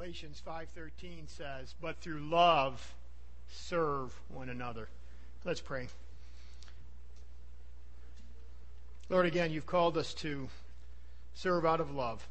Galatians 0.00 0.40
5:13 0.40 1.28
says, 1.28 1.74
"But 1.78 2.00
through 2.00 2.20
love 2.20 2.94
serve 3.50 4.18
one 4.30 4.48
another." 4.48 4.88
Let's 5.44 5.60
pray. 5.60 5.90
Lord, 9.10 9.26
again, 9.26 9.52
you've 9.52 9.66
called 9.66 9.98
us 9.98 10.14
to 10.14 10.48
serve 11.34 11.66
out 11.66 11.82
of 11.82 11.90
love. 11.90 12.26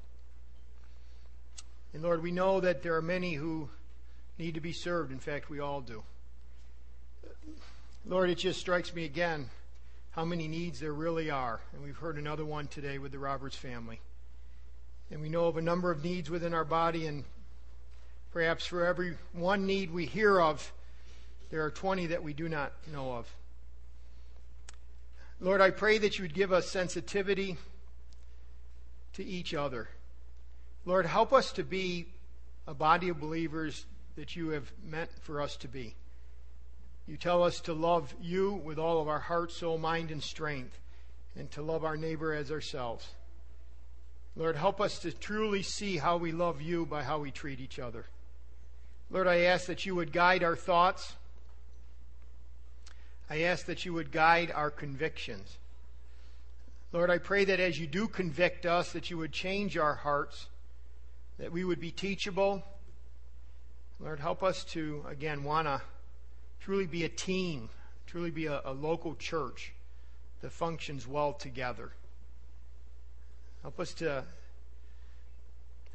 And 1.93 2.01
Lord, 2.01 2.23
we 2.23 2.31
know 2.31 2.59
that 2.59 2.81
there 2.81 2.95
are 2.95 3.03
many 3.03 3.35
who 3.35 3.69
need 4.39 4.55
to 4.55 4.61
be 4.61 4.73
served. 4.73 5.11
In 5.11 5.19
fact, 5.19 5.51
we 5.51 5.59
all 5.59 5.81
do. 5.81 6.03
Lord, 8.03 8.31
it 8.31 8.39
just 8.39 8.59
strikes 8.59 8.95
me 8.95 9.05
again 9.05 9.47
how 10.13 10.25
many 10.25 10.47
needs 10.47 10.79
there 10.79 10.91
really 10.91 11.29
are. 11.29 11.61
And 11.73 11.83
we've 11.83 11.97
heard 11.97 12.17
another 12.17 12.45
one 12.45 12.67
today 12.67 12.97
with 12.97 13.11
the 13.11 13.19
Roberts 13.19 13.55
family. 13.55 14.01
And 15.11 15.21
we 15.21 15.29
know 15.29 15.45
of 15.45 15.57
a 15.57 15.61
number 15.61 15.91
of 15.91 16.03
needs 16.03 16.31
within 16.31 16.55
our 16.55 16.65
body, 16.65 17.05
and 17.05 17.25
perhaps 18.31 18.65
for 18.65 18.85
every 18.85 19.17
one 19.33 19.65
need 19.65 19.91
we 19.91 20.05
hear 20.05 20.39
of, 20.39 20.71
there 21.49 21.63
are 21.65 21.71
20 21.71 22.07
that 22.07 22.23
we 22.23 22.33
do 22.33 22.47
not 22.47 22.71
know 22.91 23.13
of. 23.13 23.27
Lord, 25.41 25.61
I 25.61 25.71
pray 25.71 25.97
that 25.99 26.17
you 26.17 26.23
would 26.23 26.33
give 26.33 26.51
us 26.51 26.67
sensitivity 26.67 27.57
to 29.13 29.23
each 29.25 29.53
other. 29.53 29.87
Lord, 30.85 31.05
help 31.05 31.33
us 31.33 31.51
to 31.53 31.63
be 31.63 32.07
a 32.67 32.73
body 32.73 33.09
of 33.09 33.19
believers 33.19 33.85
that 34.15 34.35
you 34.35 34.49
have 34.49 34.71
meant 34.85 35.09
for 35.21 35.41
us 35.41 35.55
to 35.57 35.67
be. 35.67 35.95
You 37.07 37.17
tell 37.17 37.41
us 37.41 37.61
to 37.61 37.73
love 37.73 38.13
you 38.21 38.53
with 38.53 38.77
all 38.77 39.01
of 39.01 39.07
our 39.07 39.19
heart, 39.19 39.51
soul, 39.51 39.77
mind, 39.77 40.11
and 40.11 40.21
strength, 40.21 40.77
and 41.35 41.49
to 41.51 41.61
love 41.61 41.83
our 41.83 41.97
neighbor 41.97 42.33
as 42.33 42.51
ourselves. 42.51 43.07
Lord, 44.35 44.55
help 44.55 44.79
us 44.79 44.99
to 44.99 45.11
truly 45.11 45.63
see 45.63 45.97
how 45.97 46.17
we 46.17 46.31
love 46.31 46.61
you 46.61 46.85
by 46.85 47.03
how 47.03 47.19
we 47.19 47.31
treat 47.31 47.59
each 47.59 47.79
other. 47.79 48.05
Lord, 49.11 49.27
I 49.27 49.41
ask 49.41 49.65
that 49.65 49.85
you 49.85 49.95
would 49.95 50.13
guide 50.13 50.43
our 50.43 50.55
thoughts. 50.55 51.15
I 53.29 53.41
ask 53.41 53.65
that 53.65 53.85
you 53.85 53.93
would 53.93 54.11
guide 54.11 54.51
our 54.51 54.69
convictions. 54.69 55.57
Lord, 56.91 57.09
I 57.09 57.17
pray 57.17 57.45
that 57.45 57.59
as 57.59 57.79
you 57.79 57.87
do 57.87 58.07
convict 58.07 58.65
us, 58.65 58.91
that 58.93 59.09
you 59.09 59.17
would 59.17 59.31
change 59.31 59.77
our 59.77 59.95
hearts, 59.95 60.47
that 61.37 61.51
we 61.51 61.63
would 61.63 61.79
be 61.79 61.91
teachable. 61.91 62.63
Lord, 63.99 64.19
help 64.19 64.43
us 64.43 64.63
to, 64.65 65.05
again, 65.07 65.43
want 65.43 65.67
to 65.67 65.81
truly 66.59 66.87
be 66.87 67.03
a 67.03 67.09
team, 67.09 67.69
truly 68.07 68.31
be 68.31 68.45
a, 68.45 68.61
a 68.65 68.73
local 68.73 69.15
church 69.15 69.73
that 70.41 70.51
functions 70.51 71.07
well 71.07 71.33
together. 71.33 71.91
Help 73.61 73.79
us 73.79 73.93
to 73.95 74.23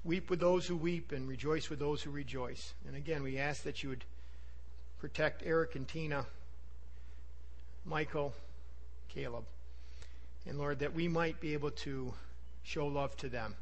weep 0.04 0.28
with 0.28 0.40
those 0.40 0.66
who 0.66 0.76
weep 0.76 1.12
and 1.12 1.26
rejoice 1.26 1.70
with 1.70 1.78
those 1.78 2.02
who 2.02 2.10
rejoice. 2.10 2.74
And 2.86 2.94
again, 2.94 3.22
we 3.22 3.38
ask 3.38 3.62
that 3.62 3.82
you 3.82 3.88
would 3.88 4.04
protect 5.00 5.42
Eric 5.44 5.74
and 5.74 5.88
Tina, 5.88 6.26
Michael, 7.84 8.34
Caleb, 9.08 9.44
and 10.46 10.58
Lord, 10.58 10.80
that 10.80 10.94
we 10.94 11.08
might 11.08 11.40
be 11.40 11.54
able 11.54 11.70
to 11.70 12.12
show 12.62 12.86
love 12.86 13.16
to 13.18 13.28
them. 13.28 13.54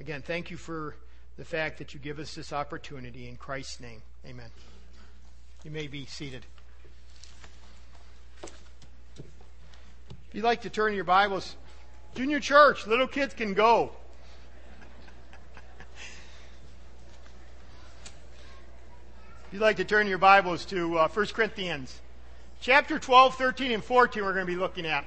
Again, 0.00 0.22
thank 0.22 0.50
you 0.50 0.56
for 0.56 0.96
the 1.36 1.44
fact 1.44 1.78
that 1.78 1.94
you 1.94 2.00
give 2.00 2.18
us 2.18 2.34
this 2.34 2.52
opportunity 2.52 3.28
in 3.28 3.36
Christ's 3.36 3.80
name. 3.80 4.02
Amen. 4.26 4.50
You 5.64 5.70
may 5.70 5.86
be 5.86 6.06
seated. 6.06 6.44
If 8.42 10.34
you'd 10.34 10.44
like 10.44 10.62
to 10.62 10.70
turn 10.70 10.94
your 10.94 11.04
Bibles, 11.04 11.56
junior 12.14 12.40
church, 12.40 12.86
little 12.86 13.06
kids 13.06 13.32
can 13.32 13.54
go. 13.54 13.92
If 19.46 19.52
you'd 19.52 19.60
like 19.60 19.76
to 19.76 19.84
turn 19.84 20.08
your 20.08 20.18
Bibles 20.18 20.64
to 20.66 20.98
uh, 20.98 21.06
1 21.06 21.26
Corinthians, 21.26 22.00
chapter 22.60 22.98
12, 22.98 23.36
13, 23.36 23.70
and 23.70 23.84
14, 23.84 24.24
we're 24.24 24.32
going 24.32 24.44
to 24.44 24.52
be 24.52 24.58
looking 24.58 24.84
at. 24.86 25.04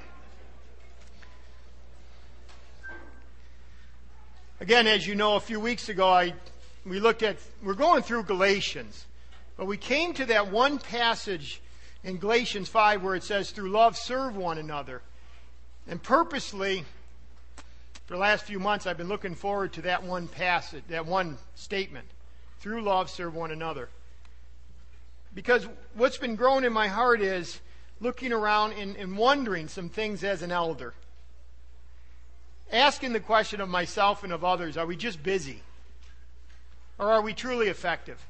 Again, 4.61 4.87
as 4.87 5.05
you 5.05 5.15
know, 5.15 5.35
a 5.35 5.41
few 5.41 5.59
weeks 5.59 5.89
ago, 5.89 6.07
I, 6.07 6.33
we 6.85 7.01
looked 7.01 7.21
at, 7.21 7.35
we're 7.61 7.73
going 7.73 8.01
through 8.01 8.23
Galatians. 8.23 9.07
But 9.57 9.65
we 9.65 9.75
came 9.75 10.13
to 10.13 10.25
that 10.27 10.49
one 10.49 10.79
passage 10.79 11.61
in 12.05 12.15
Galatians 12.15 12.69
5 12.69 13.03
where 13.03 13.15
it 13.15 13.23
says, 13.23 13.51
through 13.51 13.71
love 13.71 13.97
serve 13.97 14.37
one 14.37 14.57
another. 14.57 15.01
And 15.85 16.01
purposely, 16.01 16.85
for 18.05 18.13
the 18.13 18.19
last 18.21 18.45
few 18.45 18.59
months, 18.59 18.87
I've 18.87 18.97
been 18.97 19.09
looking 19.09 19.35
forward 19.35 19.73
to 19.73 19.81
that 19.81 20.03
one 20.03 20.29
passage, 20.29 20.83
that 20.87 21.05
one 21.05 21.37
statement. 21.55 22.07
Through 22.61 22.83
love 22.83 23.09
serve 23.09 23.35
one 23.35 23.51
another. 23.51 23.89
Because 25.39 25.65
what's 25.93 26.17
been 26.17 26.35
growing 26.35 26.65
in 26.65 26.73
my 26.73 26.89
heart 26.89 27.21
is 27.21 27.61
looking 28.01 28.33
around 28.33 28.73
and, 28.73 28.97
and 28.97 29.17
wondering 29.17 29.69
some 29.69 29.87
things 29.87 30.21
as 30.21 30.41
an 30.41 30.51
elder. 30.51 30.93
Asking 32.73 33.13
the 33.13 33.21
question 33.21 33.61
of 33.61 33.69
myself 33.69 34.25
and 34.25 34.33
of 34.33 34.43
others, 34.43 34.75
are 34.75 34.85
we 34.85 34.97
just 34.97 35.23
busy? 35.23 35.63
Or 36.97 37.13
are 37.13 37.21
we 37.21 37.33
truly 37.33 37.69
effective? 37.69 38.21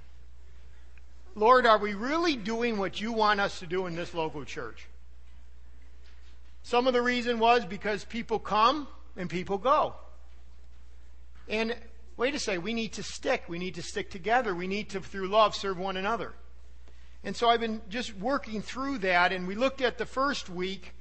Lord, 1.33 1.65
are 1.65 1.79
we 1.79 1.95
really 1.95 2.35
doing 2.35 2.77
what 2.77 3.01
you 3.01 3.11
want 3.11 3.39
us 3.39 3.57
to 3.57 3.65
do 3.65 3.87
in 3.87 3.95
this 3.95 4.13
local 4.13 4.45
church? 4.45 4.85
Some 6.61 6.85
of 6.85 6.93
the 6.93 7.01
reason 7.01 7.39
was 7.39 7.65
because 7.65 8.05
people 8.05 8.37
come 8.37 8.87
and 9.17 9.31
people 9.31 9.57
go. 9.57 9.95
And 11.47 11.75
wait 12.17 12.35
a 12.35 12.39
second, 12.39 12.61
we 12.61 12.75
need 12.75 12.93
to 12.93 13.01
stick. 13.01 13.45
We 13.47 13.57
need 13.57 13.73
to 13.73 13.81
stick 13.81 14.11
together. 14.11 14.53
We 14.53 14.67
need 14.67 14.91
to, 14.91 15.01
through 15.01 15.29
love, 15.29 15.55
serve 15.55 15.79
one 15.79 15.97
another. 15.97 16.35
And 17.23 17.35
so 17.35 17.49
I've 17.49 17.59
been 17.59 17.81
just 17.89 18.15
working 18.15 18.61
through 18.61 18.99
that, 18.99 19.33
and 19.33 19.47
we 19.47 19.55
looked 19.55 19.81
at 19.81 19.97
the 19.97 20.05
first 20.05 20.49
week 20.49 20.93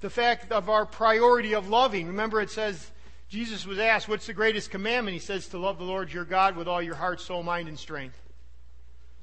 the 0.00 0.10
fact 0.10 0.50
of 0.50 0.68
our 0.68 0.84
priority 0.84 1.54
of 1.54 1.68
loving. 1.68 2.08
Remember, 2.08 2.40
it 2.40 2.50
says, 2.50 2.90
Jesus 3.28 3.64
was 3.64 3.78
asked, 3.78 4.08
What's 4.08 4.26
the 4.26 4.34
greatest 4.34 4.70
commandment? 4.70 5.14
He 5.14 5.20
says, 5.20 5.48
To 5.48 5.58
love 5.58 5.78
the 5.78 5.84
Lord 5.84 6.12
your 6.12 6.24
God 6.24 6.56
with 6.56 6.68
all 6.68 6.82
your 6.82 6.94
heart, 6.94 7.20
soul, 7.20 7.42
mind, 7.42 7.68
and 7.68 7.78
strength. 7.78 8.18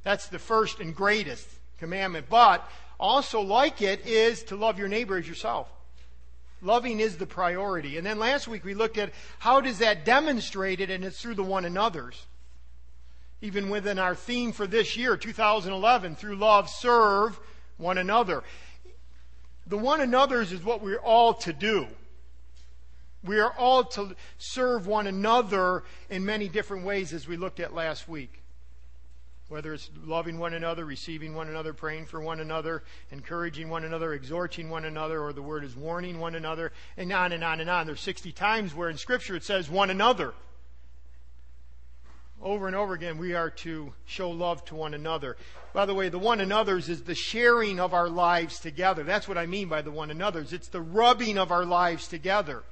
That's 0.04 0.28
the 0.28 0.40
first 0.40 0.80
and 0.80 0.96
greatest 0.96 1.48
commandment. 1.78 2.28
But 2.30 2.68
also, 3.00 3.42
like 3.42 3.82
it, 3.82 4.06
is 4.08 4.44
to 4.44 4.56
love 4.56 4.80
your 4.80 4.88
neighbor 4.88 5.18
as 5.18 5.28
yourself. 5.28 5.70
Loving 6.62 7.00
is 7.00 7.18
the 7.18 7.26
priority. 7.26 7.98
And 7.98 8.06
then 8.06 8.20
last 8.20 8.48
week 8.48 8.66
we 8.66 8.74
looked 8.74 8.98
at 8.98 9.14
how 9.40 9.62
does 9.62 9.80
that 9.80 10.06
demonstrate 10.06 10.82
it, 10.82 10.90
and 10.90 11.06
it's 11.06 11.22
through 11.22 11.36
the 11.36 11.44
one 11.44 11.66
another's. 11.66 12.26
Even 13.42 13.70
within 13.70 14.00
our 14.00 14.16
theme 14.16 14.52
for 14.52 14.68
this 14.68 14.98
year, 14.98 15.16
2011, 15.16 16.16
through 16.16 16.36
love, 16.36 16.70
serve 16.70 17.40
one 17.78 17.98
another. 17.98 18.44
The 19.68 19.78
one 19.78 20.02
another's 20.02 20.52
is 20.52 20.64
what 20.64 20.82
we're 20.82 20.98
all 20.98 21.34
to 21.36 21.54
do. 21.54 21.88
We 23.24 23.40
are 23.40 23.52
all 23.52 23.84
to 23.84 24.16
serve 24.38 24.88
one 24.88 25.08
another 25.08 25.84
in 26.10 26.26
many 26.26 26.48
different 26.48 26.86
ways 26.86 27.14
as 27.14 27.28
we 27.28 27.38
looked 27.38 27.60
at 27.60 27.74
last 27.74 28.08
week 28.08 28.40
whether 29.50 29.74
it's 29.74 29.90
loving 30.06 30.38
one 30.38 30.54
another, 30.54 30.86
receiving 30.86 31.34
one 31.34 31.50
another, 31.50 31.74
praying 31.74 32.06
for 32.06 32.22
one 32.22 32.40
another, 32.40 32.84
encouraging 33.12 33.68
one 33.68 33.84
another, 33.84 34.14
exhorting 34.14 34.70
one 34.70 34.86
another, 34.86 35.22
or 35.22 35.34
the 35.34 35.42
word 35.42 35.64
is 35.64 35.76
warning 35.76 36.20
one 36.20 36.36
another, 36.36 36.72
and 36.98 37.12
on 37.12 37.32
and 37.32 37.44
on 37.44 37.60
and 37.60 37.70
on. 37.70 37.88
There's 37.88 38.00
60 38.00 38.32
times 38.32 38.76
where 38.76 38.90
in 38.90 38.98
Scripture 38.98 39.36
it 39.36 39.44
says 39.44 39.70
one 39.70 39.90
another. 39.90 40.34
Over 42.42 42.68
and 42.68 42.76
over 42.76 42.94
again, 42.94 43.18
we 43.18 43.34
are 43.34 43.50
to 43.50 43.94
show 44.06 44.30
love 44.32 44.64
to 44.66 44.76
one 44.76 44.94
another. 44.94 45.36
By 45.74 45.86
the 45.86 45.94
way, 45.94 46.08
the 46.08 46.20
one 46.20 46.40
another's 46.40 46.88
is 46.88 47.04
the 47.04 47.16
sharing 47.16 47.80
of 47.80 47.94
our 47.94 48.08
lives 48.08 48.60
together. 48.60 49.04
That's 49.04 49.28
what 49.28 49.38
I 49.38 49.46
mean 49.46 49.68
by 49.68 49.82
the 49.82 49.92
one 49.92 50.10
another's. 50.10 50.54
It's 50.54 50.70
the 50.70 50.82
rubbing 50.82 51.38
of 51.38 51.52
our 51.52 51.66
lives 51.66 52.08
together, 52.08 52.64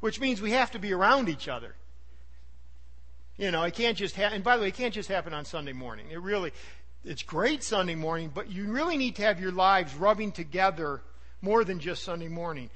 which 0.00 0.20
means 0.20 0.40
we 0.40 0.52
have 0.52 0.70
to 0.72 0.78
be 0.78 0.92
around 0.92 1.28
each 1.28 1.48
other. 1.48 1.74
You 3.36 3.50
know, 3.50 3.64
it 3.64 3.74
can't 3.74 3.96
just 3.96 4.14
happen. 4.14 4.36
And 4.36 4.44
by 4.44 4.56
the 4.56 4.62
way, 4.62 4.68
it 4.68 4.74
can't 4.74 4.94
just 4.94 5.08
happen 5.08 5.34
on 5.34 5.44
Sunday 5.44 5.72
morning. 5.72 6.06
It 6.10 6.20
really, 6.20 6.52
it's 7.04 7.24
great 7.24 7.64
Sunday 7.64 7.96
morning, 7.96 8.30
but 8.32 8.52
you 8.52 8.70
really 8.70 8.96
need 8.96 9.16
to 9.16 9.22
have 9.22 9.40
your 9.40 9.52
lives 9.52 9.94
rubbing 9.96 10.30
together 10.30 11.02
more 11.40 11.64
than 11.64 11.80
just 11.80 12.04
Sunday 12.04 12.28
morning. 12.28 12.70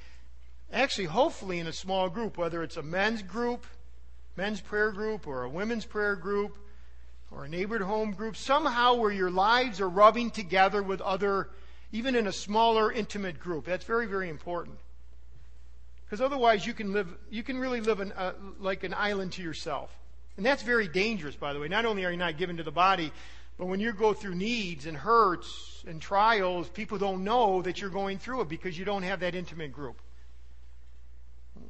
Actually, 0.72 1.04
hopefully 1.04 1.60
in 1.60 1.68
a 1.68 1.72
small 1.72 2.08
group, 2.08 2.36
whether 2.36 2.64
it's 2.64 2.76
a 2.76 2.82
men's 2.82 3.22
group, 3.22 3.64
men's 4.36 4.60
prayer 4.60 4.92
group, 4.92 5.26
or 5.26 5.44
a 5.44 5.48
women's 5.48 5.84
prayer 5.84 6.16
group, 6.16 6.56
or 7.30 7.44
a 7.44 7.48
neighborhood 7.48 7.86
home 7.86 8.12
group, 8.12 8.36
somehow 8.36 8.94
where 8.94 9.10
your 9.10 9.30
lives 9.30 9.80
are 9.80 9.88
rubbing 9.88 10.30
together 10.30 10.82
with 10.82 11.00
other, 11.00 11.48
even 11.92 12.14
in 12.14 12.26
a 12.26 12.32
smaller, 12.32 12.92
intimate 12.92 13.40
group. 13.40 13.64
That's 13.64 13.84
very, 13.84 14.06
very 14.06 14.28
important. 14.28 14.78
Because 16.04 16.20
otherwise, 16.20 16.64
you 16.64 16.72
can 16.72 16.92
live, 16.92 17.08
you 17.30 17.42
can 17.42 17.58
really 17.58 17.80
live 17.80 18.00
an, 18.00 18.12
uh, 18.12 18.32
like 18.60 18.84
an 18.84 18.94
island 18.94 19.32
to 19.32 19.42
yourself. 19.42 19.90
And 20.36 20.46
that's 20.46 20.62
very 20.62 20.86
dangerous, 20.86 21.34
by 21.34 21.52
the 21.52 21.58
way. 21.58 21.68
Not 21.68 21.84
only 21.84 22.04
are 22.04 22.10
you 22.10 22.16
not 22.16 22.36
given 22.36 22.58
to 22.58 22.62
the 22.62 22.70
body, 22.70 23.10
but 23.58 23.66
when 23.66 23.80
you 23.80 23.92
go 23.92 24.12
through 24.12 24.34
needs 24.34 24.86
and 24.86 24.96
hurts 24.96 25.82
and 25.86 26.00
trials, 26.00 26.68
people 26.68 26.98
don't 26.98 27.24
know 27.24 27.62
that 27.62 27.80
you're 27.80 27.90
going 27.90 28.18
through 28.18 28.42
it 28.42 28.48
because 28.48 28.78
you 28.78 28.84
don't 28.84 29.02
have 29.02 29.20
that 29.20 29.34
intimate 29.34 29.72
group. 29.72 30.00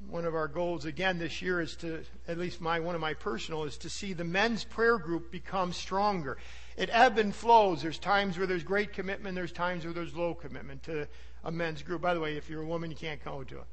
One 0.09 0.25
of 0.25 0.35
our 0.35 0.49
goals 0.49 0.85
again 0.85 1.19
this 1.19 1.43
year 1.43 1.61
is 1.61 1.77
to, 1.77 2.05
at 2.29 2.39
least 2.39 2.61
my 2.61 2.81
one 2.81 2.95
of 2.95 3.01
my 3.01 3.15
personal, 3.15 3.65
is 3.65 3.77
to 3.79 3.91
see 3.91 4.13
the 4.13 4.25
men's 4.25 4.65
prayer 4.65 4.99
group 4.99 5.31
become 5.31 5.73
stronger. 5.73 6.39
It 6.77 6.91
ebb 6.93 7.19
and 7.19 7.35
flows. 7.35 7.83
There's 7.83 7.99
times 7.99 8.39
where 8.39 8.47
there's 8.47 8.63
great 8.63 8.93
commitment. 8.93 9.35
There's 9.35 9.53
times 9.53 9.85
where 9.85 9.95
there's 9.95 10.15
low 10.15 10.35
commitment 10.35 10.83
to 10.85 11.09
a 11.45 11.51
men's 11.51 11.83
group. 11.83 12.03
By 12.03 12.15
the 12.15 12.21
way, 12.21 12.37
if 12.37 12.51
you're 12.51 12.63
a 12.63 12.67
woman, 12.67 12.91
you 12.91 12.97
can't 12.97 13.23
go 13.25 13.43
to 13.45 13.59
it, 13.59 13.67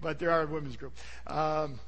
but 0.00 0.18
there 0.18 0.30
are 0.30 0.46
women's 0.46 0.76
group. 0.76 0.94
Um, 1.26 1.80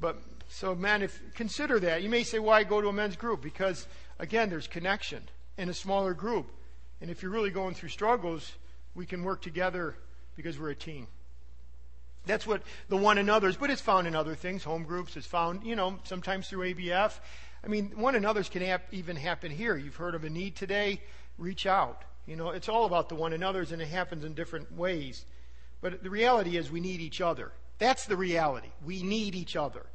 but 0.00 0.18
so, 0.48 0.74
men, 0.74 1.02
if 1.02 1.20
consider 1.34 1.78
that. 1.80 2.02
You 2.02 2.08
may 2.08 2.24
say, 2.24 2.38
"Why 2.38 2.64
go 2.64 2.80
to 2.80 2.88
a 2.88 2.92
men's 2.92 3.16
group?" 3.16 3.40
Because 3.40 3.86
again, 4.18 4.50
there's 4.50 4.66
connection 4.66 5.22
in 5.56 5.68
a 5.68 5.74
smaller 5.74 6.14
group, 6.14 6.50
and 7.00 7.10
if 7.10 7.22
you're 7.22 7.30
really 7.30 7.50
going 7.50 7.74
through 7.74 7.90
struggles, 7.90 8.52
we 8.94 9.06
can 9.06 9.22
work 9.22 9.42
together 9.42 9.96
because 10.36 10.58
we're 10.58 10.70
a 10.70 10.74
team. 10.74 11.06
That's 12.26 12.46
what 12.46 12.62
the 12.88 12.96
one 12.96 13.18
another's, 13.18 13.56
but 13.56 13.70
it's 13.70 13.80
found 13.80 14.06
in 14.06 14.14
other 14.14 14.34
things. 14.34 14.64
Home 14.64 14.84
groups 14.84 15.16
It's 15.16 15.26
found, 15.26 15.64
you 15.64 15.76
know, 15.76 15.98
sometimes 16.04 16.48
through 16.48 16.74
ABF. 16.74 17.18
I 17.64 17.68
mean, 17.68 17.92
one 17.96 18.14
another's 18.14 18.48
can 18.48 18.62
hap- 18.62 18.92
even 18.92 19.16
happen 19.16 19.50
here. 19.50 19.76
You've 19.76 19.96
heard 19.96 20.14
of 20.14 20.24
a 20.24 20.30
need 20.30 20.56
today, 20.56 21.00
reach 21.38 21.66
out. 21.66 22.02
You 22.26 22.36
know, 22.36 22.50
it's 22.50 22.68
all 22.68 22.84
about 22.84 23.08
the 23.08 23.14
one 23.14 23.32
another's, 23.32 23.72
and 23.72 23.82
it 23.82 23.88
happens 23.88 24.24
in 24.24 24.34
different 24.34 24.72
ways. 24.76 25.24
But 25.80 26.02
the 26.02 26.10
reality 26.10 26.56
is, 26.56 26.70
we 26.70 26.80
need 26.80 27.00
each 27.00 27.20
other. 27.20 27.52
That's 27.78 28.04
the 28.06 28.16
reality. 28.16 28.68
We 28.84 29.02
need 29.02 29.34
each 29.34 29.56
other. 29.56 29.86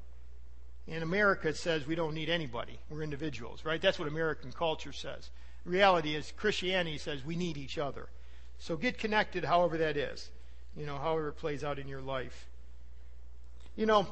In 0.88 1.02
America, 1.02 1.54
says 1.54 1.88
we 1.88 1.96
don't 1.96 2.14
need 2.14 2.30
anybody. 2.30 2.80
We're 2.90 3.04
individuals, 3.04 3.64
right? 3.64 3.82
That's 3.82 3.98
what 3.98 4.08
American 4.08 4.52
culture 4.52 4.94
says. 4.94 5.30
The 5.64 5.72
reality 5.72 6.16
is, 6.16 6.32
Christianity 6.36 6.98
says 6.98 7.24
we 7.24 7.36
need 7.36 7.58
each 7.58 7.78
other. 7.78 8.08
So 8.58 8.78
get 8.78 8.98
connected, 8.98 9.46
however 9.46 9.78
that 9.78 9.98
is 9.98 10.30
you 10.78 10.86
know, 10.86 10.98
however 10.98 11.30
it 11.30 11.34
plays 11.34 11.64
out 11.64 11.80
in 11.80 11.88
your 11.88 12.02
life. 12.02 12.48
You 13.76 13.86
know, 13.86 14.08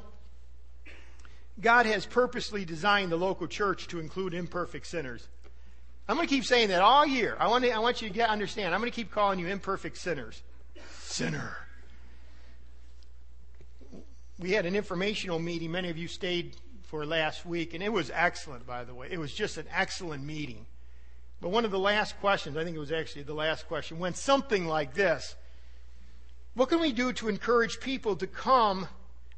God 1.62 1.86
has 1.86 2.06
purposely 2.06 2.65
designed 2.65 3.12
the 3.12 3.18
local 3.18 3.48
church 3.48 3.88
to 3.89 4.00
include 4.00 4.33
imperfect 4.33 4.88
sinners. 4.88 5.27
I'm 6.07 6.15
going 6.15 6.27
to 6.27 6.33
keep 6.33 6.45
saying 6.45 6.69
that 6.69 6.81
all 6.81 7.06
year. 7.06 7.38
I 7.39 7.48
want, 7.48 7.63
to, 7.63 7.71
I 7.71 7.80
want 7.80 8.01
you 8.01 8.10
to 8.10 8.13
get, 8.13 8.30
understand. 8.30 8.74
I'm 8.74 8.81
going 8.81 8.92
to 8.92 8.95
keep 8.95 9.12
calling 9.12 9.39
you 9.39 9.48
imperfect 9.48 9.98
sinners. 9.98 10.42
Sinner. 11.01 11.56
We 14.39 14.51
had 14.51 14.66
an 14.66 14.75
informational 14.75 15.39
meeting. 15.39 15.71
Many 15.71 15.89
of 15.89 15.98
you 15.98 16.07
stayed 16.07 16.57
for 16.83 17.06
last 17.06 17.45
week, 17.45 17.74
and 17.74 17.81
it 17.81 17.92
was 17.92 18.12
excellent, 18.13 18.68
by 18.68 18.83
the 18.83 18.94
way. 18.94 19.07
It 19.09 19.19
was 19.19 19.33
just 19.33 19.57
an 19.57 19.66
excellent 19.74 20.24
meeting. 20.24 20.66
But 21.39 21.50
one 21.50 21.66
of 21.66 21.71
the 21.71 21.80
last 21.80 22.19
questions, 22.19 22.57
I 22.57 22.63
think 22.63 22.75
it 22.75 22.80
was 22.80 22.92
actually 22.92 23.24
the 23.24 23.33
last 23.33 23.68
question, 23.68 24.00
went 24.00 24.18
something 24.18 24.66
like 24.66 24.94
this 24.94 25.36
what 26.56 26.70
can 26.70 26.80
we 26.80 26.92
do 26.92 27.14
to 27.14 27.30
encourage 27.30 27.80
people 27.80 28.16
to 28.18 28.28
come, 28.28 28.88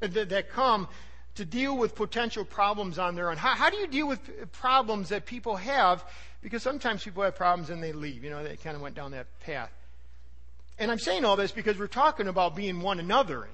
that 0.00 0.50
come 0.50 0.88
to 1.36 1.44
deal 1.44 1.76
with 1.76 1.94
potential 1.94 2.44
problems 2.44 2.98
on 2.98 3.14
their 3.14 3.30
own? 3.30 3.36
How, 3.36 3.54
how, 3.54 3.70
do 3.70 3.76
you 3.76 3.86
deal 3.86 4.06
with 4.06 4.52
problems 4.52 5.08
that 5.08 5.26
people 5.26 5.56
have? 5.56 6.04
Because 6.42 6.62
sometimes 6.62 7.04
people 7.04 7.22
have 7.22 7.34
problems 7.34 7.70
and 7.70 7.82
they 7.82 7.92
leave. 7.92 8.22
You 8.22 8.30
know, 8.30 8.44
they 8.44 8.56
kind 8.56 8.76
of 8.76 8.82
went 8.82 8.94
down 8.94 9.12
that 9.12 9.26
path. 9.40 9.70
And 10.78 10.90
I'm 10.90 10.98
saying 10.98 11.24
all 11.24 11.36
this 11.36 11.52
because 11.52 11.78
we're 11.78 11.86
talking 11.86 12.28
about 12.28 12.54
being 12.54 12.80
one 12.80 13.00
another. 13.00 13.48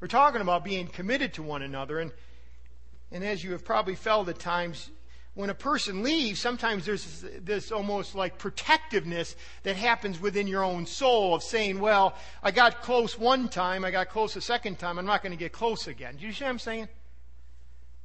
We're 0.00 0.08
talking 0.08 0.40
about 0.40 0.64
being 0.64 0.86
committed 0.86 1.34
to 1.34 1.42
one 1.42 1.62
another. 1.62 1.98
And, 1.98 2.10
and 3.12 3.22
as 3.22 3.44
you 3.44 3.52
have 3.52 3.64
probably 3.64 3.96
felt 3.96 4.28
at 4.28 4.38
times, 4.38 4.88
when 5.38 5.50
a 5.50 5.54
person 5.54 6.02
leaves, 6.02 6.40
sometimes 6.40 6.84
there's 6.84 7.24
this 7.44 7.70
almost 7.70 8.16
like 8.16 8.38
protectiveness 8.38 9.36
that 9.62 9.76
happens 9.76 10.20
within 10.20 10.48
your 10.48 10.64
own 10.64 10.84
soul 10.84 11.32
of 11.32 11.44
saying, 11.44 11.78
well, 11.78 12.16
I 12.42 12.50
got 12.50 12.82
close 12.82 13.16
one 13.16 13.48
time, 13.48 13.84
I 13.84 13.92
got 13.92 14.08
close 14.08 14.34
a 14.34 14.40
second 14.40 14.80
time, 14.80 14.98
I'm 14.98 15.06
not 15.06 15.22
going 15.22 15.30
to 15.30 15.38
get 15.38 15.52
close 15.52 15.86
again. 15.86 16.16
Do 16.16 16.26
you 16.26 16.32
see 16.32 16.42
what 16.42 16.50
I'm 16.50 16.58
saying? 16.58 16.88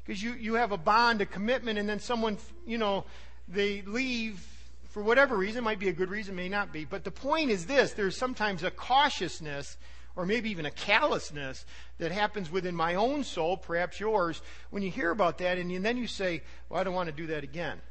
Because 0.05 0.21
you, 0.21 0.33
you 0.33 0.53
have 0.53 0.71
a 0.73 0.77
bond, 0.77 1.21
a 1.21 1.25
commitment, 1.25 1.79
and 1.79 1.89
then 1.89 1.99
someone, 1.99 2.37
you 2.67 2.77
know, 2.77 3.03
they 3.47 3.81
leave 3.81 4.47
for 4.89 5.01
whatever 5.01 5.35
reason, 5.35 5.63
might 5.63 5.79
be 5.79 5.89
a 5.89 5.93
good 5.93 6.11
reason, 6.11 6.35
may 6.35 6.49
not 6.49 6.71
be. 6.71 6.85
But 6.85 7.03
the 7.03 7.09
point 7.09 7.49
is 7.49 7.65
this 7.65 7.93
there's 7.93 8.15
sometimes 8.15 8.61
a 8.61 8.69
cautiousness 8.69 9.77
or 10.15 10.25
maybe 10.25 10.49
even 10.51 10.65
a 10.65 10.71
callousness 10.71 11.65
that 11.97 12.11
happens 12.11 12.51
within 12.51 12.75
my 12.75 12.95
own 12.95 13.23
soul, 13.23 13.57
perhaps 13.57 13.99
yours, 13.99 14.41
when 14.69 14.83
you 14.83 14.91
hear 14.91 15.11
about 15.11 15.39
that, 15.39 15.57
and 15.57 15.83
then 15.83 15.97
you 15.97 16.07
say, 16.07 16.41
Well, 16.69 16.79
I 16.79 16.83
don't 16.83 16.93
want 16.93 17.09
to 17.09 17.15
do 17.15 17.27
that 17.27 17.43
again. 17.43 17.81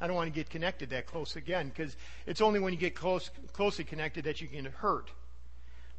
I 0.00 0.06
don't 0.06 0.16
want 0.16 0.32
to 0.32 0.34
get 0.34 0.48
connected 0.48 0.90
that 0.90 1.06
close 1.06 1.36
again, 1.36 1.68
because 1.68 1.96
it's 2.26 2.40
only 2.40 2.60
when 2.60 2.72
you 2.72 2.78
get 2.78 2.94
close, 2.94 3.30
closely 3.52 3.84
connected 3.84 4.24
that 4.24 4.40
you 4.40 4.46
can 4.46 4.64
hurt. 4.66 5.10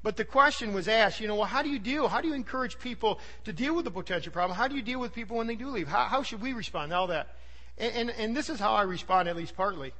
But 0.02 0.16
the 0.16 0.24
question 0.24 0.74
was 0.74 0.88
asked, 0.88 1.20
you 1.20 1.28
know, 1.28 1.36
well, 1.36 1.46
how 1.46 1.62
do 1.62 1.70
you 1.70 1.80
deal? 1.80 2.08
How 2.08 2.22
do 2.22 2.30
you 2.30 2.34
encourage 2.34 2.80
people 2.80 3.20
to 3.44 3.52
deal 3.52 3.76
with 3.76 3.84
the 3.84 3.92
potential 3.92 4.32
problem? 4.32 4.58
How 4.58 4.70
do 4.70 4.76
you 4.76 4.82
deal 4.82 5.00
with 5.00 5.14
people 5.14 5.38
when 5.38 5.48
they 5.48 5.56
do 5.56 5.68
leave? 5.68 5.90
How, 5.90 6.06
how 6.06 6.24
should 6.24 6.42
we 6.42 6.54
respond? 6.54 6.94
All 6.94 7.08
that. 7.08 7.36
And, 7.78 7.94
and, 7.94 8.10
and 8.12 8.38
this 8.38 8.50
is 8.50 8.60
how 8.60 8.74
I 8.74 8.84
respond, 8.84 9.28
at 9.28 9.36
least 9.36 9.58
partly. 9.58 9.94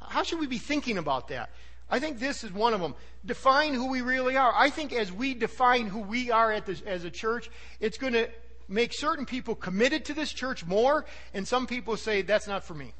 How 0.00 0.24
should 0.24 0.40
we 0.40 0.48
be 0.48 0.58
thinking 0.58 0.98
about 0.98 1.28
that? 1.28 1.50
I 1.92 1.98
think 1.98 2.18
this 2.18 2.42
is 2.42 2.50
one 2.50 2.72
of 2.72 2.80
them. 2.80 2.94
Define 3.24 3.74
who 3.74 3.88
we 3.88 4.00
really 4.00 4.34
are. 4.38 4.50
I 4.56 4.70
think 4.70 4.94
as 4.94 5.12
we 5.12 5.34
define 5.34 5.88
who 5.88 6.00
we 6.00 6.30
are 6.30 6.58
this, 6.60 6.80
as 6.86 7.04
a 7.04 7.10
church, 7.10 7.50
it's 7.80 7.98
going 7.98 8.14
to 8.14 8.30
make 8.66 8.94
certain 8.94 9.26
people 9.26 9.54
committed 9.54 10.06
to 10.06 10.14
this 10.14 10.32
church 10.32 10.64
more, 10.64 11.04
and 11.34 11.46
some 11.46 11.66
people 11.66 11.98
say, 11.98 12.22
that's 12.22 12.48
not 12.48 12.64
for 12.64 12.72
me. 12.72 12.94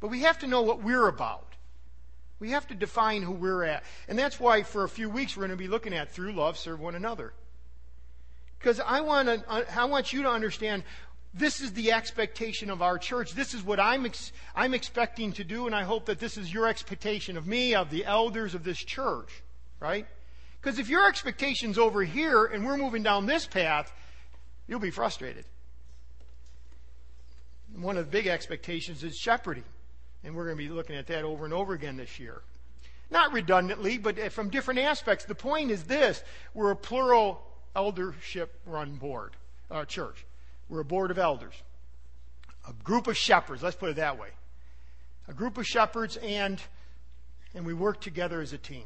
But 0.00 0.08
we 0.08 0.22
have 0.22 0.40
to 0.40 0.48
know 0.48 0.62
what 0.62 0.82
we're 0.82 1.06
about. 1.06 1.54
We 2.40 2.50
have 2.50 2.66
to 2.66 2.74
define 2.74 3.22
who 3.22 3.30
we're 3.30 3.62
at. 3.62 3.84
And 4.08 4.18
that's 4.18 4.40
why 4.40 4.64
for 4.64 4.82
a 4.82 4.88
few 4.88 5.08
weeks 5.08 5.36
we're 5.36 5.42
going 5.42 5.50
to 5.52 5.56
be 5.56 5.68
looking 5.68 5.94
at 5.94 6.10
through 6.10 6.32
love, 6.32 6.58
serve 6.58 6.80
one 6.80 6.96
another. 6.96 7.34
Because 8.58 8.80
I 8.80 9.00
want, 9.00 9.28
to, 9.28 9.44
uh, 9.48 9.62
I 9.76 9.84
want 9.84 10.12
you 10.12 10.24
to 10.24 10.28
understand 10.28 10.82
this 11.34 11.60
is 11.60 11.72
the 11.74 11.92
expectation 11.92 12.70
of 12.70 12.80
our 12.80 12.98
church. 12.98 13.32
This 13.32 13.52
is 13.52 13.62
what 13.62 13.78
I'm, 13.78 14.06
ex- 14.06 14.32
I'm 14.54 14.74
expecting 14.74 15.32
to 15.34 15.44
do, 15.44 15.66
and 15.66 15.74
I 15.74 15.82
hope 15.82 16.06
that 16.06 16.18
this 16.18 16.36
is 16.36 16.52
your 16.52 16.66
expectation 16.66 17.36
of 17.36 17.46
me, 17.46 17.74
of 17.74 17.90
the 17.90 18.04
elders 18.04 18.54
of 18.54 18.64
this 18.64 18.78
church, 18.78 19.42
right? 19.78 20.06
Because 20.60 20.78
if 20.78 20.88
your 20.88 21.06
expectation's 21.06 21.78
over 21.78 22.02
here 22.02 22.46
and 22.46 22.66
we're 22.66 22.78
moving 22.78 23.02
down 23.02 23.26
this 23.26 23.46
path, 23.46 23.92
you'll 24.66 24.80
be 24.80 24.90
frustrated. 24.90 25.44
One 27.78 27.96
of 27.98 28.06
the 28.06 28.10
big 28.10 28.26
expectations 28.26 29.04
is 29.04 29.16
shepherding, 29.16 29.64
and 30.24 30.34
we're 30.34 30.46
going 30.46 30.56
to 30.56 30.62
be 30.62 30.70
looking 30.70 30.96
at 30.96 31.06
that 31.08 31.24
over 31.24 31.44
and 31.44 31.52
over 31.52 31.74
again 31.74 31.96
this 31.96 32.18
year. 32.18 32.40
Not 33.10 33.32
redundantly, 33.32 33.98
but 33.98 34.32
from 34.32 34.48
different 34.48 34.80
aspects. 34.80 35.24
The 35.24 35.34
point 35.34 35.70
is 35.70 35.84
this 35.84 36.22
we're 36.54 36.70
a 36.70 36.76
plural 36.76 37.46
eldership 37.76 38.58
run 38.64 38.96
board, 38.96 39.36
uh, 39.70 39.84
church. 39.84 40.24
We're 40.68 40.80
a 40.80 40.84
board 40.84 41.10
of 41.10 41.18
elders, 41.18 41.54
a 42.68 42.72
group 42.84 43.06
of 43.06 43.16
shepherds, 43.16 43.62
let's 43.62 43.76
put 43.76 43.90
it 43.90 43.96
that 43.96 44.18
way. 44.18 44.28
A 45.28 45.32
group 45.32 45.58
of 45.58 45.66
shepherds, 45.66 46.16
and, 46.16 46.60
and 47.54 47.64
we 47.64 47.74
work 47.74 48.00
together 48.00 48.40
as 48.40 48.52
a 48.52 48.58
team. 48.58 48.84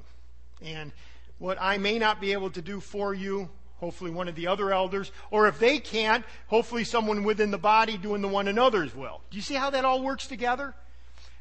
And 0.63 0.93
what 1.39 1.59
I 1.61 1.79
may 1.79 1.99
not 1.99 2.21
be 2.21 2.33
able 2.33 2.51
to 2.51 2.63
do 2.63 2.81
for 2.81 3.15
you, 3.15 3.49
hopefully 3.79 4.11
one 4.11 4.29
of 4.29 4.35
the 4.35 4.47
other 4.47 4.73
elders, 4.73 5.11
or 5.31 5.49
if 5.49 5.59
they 5.59 5.79
can't, 5.79 6.25
hopefully 6.49 6.85
someone 6.85 7.25
within 7.25 7.51
the 7.51 7.59
body 7.59 7.97
doing 7.97 8.21
the 8.21 8.29
one 8.29 8.47
another's 8.47 8.95
will. 8.95 9.23
Do 9.31 9.37
you 9.37 9.43
see 9.43 9.55
how 9.55 9.71
that 9.71 9.87
all 9.87 10.03
works 10.03 10.27
together? 10.27 10.75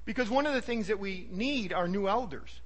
Because 0.05 0.29
one 0.29 0.46
of 0.46 0.53
the 0.53 0.62
things 0.62 0.88
that 0.88 1.00
we 1.00 1.27
need 1.31 1.74
are 1.74 1.88
new 1.88 2.08
elders. 2.08 2.62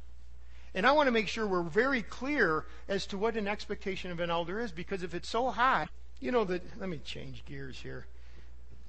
And 0.75 0.85
I 0.87 0.91
want 0.91 1.07
to 1.07 1.11
make 1.11 1.27
sure 1.27 1.45
we're 1.45 1.63
very 1.63 2.03
clear 2.03 2.65
as 2.87 3.05
to 3.07 3.17
what 3.17 3.35
an 3.35 3.47
expectation 3.47 4.11
of 4.11 4.19
an 4.19 4.29
elder 4.29 4.59
is, 4.59 4.71
because 4.71 5.03
if 5.03 5.13
it's 5.13 5.29
so 5.29 5.49
high, 5.49 5.87
you 6.23 6.31
know 6.31 6.45
that. 6.45 6.61
Let 6.79 6.87
me 6.87 6.99
change 7.03 7.43
gears 7.45 7.77
here. 7.77 8.05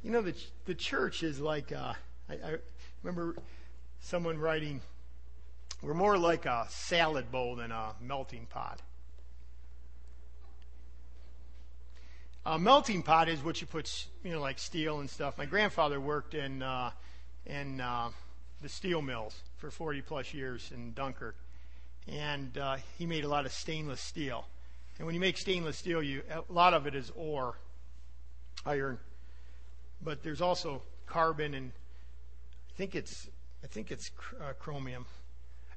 You 0.05 0.13
know 0.13 0.23
the 0.23 0.35
the 0.67 0.75
church 0.75 1.25
is 1.25 1.41
like. 1.41 1.73
Uh, 1.73 1.95
I, 2.31 2.35
I 2.35 2.57
remember 3.03 3.35
someone 4.01 4.39
writing. 4.39 4.81
We're 5.83 5.95
more 5.95 6.17
like 6.17 6.47
a 6.47 6.67
salad 6.69 7.33
bowl 7.33 7.57
than 7.57 7.73
a 7.73 7.95
melting 8.01 8.47
pot. 8.47 8.81
A 12.47 12.59
melting 12.59 13.03
pot 13.03 13.29
is 13.29 13.43
what 13.43 13.61
you 13.61 13.67
put, 13.67 14.07
you 14.23 14.31
know, 14.31 14.41
like 14.41 14.61
steel 14.61 15.01
and 15.01 15.11
stuff. 15.11 15.37
My 15.37 15.47
grandfather 15.47 16.01
worked 16.01 16.35
in 16.35 16.63
uh, 16.63 16.93
in 17.47 17.81
uh, 17.81 18.11
the 18.63 18.69
steel 18.69 19.03
mills 19.03 19.37
for 19.57 19.73
40 19.73 20.03
plus 20.03 20.33
years 20.33 20.71
in 20.73 20.93
Dunkirk, 20.93 21.37
and 22.07 22.57
uh, 22.57 22.77
he 22.97 23.07
made 23.07 23.25
a 23.25 23.29
lot 23.29 23.45
of 23.45 23.53
stainless 23.53 24.01
steel. 24.01 24.47
And 24.99 25.07
when 25.07 25.15
you 25.15 25.21
make 25.21 25.37
stainless 25.37 25.77
steel, 25.77 26.03
you, 26.03 26.23
a 26.31 26.53
lot 26.53 26.75
of 26.75 26.87
it 26.87 26.95
is 26.95 27.11
ore, 27.17 27.57
iron, 28.65 28.99
but 30.03 30.23
there's 30.23 30.41
also 30.41 30.83
carbon 31.07 31.55
and 31.55 31.73
I 32.71 32.77
think 32.77 32.95
it's 32.95 33.29
I 33.63 33.67
think 33.67 33.91
it's 33.91 34.11
uh, 34.41 34.53
chromium. 34.59 35.07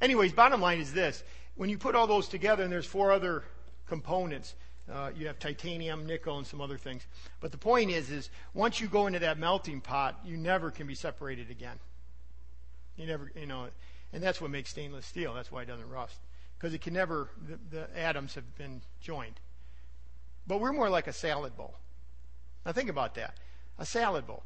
Anyways, 0.01 0.33
bottom 0.33 0.61
line 0.61 0.79
is 0.79 0.93
this: 0.93 1.23
when 1.55 1.69
you 1.69 1.77
put 1.77 1.95
all 1.95 2.07
those 2.07 2.27
together, 2.27 2.63
and 2.63 2.71
there's 2.71 2.85
four 2.85 3.11
other 3.11 3.43
components. 3.87 4.55
Uh, 4.91 5.11
you 5.17 5.27
have 5.27 5.37
titanium, 5.37 6.05
nickel, 6.05 6.37
and 6.37 6.47
some 6.47 6.61
other 6.61 6.77
things. 6.77 7.05
But 7.41 7.51
the 7.51 7.57
point 7.57 7.91
is, 7.91 8.09
is 8.09 8.29
once 8.53 8.79
you 8.79 8.87
go 8.87 9.07
into 9.07 9.19
that 9.19 9.37
melting 9.37 9.81
pot, 9.81 10.17
you 10.23 10.37
never 10.37 10.71
can 10.71 10.87
be 10.87 10.95
separated 10.95 11.51
again. 11.51 11.77
You 12.95 13.05
never, 13.05 13.29
you 13.35 13.47
know, 13.47 13.67
and 14.13 14.23
that's 14.23 14.39
what 14.39 14.49
makes 14.49 14.69
stainless 14.69 15.05
steel. 15.05 15.33
That's 15.33 15.51
why 15.51 15.63
it 15.63 15.67
doesn't 15.67 15.89
rust 15.89 16.17
because 16.57 16.73
it 16.73 16.81
can 16.81 16.93
never, 16.93 17.29
the, 17.47 17.77
the, 17.77 17.99
atoms 17.99 18.35
have 18.35 18.55
been 18.57 18.81
joined. 18.99 19.39
but 20.47 20.59
we're 20.59 20.73
more 20.73 20.89
like 20.89 21.07
a 21.07 21.13
salad 21.13 21.55
bowl. 21.55 21.75
Now 22.65 22.71
think 22.71 22.89
about 22.89 23.15
that. 23.15 23.35
A 23.77 23.85
salad 23.85 24.25
bowl. 24.25 24.43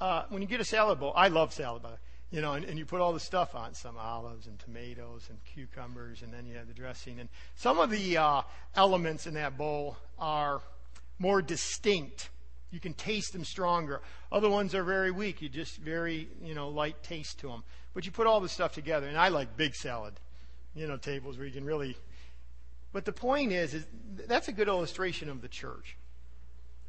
Uh, 0.00 0.24
when 0.28 0.42
you 0.42 0.48
get 0.48 0.60
a 0.60 0.64
salad 0.64 1.00
bowl, 1.00 1.12
I 1.16 1.28
love 1.28 1.52
salad 1.52 1.82
bowl. 1.82 1.98
You 2.30 2.40
know, 2.40 2.54
and, 2.54 2.64
and 2.64 2.76
you 2.76 2.84
put 2.84 3.00
all 3.00 3.12
the 3.12 3.20
stuff 3.20 3.54
on, 3.54 3.72
some 3.74 3.96
olives 3.96 4.48
and 4.48 4.58
tomatoes 4.58 5.28
and 5.30 5.38
cucumbers, 5.44 6.22
and 6.22 6.32
then 6.32 6.44
you 6.44 6.56
have 6.56 6.66
the 6.66 6.74
dressing. 6.74 7.20
And 7.20 7.28
some 7.54 7.78
of 7.78 7.88
the 7.88 8.16
uh, 8.16 8.42
elements 8.74 9.28
in 9.28 9.34
that 9.34 9.56
bowl 9.56 9.96
are 10.18 10.60
more 11.20 11.40
distinct. 11.40 12.30
You 12.72 12.80
can 12.80 12.94
taste 12.94 13.32
them 13.32 13.44
stronger. 13.44 14.02
Other 14.32 14.50
ones 14.50 14.74
are 14.74 14.82
very 14.82 15.12
weak. 15.12 15.40
You 15.40 15.48
just 15.48 15.78
very, 15.78 16.28
you 16.42 16.54
know, 16.54 16.68
light 16.68 17.02
taste 17.04 17.38
to 17.40 17.48
them. 17.48 17.62
But 17.94 18.04
you 18.04 18.12
put 18.12 18.26
all 18.26 18.40
the 18.40 18.48
stuff 18.48 18.72
together, 18.74 19.06
and 19.06 19.16
I 19.16 19.28
like 19.28 19.56
big 19.56 19.74
salad, 19.74 20.14
you 20.76 20.86
know, 20.86 20.96
tables 20.96 21.36
where 21.36 21.46
you 21.46 21.52
can 21.52 21.64
really. 21.64 21.96
But 22.92 23.04
the 23.04 23.12
point 23.12 23.52
is, 23.52 23.74
is 23.74 23.86
that's 24.28 24.48
a 24.48 24.52
good 24.52 24.68
illustration 24.68 25.28
of 25.28 25.42
the 25.42 25.48
church. 25.48 25.96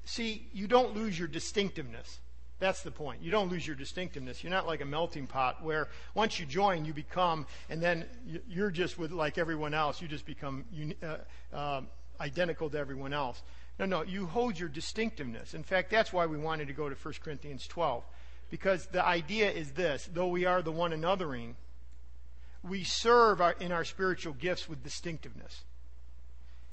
See, 0.06 0.48
you 0.54 0.68
don't 0.68 0.96
lose 0.96 1.18
your 1.18 1.28
distinctiveness. 1.28 2.20
That's 2.60 2.82
the 2.82 2.92
point. 2.92 3.22
You 3.22 3.30
don't 3.30 3.50
lose 3.50 3.68
your 3.68 3.76
distinctiveness. 3.76 4.44
You're 4.44 4.52
not 4.52 4.66
like 4.66 4.82
a 4.82 4.86
melting 4.86 5.28
pot 5.28 5.64
where 5.64 5.90
once 6.16 6.40
you 6.40 6.46
join, 6.46 6.86
you 6.86 6.94
become, 6.94 7.46
and 7.70 7.82
then 7.82 8.06
you're 8.50 8.72
just 8.72 8.98
with 8.98 9.12
like 9.12 9.38
everyone 9.38 9.74
else. 9.74 10.02
You 10.02 10.08
just 10.08 10.26
become 10.26 10.66
uh, 11.04 11.18
uh, 11.56 11.82
identical 12.20 12.70
to 12.70 12.78
everyone 12.78 13.14
else. 13.14 13.42
No, 13.80 13.86
no, 13.86 14.02
you 14.02 14.26
hold 14.26 14.58
your 14.58 14.70
distinctiveness. 14.70 15.54
In 15.54 15.64
fact, 15.64 15.92
that's 15.92 16.12
why 16.12 16.26
we 16.26 16.38
wanted 16.38 16.68
to 16.68 16.74
go 16.74 16.90
to 16.90 16.96
1 16.96 17.14
Corinthians 17.24 17.68
12. 17.68 18.04
Because 18.50 18.88
the 18.88 19.06
idea 19.06 19.52
is 19.52 19.72
this 19.72 20.10
though 20.12 20.28
we 20.28 20.46
are 20.46 20.62
the 20.64 20.72
one 20.72 20.92
anothering, 20.92 21.54
we 22.64 22.84
serve 22.84 23.42
our, 23.42 23.54
in 23.60 23.72
our 23.72 23.86
spiritual 23.86 24.34
gifts 24.34 24.68
with 24.68 24.84
distinctiveness. 24.84 25.64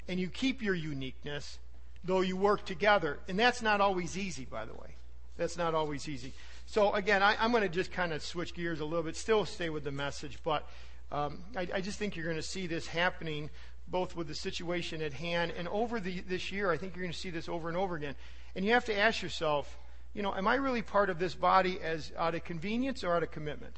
And 0.07 0.19
you 0.19 0.27
keep 0.27 0.61
your 0.61 0.75
uniqueness, 0.75 1.57
though 2.03 2.21
you 2.21 2.37
work 2.37 2.65
together. 2.65 3.19
And 3.27 3.39
that's 3.39 3.61
not 3.61 3.81
always 3.81 4.17
easy, 4.17 4.45
by 4.45 4.65
the 4.65 4.73
way. 4.73 4.95
That's 5.37 5.57
not 5.57 5.73
always 5.73 6.07
easy. 6.07 6.33
So, 6.67 6.93
again, 6.93 7.21
I, 7.21 7.43
am 7.43 7.51
going 7.51 7.63
to 7.63 7.69
just 7.69 7.91
kind 7.91 8.13
of 8.13 8.23
switch 8.23 8.53
gears 8.53 8.79
a 8.79 8.85
little 8.85 9.03
bit, 9.03 9.15
still 9.15 9.45
stay 9.45 9.69
with 9.69 9.83
the 9.83 9.91
message, 9.91 10.39
but 10.43 10.67
um, 11.11 11.43
I, 11.55 11.67
I 11.75 11.81
just 11.81 11.99
think 11.99 12.15
you're 12.15 12.25
going 12.25 12.37
to 12.37 12.41
see 12.41 12.67
this 12.67 12.87
happening 12.87 13.49
both 13.87 14.15
with 14.15 14.27
the 14.27 14.35
situation 14.35 15.01
at 15.01 15.13
hand 15.13 15.53
and 15.57 15.67
over 15.67 15.99
the, 15.99 16.21
this 16.21 16.51
year. 16.51 16.71
I 16.71 16.77
think 16.77 16.95
you're 16.95 17.03
going 17.03 17.13
to 17.13 17.17
see 17.17 17.29
this 17.29 17.47
over 17.47 17.67
and 17.67 17.77
over 17.77 17.95
again. 17.95 18.15
And 18.55 18.65
you 18.65 18.71
have 18.73 18.85
to 18.85 18.97
ask 18.97 19.21
yourself, 19.21 19.77
you 20.13 20.23
know, 20.23 20.33
am 20.33 20.47
I 20.47 20.55
really 20.55 20.81
part 20.81 21.09
of 21.09 21.19
this 21.19 21.35
body 21.35 21.79
as 21.81 22.11
out 22.17 22.33
of 22.35 22.43
convenience 22.43 23.03
or 23.03 23.15
out 23.15 23.21
of 23.21 23.31
commitment? 23.31 23.75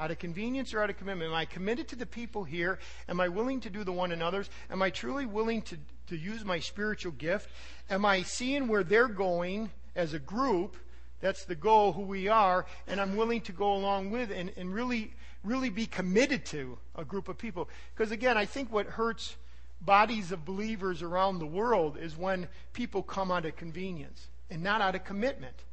Out 0.00 0.10
of 0.10 0.18
convenience 0.18 0.72
or 0.72 0.82
out 0.82 0.88
of 0.90 0.96
commitment? 0.96 1.30
Am 1.30 1.36
I 1.36 1.44
committed 1.44 1.86
to 1.88 1.96
the 1.96 2.06
people 2.06 2.42
here? 2.42 2.78
Am 3.08 3.20
I 3.20 3.28
willing 3.28 3.60
to 3.60 3.70
do 3.70 3.84
the 3.84 3.92
one 3.92 4.12
another's? 4.12 4.48
Am 4.70 4.80
I 4.80 4.88
truly 4.90 5.26
willing 5.26 5.60
to, 5.62 5.76
to 6.08 6.16
use 6.16 6.44
my 6.44 6.58
spiritual 6.58 7.12
gift? 7.12 7.50
Am 7.90 8.06
I 8.06 8.22
seeing 8.22 8.66
where 8.66 8.82
they're 8.82 9.08
going 9.08 9.70
as 9.94 10.14
a 10.14 10.18
group? 10.18 10.76
That's 11.20 11.44
the 11.44 11.54
goal, 11.54 11.92
who 11.92 12.00
we 12.02 12.28
are, 12.28 12.64
and 12.88 12.98
I'm 12.98 13.14
willing 13.14 13.42
to 13.42 13.52
go 13.52 13.74
along 13.74 14.10
with 14.10 14.30
and, 14.30 14.50
and 14.56 14.72
really 14.74 15.12
really 15.44 15.70
be 15.70 15.86
committed 15.86 16.44
to 16.46 16.78
a 16.96 17.04
group 17.04 17.28
of 17.28 17.38
people. 17.38 17.68
Because 17.94 18.12
again, 18.12 18.36
I 18.36 18.44
think 18.44 18.72
what 18.72 18.86
hurts 18.86 19.36
bodies 19.80 20.32
of 20.32 20.44
believers 20.44 21.02
around 21.02 21.38
the 21.38 21.46
world 21.46 21.96
is 21.98 22.16
when 22.16 22.48
people 22.72 23.02
come 23.02 23.30
out 23.30 23.46
of 23.46 23.56
convenience 23.56 24.28
and 24.50 24.62
not 24.62 24.80
out 24.80 24.94
of 24.94 25.04
commitment. 25.04 25.64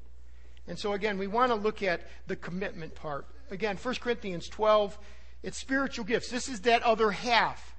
And 0.68 0.78
so 0.78 0.94
again, 0.94 1.18
we 1.18 1.28
want 1.28 1.52
to 1.52 1.56
look 1.56 1.82
at 1.82 2.02
the 2.28 2.36
commitment 2.36 2.96
part. 2.96 3.26
Again, 3.52 3.78
1 3.78 3.96
Corinthians 3.96 4.50
12, 4.50 4.98
it's 5.44 5.58
spiritual 5.58 6.06
gifts. 6.06 6.30
This 6.30 6.50
is 6.50 6.62
that 6.62 6.84
other 6.84 7.12
half. 7.12 7.76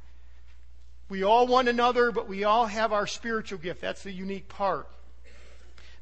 We 1.08 1.22
all 1.22 1.46
one 1.46 1.68
another, 1.68 2.10
but 2.12 2.28
we 2.28 2.44
all 2.44 2.66
have 2.66 2.92
our 2.92 3.06
spiritual 3.06 3.58
gift. 3.58 3.80
That's 3.80 4.02
the 4.02 4.12
unique 4.12 4.48
part. 4.48 4.88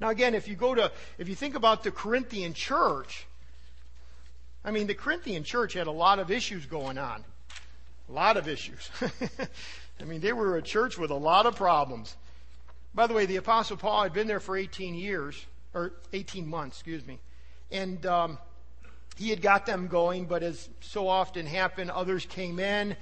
Now 0.01 0.11
again, 0.11 0.35
if 0.35 0.47
you 0.47 0.55
go 0.55 0.75
to, 0.75 0.93
if 1.19 1.29
you 1.29 1.35
think 1.35 1.55
about 1.55 1.83
the 1.83 1.91
Corinthian 1.91 2.55
church, 2.55 3.27
I 4.65 4.71
mean, 4.71 4.87
the 4.87 4.95
Corinthian 4.95 5.45
church 5.45 5.75
had 5.75 5.87
a 5.87 5.93
lot 5.93 6.19
of 6.19 6.31
issues 6.31 6.67
going 6.67 6.99
on. 6.99 7.25
A 8.09 8.13
lot 8.13 8.37
of 8.37 8.49
issues. 8.49 8.91
I 10.01 10.05
mean, 10.05 10.21
they 10.21 10.33
were 10.33 10.57
a 10.57 10.63
church 10.63 10.99
with 10.99 11.11
a 11.11 11.17
lot 11.17 11.47
of 11.47 11.57
problems. 11.57 12.17
By 12.95 13.07
the 13.07 13.15
way, 13.15 13.27
the 13.27 13.37
Apostle 13.37 13.77
Paul 13.77 14.03
had 14.03 14.13
been 14.13 14.27
there 14.27 14.41
for 14.41 14.57
18 14.57 14.95
years, 14.95 15.45
or 15.77 15.93
18 16.15 16.49
months, 16.49 16.79
excuse 16.79 17.07
me. 17.07 17.21
And 17.71 18.05
um, 18.07 18.39
he 19.17 19.29
had 19.31 19.43
got 19.43 19.67
them 19.67 19.89
going, 19.89 20.25
but 20.25 20.43
as 20.43 20.69
so 20.81 21.07
often 21.07 21.47
happened, 21.47 21.91
others 21.91 22.25
came 22.25 22.59
in, 22.59 22.97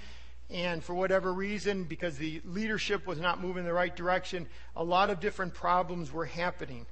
and 0.50 0.83
for 0.83 0.95
whatever 0.95 1.33
reason, 1.33 1.85
because 1.85 2.19
the 2.19 2.43
leadership 2.45 3.07
was 3.07 3.21
not 3.21 3.40
moving 3.40 3.61
in 3.61 3.64
the 3.66 3.73
right 3.73 3.95
direction, 3.95 4.47
a 4.76 4.85
lot 4.85 5.09
of 5.09 5.21
different 5.21 5.54
problems 5.54 6.12
were 6.12 6.26
happening. 6.26 6.85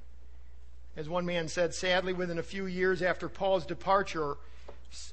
As 0.95 1.09
one 1.09 1.25
man 1.25 1.47
said, 1.47 1.73
sadly, 1.73 2.13
within 2.13 2.39
a 2.39 2.43
few 2.43 2.65
years 2.65 3.01
after 3.01 3.27
Paul's 3.27 3.65
departure, 3.65 4.37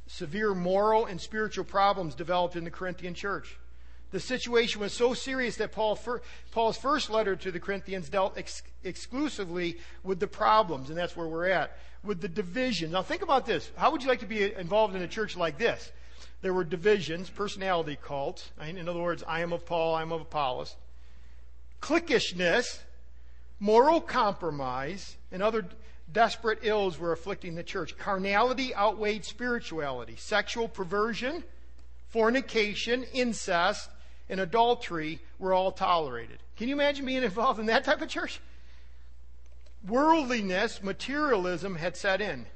severe 0.06 0.54
moral 0.54 1.06
and 1.06 1.20
spiritual 1.20 1.64
problems 1.64 2.14
developed 2.14 2.54
in 2.54 2.64
the 2.64 2.70
Corinthian 2.70 3.14
church. 3.14 3.58
The 4.10 4.20
situation 4.20 4.80
was 4.80 4.92
so 4.92 5.14
serious 5.14 5.56
that 5.56 5.72
Paul, 5.72 5.98
Paul's 6.50 6.76
first 6.76 7.10
letter 7.10 7.36
to 7.36 7.52
the 7.52 7.60
Corinthians 7.60 8.08
dealt 8.08 8.36
ex- 8.36 8.62
exclusively 8.82 9.78
with 10.02 10.18
the 10.18 10.26
problems, 10.26 10.88
and 10.88 10.98
that's 10.98 11.16
where 11.16 11.28
we're 11.28 11.48
at, 11.48 11.76
with 12.02 12.20
the 12.20 12.28
division. 12.28 12.90
Now, 12.90 13.02
think 13.02 13.22
about 13.22 13.46
this. 13.46 13.70
How 13.76 13.92
would 13.92 14.02
you 14.02 14.08
like 14.08 14.20
to 14.20 14.26
be 14.26 14.52
involved 14.52 14.96
in 14.96 15.02
a 15.02 15.08
church 15.08 15.36
like 15.36 15.58
this? 15.58 15.92
There 16.42 16.54
were 16.54 16.64
divisions, 16.64 17.30
personality 17.30 17.98
cults. 18.02 18.50
In 18.66 18.88
other 18.88 19.00
words, 19.00 19.22
I 19.28 19.40
am 19.40 19.52
of 19.52 19.64
Paul, 19.66 19.94
I 19.94 20.02
am 20.02 20.10
of 20.10 20.22
Apollos. 20.22 20.74
Cliquishness, 21.80 22.80
moral 23.60 24.00
compromise, 24.00 25.16
and 25.30 25.42
other 25.42 25.66
desperate 26.10 26.60
ills 26.62 26.98
were 26.98 27.12
afflicting 27.12 27.54
the 27.54 27.62
church. 27.62 27.96
Carnality 27.96 28.74
outweighed 28.74 29.24
spirituality. 29.24 30.16
Sexual 30.16 30.68
perversion, 30.68 31.44
fornication, 32.08 33.04
incest, 33.12 33.88
and 34.30 34.40
adultery 34.40 35.20
were 35.38 35.52
all 35.52 35.72
tolerated. 35.72 36.38
Can 36.56 36.68
you 36.68 36.74
imagine 36.74 37.04
being 37.04 37.24
involved 37.24 37.60
in 37.60 37.66
that 37.66 37.84
type 37.84 38.00
of 38.00 38.08
church? 38.08 38.40
Worldliness, 39.86 40.82
materialism 40.82 41.74
had 41.74 41.96
set 41.96 42.20
in. 42.20 42.46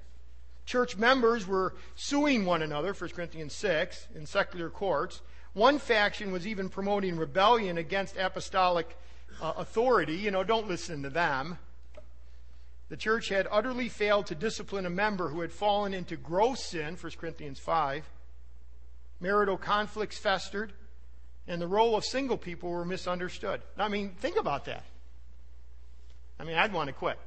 Church 0.65 0.97
members 0.97 1.47
were 1.47 1.75
suing 1.97 2.47
one 2.47 2.63
another, 2.63 2.95
1 2.95 3.11
Corinthians 3.11 3.53
6, 3.55 4.07
in 4.15 4.25
secular 4.25 4.71
courts. 4.71 5.21
One 5.53 5.79
faction 5.79 6.33
was 6.33 6.47
even 6.47 6.69
promoting 6.69 7.17
rebellion 7.17 7.77
against 7.77 8.17
apostolic 8.17 8.97
uh, 9.43 9.55
authority. 9.57 10.15
You 10.15 10.31
know, 10.31 10.45
don't 10.45 10.69
listen 10.69 11.03
to 11.03 11.11
them. 11.11 11.59
The 12.89 12.97
church 12.97 13.31
had 13.31 13.49
utterly 13.51 13.89
failed 13.89 14.27
to 14.27 14.35
discipline 14.35 14.87
a 14.87 14.91
member 14.91 15.29
who 15.29 15.41
had 15.41 15.53
fallen 15.53 15.93
into 15.93 16.17
gross 16.17 16.65
sin, 16.65 16.97
1 16.97 17.13
Corinthians 17.19 17.59
5. 17.59 18.09
Marital 19.21 19.57
conflicts 19.57 20.19
festered, 20.19 20.73
and 21.47 21.61
the 21.61 21.67
role 21.67 21.97
of 21.97 22.05
single 22.05 22.39
people 22.39 22.71
were 22.71 22.85
misunderstood. 22.85 23.61
I 23.77 23.89
mean, 23.89 24.15
think 24.19 24.37
about 24.37 24.65
that. 24.67 24.85
I 26.39 26.45
mean, 26.45 26.57
I'd 26.57 26.73
want 26.73 26.89
to 26.89 26.93
quit. 26.93 27.19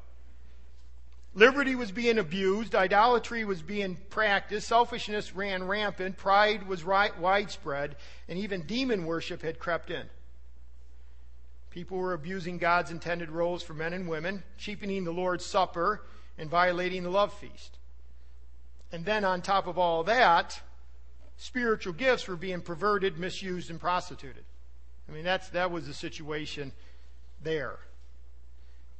Liberty 1.33 1.75
was 1.75 1.91
being 1.91 2.17
abused, 2.17 2.73
idolatry 2.73 3.45
was 3.45 3.61
being 3.61 3.95
practiced, 4.09 4.67
selfishness 4.67 5.35
ran 5.35 5.67
rampant, 5.67 6.17
pride 6.17 6.67
was 6.67 6.83
widespread, 6.83 7.95
and 8.27 8.39
even 8.39 8.63
demon 8.63 9.05
worship 9.05 9.43
had 9.43 9.59
crept 9.59 9.91
in. 9.91 10.09
People 11.69 11.99
were 11.99 12.13
abusing 12.13 12.57
God's 12.57 12.89
intended 12.89 13.29
roles 13.29 13.61
for 13.61 13.75
men 13.75 13.93
and 13.93 14.09
women, 14.09 14.41
cheapening 14.57 15.03
the 15.03 15.11
Lord's 15.11 15.45
Supper, 15.45 16.01
and 16.39 16.49
violating 16.49 17.03
the 17.03 17.11
love 17.11 17.31
feast. 17.33 17.77
And 18.91 19.05
then, 19.05 19.23
on 19.23 19.43
top 19.43 19.67
of 19.67 19.77
all 19.77 20.05
that, 20.05 20.59
spiritual 21.37 21.93
gifts 21.93 22.27
were 22.27 22.35
being 22.35 22.61
perverted, 22.61 23.17
misused, 23.17 23.69
and 23.69 23.79
prostituted. 23.79 24.43
I 25.07 25.11
mean, 25.11 25.23
that's, 25.23 25.49
that 25.49 25.71
was 25.71 25.87
the 25.87 25.93
situation 25.93 26.73
there. 27.41 27.79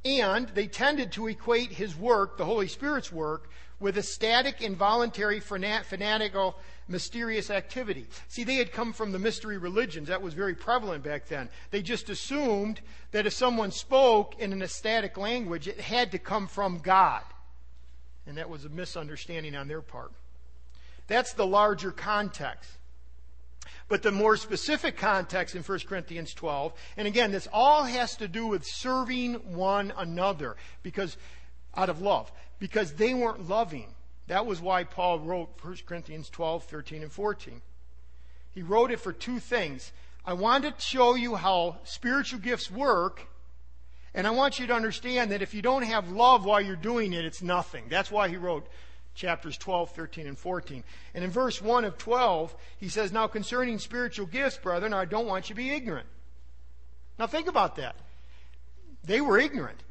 And 0.04 0.48
they 0.50 0.68
tended 0.68 1.12
to 1.12 1.26
equate 1.26 1.72
his 1.72 1.96
work, 1.96 2.38
the 2.38 2.44
Holy 2.44 2.68
Spirit's 2.68 3.12
work, 3.12 3.50
with 3.80 3.98
a 3.98 4.02
static, 4.02 4.60
involuntary, 4.60 5.40
fanatical, 5.40 6.56
mysterious 6.88 7.50
activity. 7.50 8.06
See, 8.28 8.44
they 8.44 8.56
had 8.56 8.72
come 8.72 8.92
from 8.92 9.12
the 9.12 9.18
mystery 9.18 9.58
religions. 9.58 10.08
That 10.08 10.22
was 10.22 10.34
very 10.34 10.54
prevalent 10.54 11.04
back 11.04 11.26
then. 11.28 11.48
They 11.70 11.82
just 11.82 12.08
assumed 12.08 12.80
that 13.12 13.26
if 13.26 13.32
someone 13.32 13.70
spoke 13.70 14.40
in 14.40 14.52
an 14.52 14.62
ecstatic 14.62 15.16
language, 15.16 15.68
it 15.68 15.80
had 15.80 16.12
to 16.12 16.18
come 16.18 16.46
from 16.46 16.78
God. 16.78 17.22
And 18.26 18.36
that 18.38 18.50
was 18.50 18.64
a 18.64 18.68
misunderstanding 18.68 19.54
on 19.54 19.68
their 19.68 19.82
part. 19.82 20.12
That's 21.08 21.32
the 21.32 21.46
larger 21.46 21.90
context. 21.90 22.70
But 23.88 24.02
the 24.02 24.12
more 24.12 24.36
specific 24.36 24.98
context 24.98 25.56
in 25.56 25.62
1 25.62 25.78
Corinthians 25.88 26.34
12, 26.34 26.74
and 26.98 27.08
again, 27.08 27.32
this 27.32 27.48
all 27.52 27.84
has 27.84 28.16
to 28.16 28.28
do 28.28 28.46
with 28.46 28.64
serving 28.66 29.34
one 29.54 29.92
another 29.96 30.56
because 30.82 31.16
out 31.74 31.88
of 31.88 32.02
love 32.02 32.30
because 32.58 32.92
they 32.94 33.14
weren't 33.14 33.48
loving. 33.48 33.94
That 34.26 34.44
was 34.44 34.60
why 34.60 34.84
Paul 34.84 35.20
wrote 35.20 35.48
1 35.62 35.78
Corinthians 35.86 36.28
12, 36.28 36.64
13, 36.64 37.02
and 37.02 37.12
14. 37.12 37.62
He 38.50 38.62
wrote 38.62 38.90
it 38.90 39.00
for 39.00 39.12
two 39.12 39.38
things. 39.38 39.92
I 40.24 40.34
want 40.34 40.64
to 40.64 40.74
show 40.78 41.14
you 41.14 41.36
how 41.36 41.78
spiritual 41.84 42.40
gifts 42.40 42.70
work. 42.70 43.26
And 44.14 44.26
I 44.26 44.30
want 44.30 44.58
you 44.58 44.66
to 44.66 44.74
understand 44.74 45.30
that 45.30 45.42
if 45.42 45.54
you 45.54 45.62
don't 45.62 45.82
have 45.82 46.10
love 46.10 46.44
while 46.44 46.60
you're 46.60 46.76
doing 46.76 47.12
it, 47.12 47.24
it's 47.24 47.40
nothing. 47.40 47.84
That's 47.88 48.10
why 48.10 48.28
he 48.28 48.36
wrote 48.36 48.66
chapters 49.18 49.58
12, 49.58 49.90
13, 49.90 50.26
and 50.26 50.38
14. 50.38 50.84
And 51.12 51.24
in 51.24 51.30
verse 51.30 51.60
1 51.60 51.84
of 51.84 51.98
12, 51.98 52.54
he 52.78 52.88
says, 52.88 53.12
Now 53.12 53.26
concerning 53.26 53.78
spiritual 53.78 54.26
gifts, 54.26 54.56
brethren, 54.56 54.94
I 54.94 55.04
don't 55.04 55.26
want 55.26 55.48
you 55.48 55.54
to 55.54 55.60
be 55.60 55.70
ignorant. 55.70 56.06
Now 57.18 57.26
think 57.26 57.48
about 57.48 57.76
that. 57.76 57.96
They 59.04 59.20
were 59.20 59.38
ignorant. 59.38 59.82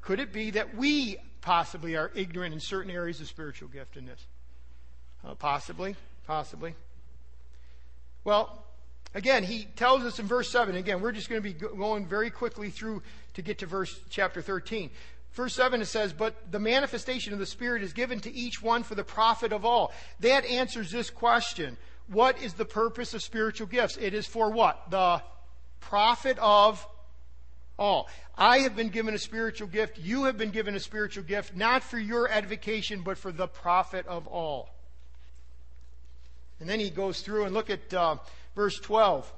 Could 0.00 0.18
it 0.18 0.32
be 0.32 0.50
that 0.52 0.74
we 0.74 1.18
possibly 1.42 1.96
are 1.96 2.10
ignorant 2.14 2.54
in 2.54 2.60
certain 2.60 2.90
areas 2.90 3.20
of 3.20 3.28
spiritual 3.28 3.68
giftedness? 3.68 4.24
Uh, 5.24 5.34
possibly, 5.34 5.94
possibly. 6.26 6.74
Well, 8.24 8.64
again, 9.14 9.44
he 9.44 9.64
tells 9.76 10.02
us 10.04 10.18
in 10.18 10.26
verse 10.26 10.50
7, 10.50 10.74
again, 10.74 11.02
we're 11.02 11.12
just 11.12 11.28
going 11.28 11.42
to 11.42 11.48
be 11.48 11.52
going 11.52 12.06
very 12.06 12.30
quickly 12.30 12.70
through 12.70 13.02
to 13.34 13.42
get 13.42 13.58
to 13.58 13.66
verse 13.66 13.98
chapter 14.08 14.40
13. 14.40 14.90
Verse 15.32 15.54
7 15.54 15.80
it 15.80 15.86
says, 15.86 16.12
But 16.12 16.50
the 16.50 16.58
manifestation 16.58 17.32
of 17.32 17.38
the 17.38 17.46
Spirit 17.46 17.82
is 17.82 17.92
given 17.92 18.20
to 18.20 18.32
each 18.32 18.62
one 18.62 18.82
for 18.82 18.94
the 18.94 19.04
profit 19.04 19.52
of 19.52 19.64
all. 19.64 19.92
That 20.20 20.44
answers 20.44 20.90
this 20.90 21.10
question. 21.10 21.76
What 22.08 22.42
is 22.42 22.54
the 22.54 22.64
purpose 22.64 23.14
of 23.14 23.22
spiritual 23.22 23.68
gifts? 23.68 23.96
It 23.96 24.14
is 24.14 24.26
for 24.26 24.50
what? 24.50 24.90
The 24.90 25.22
profit 25.80 26.38
of 26.40 26.84
all. 27.78 28.08
I 28.36 28.58
have 28.60 28.74
been 28.74 28.88
given 28.88 29.14
a 29.14 29.18
spiritual 29.18 29.68
gift. 29.68 29.98
You 29.98 30.24
have 30.24 30.36
been 30.36 30.50
given 30.50 30.74
a 30.74 30.80
spiritual 30.80 31.22
gift, 31.22 31.54
not 31.56 31.82
for 31.82 31.98
your 31.98 32.28
edification, 32.28 33.02
but 33.02 33.16
for 33.16 33.30
the 33.30 33.46
profit 33.46 34.06
of 34.06 34.26
all. 34.26 34.70
And 36.58 36.68
then 36.68 36.80
he 36.80 36.90
goes 36.90 37.20
through 37.20 37.44
and 37.44 37.54
look 37.54 37.70
at 37.70 37.94
uh, 37.94 38.16
verse 38.54 38.78
12. 38.80 39.32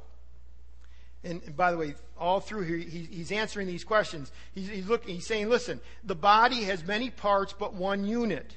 And, 1.24 1.56
by 1.56 1.70
the 1.70 1.76
way, 1.76 1.94
all 2.18 2.40
through 2.40 2.62
here, 2.62 2.76
he, 2.76 3.08
he's 3.10 3.30
answering 3.30 3.66
these 3.66 3.84
questions. 3.84 4.32
He's, 4.54 4.68
he's, 4.68 4.88
looking, 4.88 5.14
he's 5.14 5.26
saying, 5.26 5.48
listen, 5.48 5.80
the 6.02 6.14
body 6.14 6.64
has 6.64 6.84
many 6.84 7.10
parts, 7.10 7.54
but 7.56 7.74
one 7.74 8.04
unit. 8.04 8.56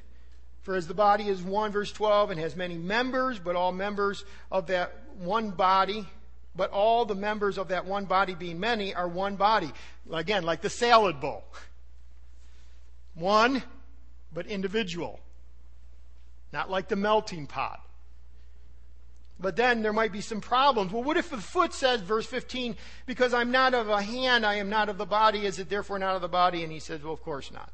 For 0.61 0.75
as 0.75 0.87
the 0.87 0.95
body 0.95 1.27
is 1.27 1.43
one, 1.43 1.71
verse 1.71 1.91
12, 1.91 2.31
and 2.31 2.39
has 2.39 2.55
many 2.55 2.75
members, 2.75 3.37
but 3.37 3.55
all 3.55 3.71
members 3.71 4.25
of 4.51 4.67
that 4.67 4.93
one 5.19 5.51
body, 5.51 6.07
but 6.55 6.71
all 6.71 7.05
the 7.05 7.15
members 7.15 7.59
of 7.59 7.67
that 7.67 7.85
one 7.85 8.05
body 8.05 8.33
being 8.33 8.59
many 8.59 8.93
are 8.93 9.07
one 9.07 9.35
body. 9.35 9.71
Again, 10.11 10.43
like 10.43 10.61
the 10.61 10.69
salad 10.69 11.21
bowl. 11.21 11.43
One, 13.13 13.61
but 14.33 14.47
individual. 14.47 15.19
Not 16.51 16.71
like 16.71 16.87
the 16.87 16.95
melting 16.95 17.45
pot. 17.45 17.79
But 19.39 19.57
then 19.57 19.81
there 19.81 19.93
might 19.93 20.13
be 20.13 20.21
some 20.21 20.39
problems. 20.39 20.93
Well, 20.93 21.03
what 21.03 21.17
if 21.17 21.29
the 21.29 21.37
foot 21.37 21.73
says, 21.73 22.01
verse 22.01 22.25
15, 22.25 22.77
because 23.05 23.33
I'm 23.33 23.51
not 23.51 23.73
of 23.73 23.89
a 23.89 24.01
hand, 24.01 24.45
I 24.45 24.55
am 24.55 24.69
not 24.69 24.87
of 24.87 24.97
the 24.97 25.05
body, 25.05 25.45
is 25.45 25.59
it 25.59 25.69
therefore 25.69 25.99
not 25.99 26.15
of 26.15 26.21
the 26.21 26.29
body? 26.29 26.63
And 26.63 26.71
he 26.71 26.79
says, 26.79 27.03
well, 27.03 27.13
of 27.13 27.21
course 27.21 27.51
not. 27.51 27.71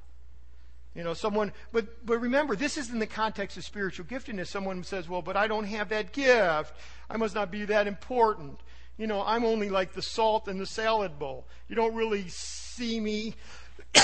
You 0.96 1.03
know, 1.03 1.13
someone, 1.13 1.53
but, 1.72 2.06
but 2.06 2.20
remember, 2.20 2.56
this 2.56 2.77
is 2.77 2.89
in 2.89 3.00
the 3.00 3.08
context 3.08 3.58
of 3.58 3.63
spiritual 3.63 4.06
giftedness. 4.06 4.48
Someone 4.48 4.84
says, 4.84 5.08
well, 5.08 5.22
but 5.22 5.38
I 5.38 5.48
don't 5.48 5.65
have 5.65 5.89
that 5.89 6.12
gift. 6.12 6.74
I 7.10 7.18
must 7.18 7.36
not 7.36 7.51
be 7.51 7.65
that 7.65 7.88
important. 7.88 8.60
You 8.98 9.08
know, 9.08 9.24
I'm 9.24 9.46
only 9.46 9.70
like 9.70 9.94
the 9.94 10.01
salt 10.01 10.48
in 10.48 10.58
the 10.58 10.65
salad 10.65 11.18
bowl. 11.18 11.48
You 11.70 11.75
don't 11.75 11.96
really 11.96 12.27
see 12.27 13.00
me, 13.00 13.36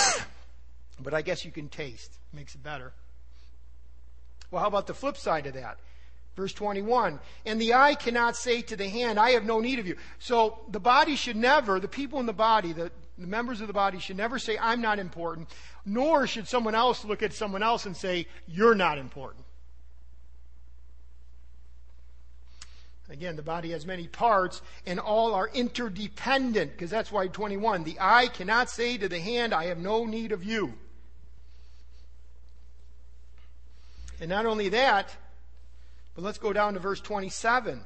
but 1.00 1.14
I 1.14 1.22
guess 1.22 1.44
you 1.44 1.52
can 1.52 1.68
taste. 1.68 2.14
Makes 2.32 2.56
it 2.56 2.64
better. 2.64 2.94
Well, 4.50 4.62
how 4.62 4.68
about 4.68 4.88
the 4.88 4.94
flip 4.94 5.18
side 5.18 5.46
of 5.46 5.56
that? 5.56 5.80
Verse 6.38 6.54
21. 6.54 7.20
And 7.48 7.60
the 7.60 7.74
eye 7.74 7.96
cannot 7.96 8.36
say 8.36 8.62
to 8.62 8.76
the 8.76 8.88
hand, 8.88 9.20
I 9.20 9.32
have 9.32 9.44
no 9.44 9.60
need 9.60 9.80
of 9.80 9.88
you. 9.88 9.98
So 10.20 10.60
the 10.70 10.80
body 10.80 11.16
should 11.16 11.36
never, 11.36 11.80
the 11.80 11.88
people 11.88 12.20
in 12.20 12.28
the 12.28 12.32
body, 12.32 12.74
the, 12.74 12.92
the 13.18 13.26
members 13.26 13.60
of 13.60 13.66
the 13.66 13.74
body 13.74 13.98
should 13.98 14.18
never 14.18 14.38
say, 14.38 14.56
I'm 14.62 14.80
not 14.80 15.00
important, 15.00 15.50
nor 15.84 16.28
should 16.28 16.48
someone 16.48 16.76
else 16.76 17.04
look 17.04 17.24
at 17.24 17.34
someone 17.34 17.64
else 17.64 17.88
and 17.88 17.98
say, 17.98 18.28
You're 18.48 18.76
not 18.76 19.00
important. 19.00 19.46
Again, 23.10 23.36
the 23.36 23.42
body 23.42 23.72
has 23.72 23.86
many 23.86 24.08
parts 24.08 24.62
and 24.86 25.00
all 25.00 25.34
are 25.34 25.50
interdependent 25.54 26.74
because 26.74 26.92
that's 26.92 27.12
why 27.12 27.28
21. 27.28 27.84
The 27.84 27.98
eye 28.00 28.28
cannot 28.28 28.70
say 28.70 28.98
to 28.98 29.10
the 29.10 29.20
hand, 29.20 29.56
I 29.56 29.66
have 29.66 29.80
no 29.80 30.06
need 30.06 30.34
of 30.34 30.44
you. 30.44 30.74
And 34.20 34.30
not 34.30 34.46
only 34.46 34.70
that, 34.70 35.16
but 36.18 36.24
let's 36.24 36.40
go 36.40 36.52
down 36.52 36.74
to 36.74 36.80
verse 36.80 37.00
27. 37.00 37.80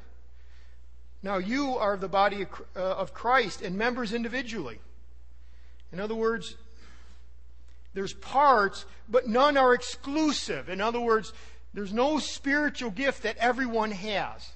Now 1.22 1.38
you 1.38 1.78
are 1.78 1.98
the 1.98 2.08
body 2.08 2.46
uh, 2.78 2.80
of 2.80 3.13
Christ 3.13 3.62
and 3.62 3.78
members 3.78 4.13
individually. 4.13 4.80
In 5.91 6.00
other 6.00 6.15
words, 6.15 6.56
there's 7.94 8.13
parts, 8.13 8.86
but 9.10 9.28
none 9.28 9.58
are 9.58 9.74
exclusive. 9.74 10.70
In 10.70 10.80
other 10.80 11.02
words, 11.02 11.34
there's 11.74 11.91
no 11.91 12.20
spiritual 12.20 12.89
gift 12.89 13.24
that 13.24 13.36
everyone 13.36 13.91
has. 13.91 14.50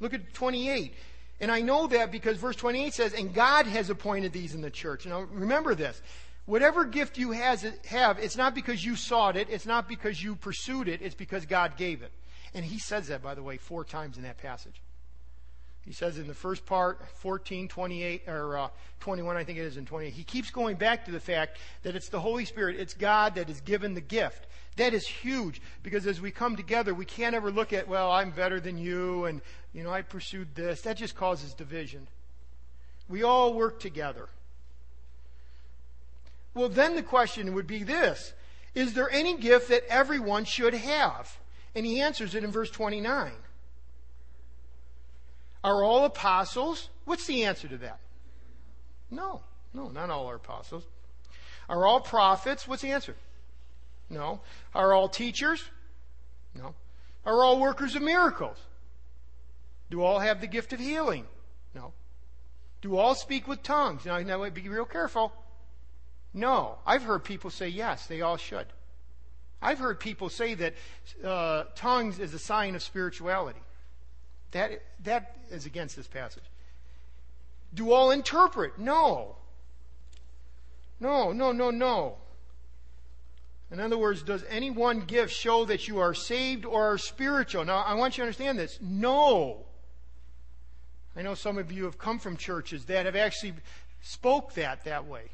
Look 0.00 0.12
at 0.12 0.34
28. 0.34 0.92
And 1.40 1.50
I 1.50 1.62
know 1.62 1.86
that 1.86 2.12
because 2.12 2.36
verse 2.36 2.56
28 2.56 2.92
says, 2.92 3.14
and 3.14 3.32
God 3.32 3.66
has 3.66 3.88
appointed 3.88 4.34
these 4.34 4.54
in 4.54 4.60
the 4.60 4.70
church. 4.70 5.06
Now 5.06 5.22
remember 5.22 5.74
this. 5.74 6.02
Whatever 6.48 6.86
gift 6.86 7.18
you 7.18 7.32
has, 7.32 7.66
have, 7.88 8.18
it's 8.18 8.38
not 8.38 8.54
because 8.54 8.82
you 8.82 8.96
sought 8.96 9.36
it, 9.36 9.48
it's 9.50 9.66
not 9.66 9.86
because 9.86 10.22
you 10.22 10.34
pursued 10.34 10.88
it, 10.88 11.02
it's 11.02 11.14
because 11.14 11.44
God 11.44 11.76
gave 11.76 12.00
it. 12.00 12.10
And 12.54 12.64
he 12.64 12.78
says 12.78 13.08
that, 13.08 13.22
by 13.22 13.34
the 13.34 13.42
way, 13.42 13.58
four 13.58 13.84
times 13.84 14.16
in 14.16 14.22
that 14.22 14.38
passage. 14.38 14.80
He 15.82 15.92
says 15.92 16.16
in 16.16 16.26
the 16.26 16.32
first 16.32 16.64
part, 16.64 17.06
14, 17.16 17.68
28, 17.68 18.22
or 18.28 18.56
uh, 18.56 18.68
21, 19.00 19.36
I 19.36 19.44
think 19.44 19.58
it 19.58 19.66
is 19.66 19.76
in 19.76 19.84
28. 19.84 20.10
He 20.10 20.24
keeps 20.24 20.50
going 20.50 20.76
back 20.76 21.04
to 21.04 21.10
the 21.10 21.20
fact 21.20 21.58
that 21.82 21.94
it's 21.94 22.08
the 22.08 22.18
Holy 22.18 22.46
Spirit, 22.46 22.80
it's 22.80 22.94
God 22.94 23.34
that 23.34 23.48
has 23.48 23.60
given 23.60 23.92
the 23.92 24.00
gift. 24.00 24.46
That 24.76 24.94
is 24.94 25.06
huge 25.06 25.60
because 25.82 26.06
as 26.06 26.18
we 26.18 26.30
come 26.30 26.56
together, 26.56 26.94
we 26.94 27.04
can't 27.04 27.34
ever 27.34 27.50
look 27.50 27.74
at, 27.74 27.88
well, 27.88 28.10
I'm 28.10 28.30
better 28.30 28.58
than 28.58 28.78
you 28.78 29.26
and, 29.26 29.42
you 29.74 29.82
know, 29.82 29.90
I 29.90 30.00
pursued 30.00 30.54
this. 30.54 30.80
That 30.80 30.96
just 30.96 31.14
causes 31.14 31.52
division. 31.52 32.08
We 33.06 33.22
all 33.22 33.52
work 33.52 33.80
together. 33.80 34.30
Well, 36.54 36.68
then 36.68 36.96
the 36.96 37.02
question 37.02 37.54
would 37.54 37.66
be 37.66 37.82
this 37.82 38.32
Is 38.74 38.94
there 38.94 39.10
any 39.10 39.36
gift 39.36 39.68
that 39.68 39.84
everyone 39.88 40.44
should 40.44 40.74
have? 40.74 41.38
And 41.74 41.84
he 41.84 42.00
answers 42.00 42.34
it 42.34 42.44
in 42.44 42.50
verse 42.50 42.70
29. 42.70 43.32
Are 45.62 45.84
all 45.84 46.04
apostles? 46.04 46.88
What's 47.04 47.26
the 47.26 47.44
answer 47.44 47.68
to 47.68 47.76
that? 47.78 48.00
No, 49.10 49.42
no, 49.74 49.88
not 49.88 50.10
all 50.10 50.26
are 50.26 50.36
apostles. 50.36 50.84
Are 51.68 51.86
all 51.86 52.00
prophets? 52.00 52.66
What's 52.66 52.82
the 52.82 52.92
answer? 52.92 53.14
No. 54.10 54.40
Are 54.74 54.92
all 54.92 55.08
teachers? 55.08 55.62
No. 56.54 56.74
Are 57.26 57.42
all 57.42 57.60
workers 57.60 57.94
of 57.94 58.02
miracles? 58.02 58.56
Do 59.90 60.02
all 60.02 60.18
have 60.18 60.40
the 60.40 60.46
gift 60.46 60.72
of 60.72 60.80
healing? 60.80 61.26
No. 61.74 61.92
Do 62.80 62.96
all 62.96 63.14
speak 63.14 63.48
with 63.48 63.62
tongues? 63.62 64.06
Now, 64.06 64.18
now 64.20 64.48
be 64.50 64.68
real 64.68 64.84
careful. 64.84 65.32
No. 66.34 66.78
I've 66.86 67.02
heard 67.02 67.24
people 67.24 67.50
say 67.50 67.68
yes, 67.68 68.06
they 68.06 68.20
all 68.20 68.36
should. 68.36 68.66
I've 69.60 69.78
heard 69.78 69.98
people 69.98 70.28
say 70.28 70.54
that 70.54 70.74
uh, 71.24 71.64
tongues 71.74 72.18
is 72.18 72.32
a 72.32 72.38
sign 72.38 72.74
of 72.74 72.82
spirituality. 72.82 73.60
That, 74.52 74.82
that 75.04 75.36
is 75.50 75.66
against 75.66 75.96
this 75.96 76.06
passage. 76.06 76.44
Do 77.74 77.92
all 77.92 78.10
interpret? 78.10 78.78
No. 78.78 79.36
No, 81.00 81.32
no, 81.32 81.52
no, 81.52 81.70
no. 81.70 82.16
In 83.70 83.80
other 83.80 83.98
words, 83.98 84.22
does 84.22 84.44
any 84.48 84.70
one 84.70 85.00
gift 85.00 85.32
show 85.32 85.64
that 85.66 85.88
you 85.88 85.98
are 85.98 86.14
saved 86.14 86.64
or 86.64 86.92
are 86.92 86.98
spiritual? 86.98 87.64
Now, 87.64 87.78
I 87.78 87.94
want 87.94 88.16
you 88.16 88.22
to 88.22 88.26
understand 88.26 88.58
this. 88.58 88.78
No. 88.80 89.66
I 91.14 91.22
know 91.22 91.34
some 91.34 91.58
of 91.58 91.70
you 91.70 91.84
have 91.84 91.98
come 91.98 92.18
from 92.18 92.36
churches 92.36 92.86
that 92.86 93.04
have 93.04 93.16
actually 93.16 93.54
spoke 94.00 94.54
that 94.54 94.84
that 94.84 95.06
way. 95.06 95.24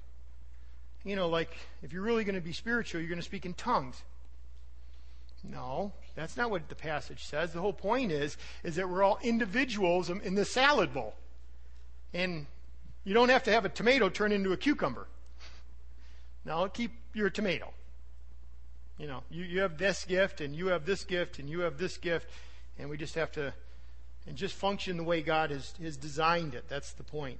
You 1.05 1.17
know, 1.17 1.29
like 1.29 1.55
if 1.83 1.93
you're 1.93 2.03
really 2.03 2.25
going 2.25 2.35
to 2.35 2.41
be 2.41 2.53
spiritual, 2.53 3.01
you're 3.01 3.11
going 3.11 3.21
to 3.21 3.25
speak 3.25 3.47
in 3.47 3.55
tongues. 3.55 4.03
No, 5.43 5.93
that's 6.15 6.37
not 6.37 6.51
what 6.51 6.69
the 6.69 6.75
passage 6.75 7.25
says. 7.25 7.53
The 7.53 7.61
whole 7.61 7.75
point 7.75 8.11
is 8.11 8.37
is 8.63 8.77
that 8.77 8.89
we're 8.89 9.03
all 9.03 9.19
individuals 9.23 10.09
in 10.09 10.35
the 10.35 10.45
salad 10.45 10.95
bowl. 10.95 11.15
And 12.15 12.47
you 13.05 13.13
don't 13.13 13.29
have 13.29 13.43
to 13.45 13.53
have 13.53 13.65
a 13.65 13.69
tomato 13.69 14.09
turn 14.09 14.33
into 14.33 14.53
a 14.53 14.57
cucumber. 14.57 15.07
Now, 16.47 16.67
keep 16.69 16.93
your 17.13 17.29
tomato. 17.29 17.73
You 18.99 19.09
know, 19.09 19.23
you, 19.31 19.45
you 19.45 19.61
have 19.61 19.77
this 19.77 20.05
gift, 20.05 20.41
and 20.41 20.55
you 20.55 20.69
have 20.69 20.87
this 20.87 21.05
gift, 21.05 21.39
and 21.39 21.51
you 21.51 21.61
have 21.61 21.79
this 21.79 21.97
gift, 21.97 22.31
and 22.79 22.89
we 22.89 22.97
just 22.97 23.15
have 23.17 23.33
to 23.33 23.53
and 24.27 24.37
just 24.37 24.55
function 24.55 24.97
the 24.97 25.03
way 25.03 25.21
God 25.21 25.51
has, 25.51 25.75
has 25.83 25.97
designed 25.97 26.55
it. 26.55 26.65
That's 26.69 26.93
the 26.93 27.03
point. 27.03 27.39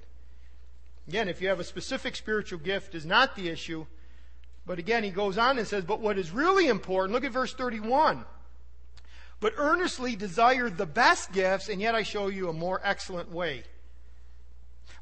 Again, 1.07 1.27
if 1.29 1.41
you 1.41 1.49
have 1.49 1.59
a 1.59 1.63
specific 1.63 2.15
spiritual 2.15 2.59
gift 2.59 2.95
is 2.95 3.05
not 3.05 3.35
the 3.35 3.49
issue. 3.49 3.85
But 4.65 4.79
again, 4.79 5.03
he 5.03 5.11
goes 5.11 5.37
on 5.37 5.59
and 5.59 5.67
says, 5.67 5.83
but 5.83 5.99
what 5.99 6.17
is 6.17 6.31
really 6.31 6.67
important, 6.67 7.13
look 7.13 7.23
at 7.23 7.31
verse 7.31 7.53
31. 7.53 8.25
but 9.39 9.53
earnestly 9.57 10.15
desire 10.15 10.69
the 10.69 10.85
best 10.85 11.31
gifts, 11.31 11.69
and 11.69 11.81
yet 11.81 11.95
I 11.95 12.03
show 12.03 12.27
you 12.27 12.49
a 12.49 12.53
more 12.53 12.81
excellent 12.83 13.31
way. 13.31 13.63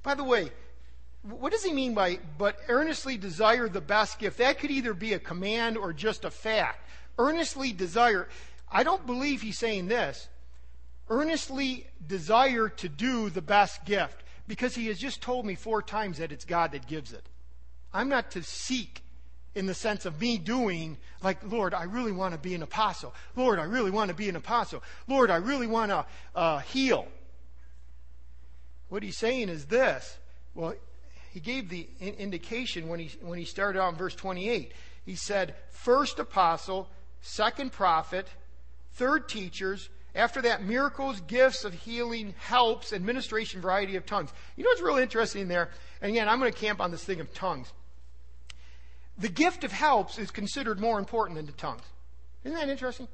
By 0.01 0.15
the 0.15 0.23
way, 0.23 0.51
what 1.21 1.51
does 1.51 1.63
he 1.63 1.71
mean 1.71 1.93
by, 1.93 2.19
but 2.37 2.57
earnestly 2.67 3.17
desire 3.17 3.69
the 3.69 3.81
best 3.81 4.19
gift? 4.19 4.39
That 4.39 4.59
could 4.59 4.71
either 4.71 4.93
be 4.93 5.13
a 5.13 5.19
command 5.19 5.77
or 5.77 5.93
just 5.93 6.25
a 6.25 6.31
fact. 6.31 6.89
Earnestly 7.17 7.71
desire. 7.71 8.27
I 8.69 8.83
don't 8.83 9.05
believe 9.05 9.41
he's 9.41 9.57
saying 9.57 9.87
this. 9.87 10.27
Earnestly 11.09 11.87
desire 12.05 12.69
to 12.69 12.89
do 12.89 13.29
the 13.29 13.41
best 13.41 13.85
gift 13.85 14.22
because 14.47 14.75
he 14.75 14.87
has 14.87 14.99
just 14.99 15.21
told 15.21 15.45
me 15.45 15.55
four 15.55 15.81
times 15.81 16.17
that 16.17 16.31
it's 16.31 16.45
God 16.45 16.71
that 16.73 16.87
gives 16.87 17.13
it. 17.13 17.27
I'm 17.93 18.09
not 18.09 18.31
to 18.31 18.43
seek 18.43 19.03
in 19.55 19.67
the 19.67 19.73
sense 19.73 20.05
of 20.05 20.19
me 20.19 20.37
doing, 20.37 20.97
like, 21.21 21.39
Lord, 21.49 21.73
I 21.73 21.83
really 21.83 22.11
want 22.11 22.33
to 22.33 22.39
be 22.39 22.55
an 22.55 22.63
apostle. 22.63 23.13
Lord, 23.35 23.59
I 23.59 23.63
really 23.63 23.91
want 23.91 24.09
to 24.09 24.15
be 24.15 24.29
an 24.29 24.35
apostle. 24.35 24.81
Lord, 25.07 25.29
I 25.29 25.35
really 25.35 25.67
want 25.67 25.91
to 25.91 26.05
uh, 26.35 26.59
heal. 26.59 27.07
What 28.89 29.03
he's 29.03 29.17
saying 29.17 29.49
is 29.49 29.65
this. 29.65 30.17
Well, 30.55 30.73
he 31.31 31.39
gave 31.39 31.69
the 31.69 31.87
in- 31.99 32.15
indication 32.15 32.87
when 32.87 32.99
he, 32.99 33.11
when 33.21 33.37
he 33.37 33.45
started 33.45 33.79
out 33.79 33.93
in 33.93 33.97
verse 33.97 34.15
28. 34.15 34.71
He 35.05 35.15
said, 35.15 35.55
first 35.71 36.19
apostle, 36.19 36.89
second 37.21 37.71
prophet, 37.71 38.27
third 38.93 39.29
teachers, 39.29 39.89
after 40.15 40.41
that, 40.43 40.63
miracles, 40.63 41.21
gifts 41.21 41.63
of 41.63 41.73
healing, 41.73 42.35
helps, 42.37 42.93
administration, 42.93 43.61
variety 43.61 43.95
of 43.95 44.05
tongues. 44.05 44.31
You 44.55 44.63
know 44.63 44.69
what's 44.69 44.81
really 44.81 45.01
interesting 45.01 45.47
there? 45.47 45.69
And 46.01 46.11
again, 46.11 46.29
I'm 46.29 46.39
going 46.39 46.53
to 46.53 46.59
camp 46.59 46.79
on 46.79 46.91
this 46.91 47.03
thing 47.03 47.19
of 47.19 47.33
tongues. 47.33 47.71
The 49.17 49.29
gift 49.29 49.63
of 49.63 49.71
helps 49.71 50.19
is 50.19 50.29
considered 50.29 50.79
more 50.79 50.99
important 50.99 51.37
than 51.37 51.45
the 51.45 51.51
tongues. 51.53 51.83
Isn't 52.43 52.57
that 52.57 52.69
interesting? 52.69 53.07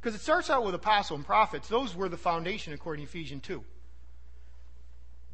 Because 0.00 0.14
it 0.14 0.22
starts 0.22 0.50
out 0.50 0.64
with 0.64 0.74
apostle 0.74 1.16
and 1.16 1.24
prophets. 1.24 1.68
Those 1.68 1.94
were 1.96 2.08
the 2.08 2.16
foundation 2.16 2.72
according 2.72 3.04
to 3.06 3.10
Ephesians 3.10 3.42
2. 3.42 3.64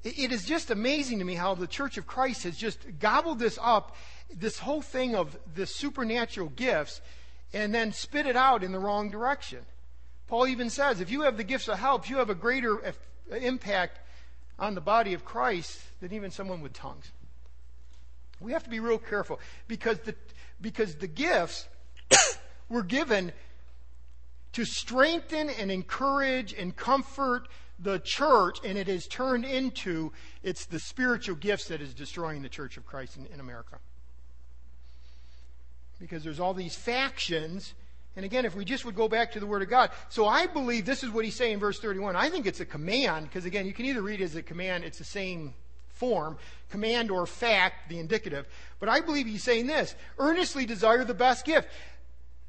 It 0.04 0.32
is 0.32 0.44
just 0.44 0.70
amazing 0.70 1.20
to 1.20 1.24
me 1.24 1.34
how 1.34 1.54
the 1.54 1.68
Church 1.68 1.96
of 1.96 2.06
Christ 2.06 2.42
has 2.42 2.56
just 2.56 2.98
gobbled 2.98 3.38
this 3.38 3.58
up, 3.62 3.96
this 4.34 4.58
whole 4.58 4.82
thing 4.82 5.14
of 5.14 5.38
the 5.54 5.66
supernatural 5.66 6.48
gifts, 6.48 7.00
and 7.52 7.72
then 7.72 7.92
spit 7.92 8.26
it 8.26 8.34
out 8.34 8.64
in 8.64 8.72
the 8.72 8.80
wrong 8.80 9.10
direction. 9.10 9.60
Paul 10.32 10.46
even 10.46 10.70
says 10.70 11.02
if 11.02 11.10
you 11.10 11.24
have 11.24 11.36
the 11.36 11.44
gifts 11.44 11.68
of 11.68 11.78
helps, 11.78 12.08
you 12.08 12.16
have 12.16 12.30
a 12.30 12.34
greater 12.34 12.94
impact 13.30 14.00
on 14.58 14.74
the 14.74 14.80
body 14.80 15.12
of 15.12 15.26
Christ 15.26 15.78
than 16.00 16.10
even 16.14 16.30
someone 16.30 16.62
with 16.62 16.72
tongues. 16.72 17.10
We 18.40 18.52
have 18.52 18.64
to 18.64 18.70
be 18.70 18.80
real 18.80 18.96
careful 18.96 19.40
because 19.68 19.98
the, 19.98 20.14
because 20.58 20.94
the 20.94 21.06
gifts 21.06 21.68
were 22.70 22.82
given 22.82 23.32
to 24.54 24.64
strengthen 24.64 25.50
and 25.50 25.70
encourage 25.70 26.54
and 26.54 26.74
comfort 26.74 27.48
the 27.78 28.00
church, 28.02 28.58
and 28.64 28.78
it 28.78 28.86
has 28.86 29.06
turned 29.06 29.44
into 29.44 30.12
it's 30.42 30.64
the 30.64 30.80
spiritual 30.80 31.36
gifts 31.36 31.66
that 31.66 31.82
is 31.82 31.92
destroying 31.92 32.40
the 32.40 32.48
Church 32.48 32.78
of 32.78 32.86
Christ 32.86 33.18
in, 33.18 33.26
in 33.26 33.38
America. 33.38 33.76
Because 36.00 36.24
there's 36.24 36.40
all 36.40 36.54
these 36.54 36.74
factions. 36.74 37.74
And 38.16 38.24
again, 38.24 38.44
if 38.44 38.54
we 38.54 38.64
just 38.64 38.84
would 38.84 38.94
go 38.94 39.08
back 39.08 39.32
to 39.32 39.40
the 39.40 39.46
Word 39.46 39.62
of 39.62 39.70
God. 39.70 39.90
So 40.08 40.26
I 40.26 40.46
believe 40.46 40.84
this 40.84 41.02
is 41.02 41.10
what 41.10 41.24
he's 41.24 41.34
saying 41.34 41.54
in 41.54 41.60
verse 41.60 41.78
31. 41.78 42.14
I 42.14 42.28
think 42.28 42.46
it's 42.46 42.60
a 42.60 42.66
command, 42.66 43.26
because 43.26 43.46
again, 43.46 43.66
you 43.66 43.72
can 43.72 43.86
either 43.86 44.02
read 44.02 44.20
it 44.20 44.24
as 44.24 44.36
a 44.36 44.42
command, 44.42 44.84
it's 44.84 44.98
the 44.98 45.04
same 45.04 45.54
form, 45.88 46.36
command 46.70 47.10
or 47.10 47.26
fact, 47.26 47.88
the 47.88 47.98
indicative. 47.98 48.46
But 48.80 48.88
I 48.88 49.00
believe 49.00 49.26
he's 49.26 49.44
saying 49.44 49.66
this 49.66 49.94
earnestly 50.18 50.66
desire 50.66 51.04
the 51.04 51.14
best 51.14 51.46
gift 51.46 51.68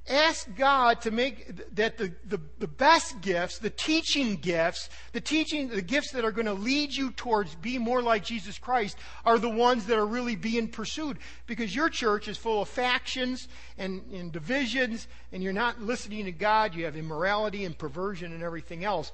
ask 0.07 0.53
God 0.55 1.01
to 1.01 1.11
make 1.11 1.75
that 1.75 1.97
the, 1.97 2.13
the, 2.25 2.39
the, 2.59 2.67
best 2.67 3.21
gifts, 3.21 3.59
the 3.59 3.69
teaching 3.69 4.35
gifts, 4.35 4.89
the 5.13 5.21
teaching, 5.21 5.69
the 5.69 5.81
gifts 5.81 6.11
that 6.11 6.25
are 6.25 6.31
going 6.31 6.45
to 6.45 6.53
lead 6.53 6.93
you 6.93 7.11
towards 7.11 7.55
be 7.55 7.77
more 7.77 8.01
like 8.01 8.23
Jesus 8.23 8.59
Christ 8.59 8.97
are 9.25 9.39
the 9.39 9.49
ones 9.49 9.85
that 9.85 9.97
are 9.97 10.05
really 10.05 10.35
being 10.35 10.67
pursued. 10.67 11.19
Because 11.47 11.73
your 11.73 11.89
church 11.89 12.27
is 12.27 12.37
full 12.37 12.61
of 12.61 12.69
factions 12.69 13.47
and, 13.77 14.01
and 14.11 14.31
divisions, 14.31 15.07
and 15.31 15.41
you're 15.41 15.53
not 15.53 15.81
listening 15.81 16.25
to 16.25 16.31
God. 16.31 16.75
You 16.75 16.85
have 16.85 16.97
immorality 16.97 17.63
and 17.63 17.77
perversion 17.77 18.33
and 18.33 18.43
everything 18.43 18.83
else. 18.83 19.11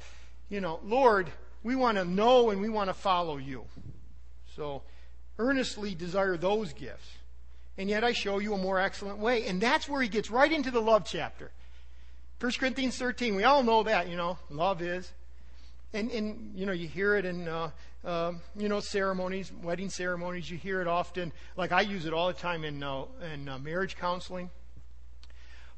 You 0.50 0.60
know, 0.60 0.80
Lord, 0.84 1.30
we 1.62 1.76
want 1.76 1.98
to 2.00 2.06
know 2.06 2.50
and 2.50 2.60
we 2.62 2.70
want 2.70 2.90
to 2.90 2.96
follow 2.96 3.38
you. 3.38 3.66
So 4.56 4.82
earnestly 5.38 5.94
desire 5.94 6.36
those 6.36 6.74
gifts 6.74 7.19
and 7.80 7.90
yet 7.90 8.04
I 8.04 8.12
show 8.12 8.40
you 8.40 8.54
a 8.54 8.58
more 8.58 8.78
excellent 8.78 9.20
way. 9.20 9.46
And 9.46 9.62
that's 9.62 9.88
where 9.88 10.02
he 10.02 10.10
gets 10.10 10.30
right 10.30 10.52
into 10.52 10.70
the 10.70 10.82
love 10.82 11.06
chapter. 11.06 11.50
1 12.42 12.52
Corinthians 12.60 12.98
13, 12.98 13.36
we 13.36 13.46
all 13.46 13.64
know 13.64 13.84
that, 13.84 14.10
you 14.10 14.18
know, 14.18 14.38
love 14.50 14.82
is. 14.82 15.10
And, 15.94 16.12
and 16.12 16.52
you 16.56 16.66
know, 16.66 16.74
you 16.74 16.90
hear 16.90 17.16
it 17.16 17.24
in, 17.24 17.48
uh, 17.48 17.70
uh, 18.04 18.34
you 18.58 18.68
know, 18.68 18.82
ceremonies, 18.82 19.54
wedding 19.64 19.90
ceremonies. 19.90 20.52
You 20.52 20.58
hear 20.58 20.82
it 20.82 20.88
often. 20.88 21.32
Like 21.56 21.72
I 21.72 21.80
use 21.80 22.06
it 22.06 22.14
all 22.14 22.28
the 22.28 22.34
time 22.34 22.66
in, 22.66 22.84
uh, 22.84 23.06
in 23.34 23.48
uh, 23.48 23.58
marriage 23.60 23.96
counseling. 23.96 24.50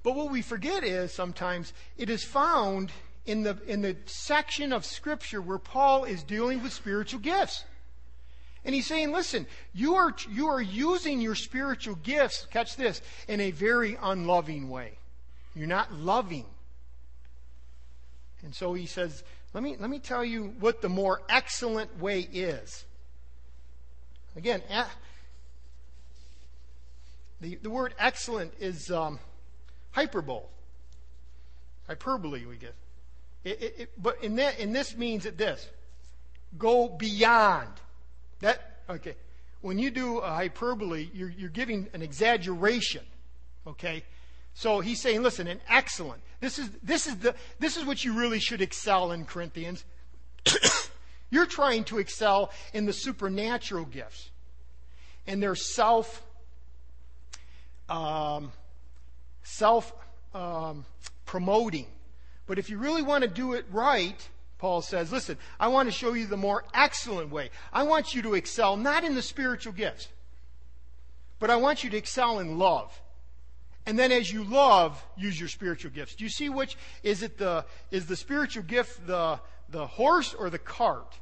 But 0.02 0.16
what 0.16 0.32
we 0.32 0.42
forget 0.42 0.84
is 0.84 1.14
sometimes 1.14 1.72
it 1.98 2.10
is 2.10 2.24
found 2.24 2.92
in 3.28 3.44
the, 3.44 3.60
in 3.68 3.84
the 3.84 3.96
section 4.08 4.74
of 4.74 4.86
Scripture 4.86 5.40
where 5.40 5.60
Paul 5.60 6.06
is 6.06 6.24
dealing 6.24 6.64
with 6.64 6.74
spiritual 6.74 7.20
gifts. 7.20 7.64
And 8.64 8.76
he's 8.76 8.86
saying, 8.86 9.12
listen, 9.12 9.48
you 9.74 9.96
are, 9.96 10.14
you 10.30 10.50
are 10.50 10.62
using 10.62 11.20
your 11.20 11.36
spiritual 11.36 11.96
gifts, 11.96 12.46
catch 12.52 12.76
this, 12.76 13.02
in 13.28 13.40
a 13.40 13.52
very 13.52 13.98
unloving 14.02 14.70
way. 14.70 14.94
You're 15.56 15.68
not 15.68 15.94
loving. 15.94 16.46
And 18.44 18.54
so 18.54 18.74
he 18.74 18.86
says, 18.86 19.24
let 19.54 19.64
me, 19.64 19.76
let 19.80 19.90
me 19.90 20.00
tell 20.00 20.24
you 20.24 20.54
what 20.60 20.82
the 20.82 20.90
more 20.90 21.22
excellent 21.28 22.00
way 22.00 22.22
is. 22.32 22.86
Again, 24.36 24.62
the, 27.42 27.56
the 27.56 27.70
word 27.70 27.94
excellent 28.00 28.54
is 28.60 28.92
um, 28.92 29.20
hyperbole. 29.92 30.46
Hyperbole, 31.88 32.46
we 32.46 32.56
get. 32.56 32.76
It, 33.44 33.62
it, 33.62 33.76
it, 33.78 33.90
but 34.02 34.24
in, 34.24 34.36
that, 34.36 34.60
in 34.60 34.72
this 34.72 34.96
means 34.96 35.24
that 35.24 35.38
this 35.38 35.68
go 36.58 36.88
beyond. 36.88 37.70
That, 38.42 38.80
okay. 38.90 39.16
When 39.62 39.80
you 39.80 39.92
do 39.92 40.18
a 40.18 40.30
hyperbole, 40.30 41.10
you're, 41.14 41.30
you're 41.30 41.50
giving 41.50 41.88
an 41.94 42.02
exaggeration. 42.02 43.04
Okay? 43.66 44.04
So 44.54 44.80
he's 44.80 45.02
saying, 45.02 45.24
listen, 45.24 45.48
an 45.48 45.62
excellent. 45.70 46.22
This 46.40 46.60
is, 46.60 46.70
this 46.84 47.08
is 47.08 47.18
the, 47.18 47.36
this 47.60 47.78
is 47.78 47.86
what 47.86 48.04
you 48.04 48.14
really 48.14 48.40
should 48.40 48.62
excel 48.62 49.12
in, 49.12 49.26
Corinthians. 49.26 49.86
you're 51.30 51.46
trying 51.46 51.84
to 51.86 52.00
excel 52.00 52.52
in 52.74 52.86
the 52.86 52.94
supernatural 52.94 53.86
gifts. 53.86 54.30
And 55.28 55.42
they're 55.42 55.56
self, 55.56 56.24
um, 57.88 58.52
self 59.44 59.94
um, 60.34 60.86
promoting. 61.26 61.86
But 62.48 62.58
if 62.58 62.70
you 62.70 62.80
really 62.80 63.04
want 63.04 63.24
to 63.24 63.30
do 63.30 63.54
it 63.54 63.66
right, 63.72 64.28
Paul 64.62 64.84
says, 64.84 65.12
listen, 65.12 65.40
I 65.60 65.70
want 65.70 65.90
to 65.90 65.92
show 65.92 66.14
you 66.14 66.28
the 66.28 66.38
more 66.38 66.64
excellent 66.72 67.32
way. 67.32 67.50
I 67.74 67.82
want 67.82 68.14
you 68.14 68.22
to 68.22 68.36
excel 68.36 68.78
not 68.78 69.04
in 69.04 69.16
the 69.16 69.22
spiritual 69.24 69.74
gifts, 69.74 70.08
but 71.40 71.50
I 71.50 71.56
want 71.56 71.84
you 71.84 71.90
to 71.90 71.98
excel 71.98 72.38
in 72.38 72.60
love. 72.60 73.02
And 73.88 73.98
then 73.98 74.12
as 74.12 74.32
you 74.32 74.44
love, 74.44 75.04
use 75.18 75.40
your 75.40 75.50
spiritual 75.50 75.90
gifts. 75.90 76.14
Do 76.14 76.24
you 76.24 76.30
see 76.30 76.48
which 76.48 76.78
is 77.02 77.24
it 77.24 77.40
the 77.40 77.66
is 77.90 78.06
the 78.06 78.16
spiritual 78.16 78.62
gift 78.62 79.08
the 79.08 79.40
the 79.68 79.88
horse 79.88 80.36
or 80.36 80.52
the 80.52 80.60
cart? 80.60 81.20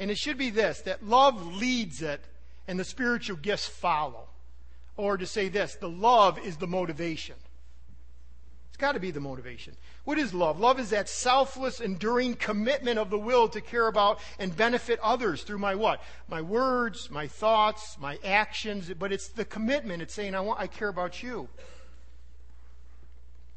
And 0.00 0.10
it 0.10 0.18
should 0.18 0.38
be 0.38 0.50
this 0.50 0.80
that 0.80 1.06
love 1.06 1.54
leads 1.54 2.02
it 2.02 2.24
and 2.66 2.80
the 2.80 2.84
spiritual 2.84 3.36
gifts 3.36 3.68
follow. 3.68 4.26
Or 4.96 5.16
to 5.16 5.24
say 5.24 5.48
this, 5.48 5.76
the 5.76 5.88
love 5.88 6.36
is 6.40 6.56
the 6.56 6.66
motivation. 6.66 7.36
Got 8.78 8.92
to 8.92 9.00
be 9.00 9.10
the 9.10 9.20
motivation. 9.20 9.74
What 10.04 10.18
is 10.18 10.32
love? 10.32 10.60
Love 10.60 10.78
is 10.78 10.90
that 10.90 11.08
selfless, 11.08 11.80
enduring 11.80 12.34
commitment 12.34 12.98
of 12.98 13.10
the 13.10 13.18
will 13.18 13.48
to 13.48 13.60
care 13.60 13.88
about 13.88 14.20
and 14.38 14.56
benefit 14.56 15.00
others 15.00 15.42
through 15.42 15.58
my 15.58 15.74
what? 15.74 16.00
My 16.28 16.42
words, 16.42 17.10
my 17.10 17.26
thoughts, 17.26 17.96
my 18.00 18.18
actions, 18.24 18.90
but 18.96 19.12
it's 19.12 19.28
the 19.28 19.44
commitment. 19.44 20.00
It's 20.00 20.14
saying, 20.14 20.36
I 20.36 20.40
want, 20.40 20.60
I 20.60 20.68
care 20.68 20.88
about 20.88 21.24
you. 21.24 21.48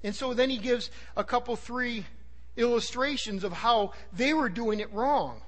And 0.04 0.16
so 0.16 0.34
then 0.34 0.50
he 0.50 0.58
gives 0.58 0.90
a 1.16 1.24
couple, 1.24 1.56
three 1.56 2.06
illustrations 2.58 3.44
of 3.44 3.54
how 3.54 3.94
they 4.12 4.34
were 4.34 4.50
doing 4.50 4.80
it 4.80 4.92
wrong. 4.92 5.42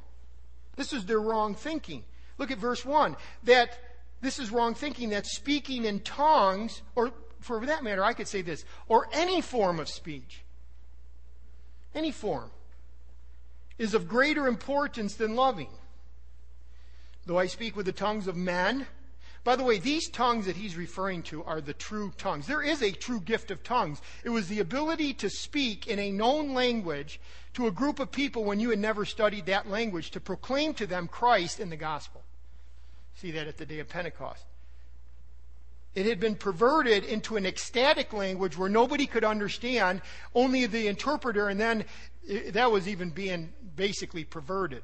This 0.76 0.94
is 0.94 1.06
their 1.06 1.20
wrong 1.20 1.56
thinking. 1.56 2.04
Look 2.38 2.52
at 2.52 2.60
verse 2.60 2.86
1. 2.86 3.16
That 3.44 3.78
this 4.22 4.38
is 4.38 4.52
wrong 4.52 4.76
thinking 4.76 5.10
that 5.10 5.26
speaking 5.26 5.86
in 5.86 6.00
tongues, 6.02 6.84
or 6.96 7.12
for 7.44 7.66
that 7.66 7.84
matter, 7.84 8.04
I 8.04 8.14
could 8.14 8.28
say 8.28 8.42
this, 8.42 8.66
or 8.88 9.08
any 9.12 9.42
form 9.42 9.80
of 9.80 9.90
speech, 9.90 10.44
any 11.94 12.12
form, 12.12 12.52
is 13.78 13.94
of 13.94 14.08
greater 14.08 14.48
importance 14.48 15.16
than 15.16 15.36
loving. 15.36 15.70
Though 17.26 17.40
I 17.40 17.48
speak 17.48 17.76
with 17.76 17.86
the 17.86 17.92
tongues 17.92 18.28
of 18.28 18.36
men, 18.36 18.88
By 19.44 19.58
the 19.58 19.64
way, 19.64 19.78
these 19.78 20.10
tongues 20.10 20.46
that 20.46 20.56
he's 20.56 20.78
referring 20.78 21.22
to 21.24 21.44
are 21.44 21.60
the 21.60 21.74
true 21.74 22.14
tongues. 22.18 22.48
There 22.48 22.62
is 22.62 22.82
a 22.82 22.92
true 22.92 23.20
gift 23.20 23.52
of 23.52 23.62
tongues. 23.62 24.02
It 24.24 24.30
was 24.30 24.48
the 24.48 24.62
ability 24.62 25.14
to 25.16 25.30
speak 25.30 25.88
in 25.88 26.00
a 26.00 26.12
known 26.12 26.54
language 26.54 27.20
to 27.56 27.68
a 27.68 27.72
group 27.72 28.00
of 28.00 28.12
people 28.12 28.46
when 28.46 28.62
you 28.62 28.70
had 28.70 28.80
never 28.80 29.04
studied 29.04 29.46
that 29.48 29.70
language 29.70 30.12
to 30.12 30.22
proclaim 30.22 30.74
to 30.76 30.88
them 30.88 31.10
Christ 31.10 31.60
in 31.60 31.70
the 31.70 31.76
gospel. 31.76 32.24
See 33.16 33.32
that 33.32 33.48
at 33.48 33.58
the 33.58 33.66
day 33.66 33.80
of 33.80 33.90
Pentecost. 33.90 34.46
It 35.96 36.06
had 36.08 36.20
been 36.20 36.36
perverted 36.36 37.04
into 37.04 37.38
an 37.38 37.46
ecstatic 37.46 38.14
language 38.14 38.58
where 38.58 38.70
nobody 38.70 39.06
could 39.06 39.24
understand, 39.24 40.02
only 40.34 40.66
the 40.66 40.88
interpreter, 40.88 41.50
and 41.50 41.60
then 41.60 41.86
that 42.50 42.72
was 42.72 42.88
even 42.88 43.12
being 43.12 43.54
basically 43.76 44.24
perverted. 44.24 44.84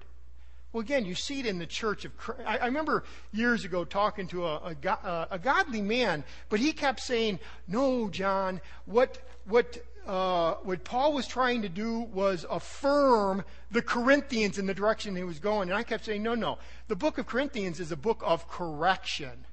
Well, 0.72 0.82
again, 0.82 1.06
you 1.06 1.16
see 1.16 1.40
it 1.40 1.48
in 1.48 1.58
the 1.58 1.66
church 1.66 2.06
of 2.06 2.16
Christ. 2.16 2.44
I, 2.46 2.58
I 2.58 2.66
remember 2.66 3.04
years 3.32 3.66
ago 3.66 3.84
talking 3.86 4.28
to 4.28 4.46
a, 4.46 4.76
a, 4.84 5.28
a, 5.32 5.40
godly 5.40 5.82
man, 5.82 6.24
but 6.50 6.60
he 6.60 6.74
kept 6.74 7.00
saying, 7.00 7.40
No, 7.68 8.08
John, 8.10 8.62
what, 8.86 9.18
what, 9.46 9.80
uh, 10.06 10.56
what 10.62 10.84
Paul 10.84 11.14
was 11.14 11.26
trying 11.26 11.64
to 11.64 11.70
do 11.70 12.02
was 12.02 12.46
affirm 12.52 13.44
the 13.72 13.82
Corinthians 13.82 14.60
in 14.60 14.68
the 14.68 14.76
direction 14.76 15.16
he 15.16 15.24
was 15.24 15.40
going. 15.40 15.70
And 15.70 15.78
I 15.78 15.82
kept 15.82 16.06
saying, 16.06 16.22
No, 16.22 16.36
no. 16.36 16.60
The 16.88 16.96
book 16.96 17.18
of 17.18 17.26
Corinthians 17.26 17.80
is 17.80 17.92
a 17.92 17.98
book 17.98 18.22
of 18.24 18.48
correction. 18.48 19.48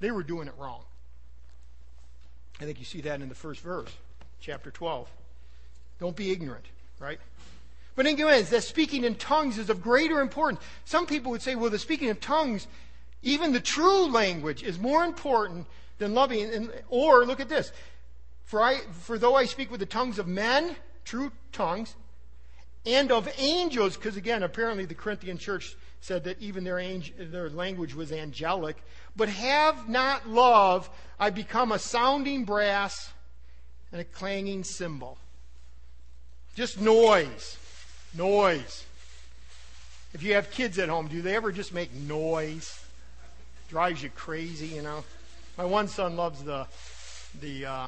They 0.00 0.10
were 0.10 0.22
doing 0.22 0.48
it 0.48 0.54
wrong. 0.56 0.84
I 2.62 2.64
think 2.64 2.78
you 2.78 2.84
see 2.84 3.00
that 3.00 3.20
in 3.20 3.28
the 3.28 3.34
first 3.34 3.60
verse, 3.60 3.90
chapter 4.40 4.70
12. 4.70 5.10
Don't 5.98 6.14
be 6.14 6.30
ignorant, 6.30 6.64
right? 7.00 7.18
But 7.96 8.06
again, 8.06 8.44
that 8.50 8.62
speaking 8.62 9.02
in 9.02 9.16
tongues 9.16 9.58
is 9.58 9.68
of 9.68 9.82
greater 9.82 10.20
importance. 10.20 10.60
Some 10.84 11.06
people 11.06 11.32
would 11.32 11.42
say, 11.42 11.56
well, 11.56 11.70
the 11.70 11.78
speaking 11.80 12.08
of 12.10 12.20
tongues, 12.20 12.68
even 13.20 13.52
the 13.52 13.58
true 13.58 14.06
language, 14.06 14.62
is 14.62 14.78
more 14.78 15.04
important 15.04 15.66
than 15.98 16.14
loving. 16.14 16.54
And, 16.54 16.72
or 16.88 17.26
look 17.26 17.40
at 17.40 17.48
this. 17.48 17.72
For, 18.44 18.62
I, 18.62 18.78
for 18.92 19.18
though 19.18 19.34
I 19.34 19.46
speak 19.46 19.72
with 19.72 19.80
the 19.80 19.86
tongues 19.86 20.20
of 20.20 20.28
men, 20.28 20.76
true 21.04 21.32
tongues, 21.50 21.96
and 22.86 23.10
of 23.10 23.28
angels, 23.38 23.96
because 23.96 24.16
again, 24.16 24.44
apparently 24.44 24.84
the 24.84 24.94
Corinthian 24.94 25.36
church 25.36 25.74
said 26.00 26.22
that 26.24 26.40
even 26.40 26.62
their, 26.62 26.78
angel, 26.78 27.14
their 27.18 27.50
language 27.50 27.94
was 27.94 28.12
angelic. 28.12 28.76
But 29.16 29.28
have 29.28 29.88
not 29.88 30.28
love, 30.28 30.88
I 31.18 31.30
become 31.30 31.72
a 31.72 31.78
sounding 31.78 32.44
brass 32.44 33.12
and 33.90 34.00
a 34.00 34.04
clanging 34.04 34.64
cymbal. 34.64 35.18
Just 36.54 36.80
noise. 36.80 37.58
Noise. 38.14 38.84
If 40.14 40.22
you 40.22 40.34
have 40.34 40.50
kids 40.50 40.78
at 40.78 40.88
home, 40.88 41.08
do 41.08 41.22
they 41.22 41.34
ever 41.34 41.52
just 41.52 41.72
make 41.72 41.92
noise? 41.94 42.78
Drives 43.68 44.02
you 44.02 44.10
crazy, 44.10 44.66
you 44.66 44.82
know. 44.82 45.04
My 45.56 45.64
one 45.64 45.88
son 45.88 46.16
loves 46.16 46.42
the 46.42 46.66
the 47.40 47.64
uh, 47.64 47.86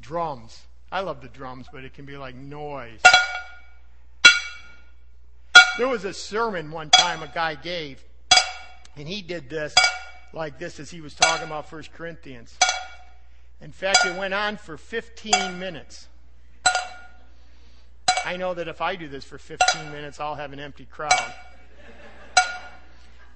drums. 0.00 0.62
I 0.90 1.00
love 1.00 1.20
the 1.20 1.28
drums, 1.28 1.66
but 1.70 1.84
it 1.84 1.92
can 1.92 2.06
be 2.06 2.16
like 2.16 2.34
noise. 2.34 3.00
There 5.76 5.88
was 5.88 6.04
a 6.04 6.14
sermon 6.14 6.70
one 6.70 6.90
time 6.90 7.22
a 7.22 7.28
guy 7.28 7.54
gave, 7.54 8.02
and 8.96 9.06
he 9.06 9.20
did 9.20 9.50
this 9.50 9.74
like 10.32 10.58
this 10.58 10.78
as 10.78 10.90
he 10.90 11.00
was 11.00 11.14
talking 11.14 11.46
about 11.46 11.70
1 11.70 11.84
Corinthians. 11.94 12.56
In 13.60 13.72
fact, 13.72 14.06
it 14.06 14.16
went 14.16 14.34
on 14.34 14.56
for 14.56 14.76
15 14.76 15.58
minutes. 15.58 16.08
I 18.24 18.36
know 18.36 18.54
that 18.54 18.68
if 18.68 18.80
I 18.80 18.96
do 18.96 19.08
this 19.08 19.24
for 19.24 19.38
15 19.38 19.90
minutes, 19.90 20.20
I'll 20.20 20.34
have 20.34 20.52
an 20.52 20.60
empty 20.60 20.84
crowd. 20.84 21.34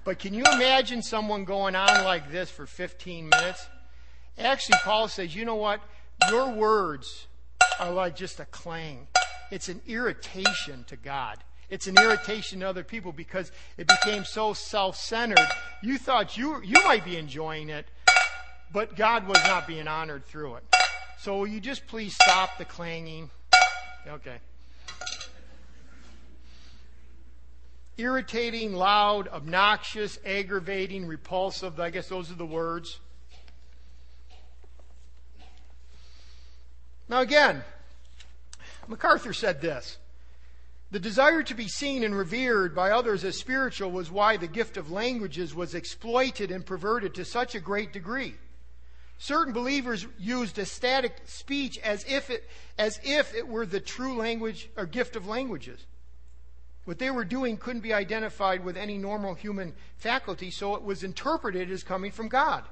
But 0.03 0.19
can 0.19 0.33
you 0.33 0.43
imagine 0.43 1.01
someone 1.01 1.45
going 1.45 1.75
on 1.75 2.03
like 2.03 2.31
this 2.31 2.49
for 2.49 2.65
15 2.65 3.29
minutes? 3.29 3.67
Actually, 4.37 4.79
Paul 4.83 5.07
says, 5.07 5.35
you 5.35 5.45
know 5.45 5.55
what? 5.55 5.79
Your 6.29 6.51
words 6.51 7.27
are 7.79 7.91
like 7.91 8.15
just 8.15 8.39
a 8.39 8.45
clang. 8.45 9.07
It's 9.51 9.69
an 9.69 9.81
irritation 9.87 10.83
to 10.87 10.95
God. 10.95 11.37
It's 11.69 11.87
an 11.87 11.95
irritation 11.99 12.59
to 12.59 12.67
other 12.67 12.83
people 12.83 13.11
because 13.11 13.51
it 13.77 13.87
became 13.87 14.25
so 14.25 14.53
self 14.53 14.95
centered. 14.95 15.47
You 15.81 15.97
thought 15.97 16.37
you, 16.37 16.61
you 16.63 16.81
might 16.83 17.05
be 17.05 17.17
enjoying 17.17 17.69
it, 17.69 17.87
but 18.71 18.95
God 18.95 19.27
was 19.27 19.43
not 19.45 19.67
being 19.67 19.87
honored 19.87 20.25
through 20.25 20.55
it. 20.55 20.63
So 21.19 21.37
will 21.37 21.47
you 21.47 21.59
just 21.59 21.87
please 21.87 22.15
stop 22.15 22.57
the 22.57 22.65
clanging? 22.65 23.29
Okay. 24.07 24.37
Irritating, 27.97 28.73
loud, 28.73 29.27
obnoxious, 29.27 30.19
aggravating, 30.25 31.05
repulsive. 31.05 31.79
I 31.79 31.91
guess 31.91 32.09
those 32.09 32.31
are 32.31 32.35
the 32.35 32.45
words. 32.45 32.99
Now, 37.07 37.21
again, 37.21 37.63
MacArthur 38.87 39.33
said 39.33 39.61
this 39.61 39.97
the 40.93 40.99
desire 40.99 41.41
to 41.41 41.55
be 41.55 41.67
seen 41.67 42.03
and 42.03 42.15
revered 42.15 42.75
by 42.75 42.91
others 42.91 43.23
as 43.23 43.35
spiritual 43.35 43.89
was 43.89 44.11
why 44.11 44.37
the 44.37 44.45
gift 44.45 44.77
of 44.77 44.91
languages 44.91 45.55
was 45.55 45.73
exploited 45.73 46.51
and 46.51 46.63
perverted 46.63 47.15
to 47.15 47.25
such 47.25 47.55
a 47.55 47.59
great 47.59 47.91
degree. 47.91 48.35
Certain 49.17 49.53
believers 49.53 50.05
used 50.19 50.59
ecstatic 50.59 51.15
speech 51.25 51.79
as 51.79 52.05
if 52.07 52.29
it, 52.29 52.47
as 52.77 52.99
if 53.03 53.33
it 53.33 53.47
were 53.47 53.65
the 53.65 53.79
true 53.79 54.15
language 54.15 54.69
or 54.77 54.85
gift 54.85 55.15
of 55.15 55.25
languages. 55.25 55.83
What 56.85 56.99
they 56.99 57.09
were 57.09 57.25
doing 57.25 57.57
couldn't 57.57 57.81
be 57.81 57.91
identified 57.91 58.63
with 58.63 58.77
any 58.77 58.99
normal 58.99 59.33
human 59.33 59.73
faculty, 59.97 60.51
so 60.51 60.75
it 60.75 60.83
was 60.83 61.03
interpreted 61.03 61.71
as 61.71 61.81
coming 61.81 62.11
from 62.11 62.27
God. 62.27 62.65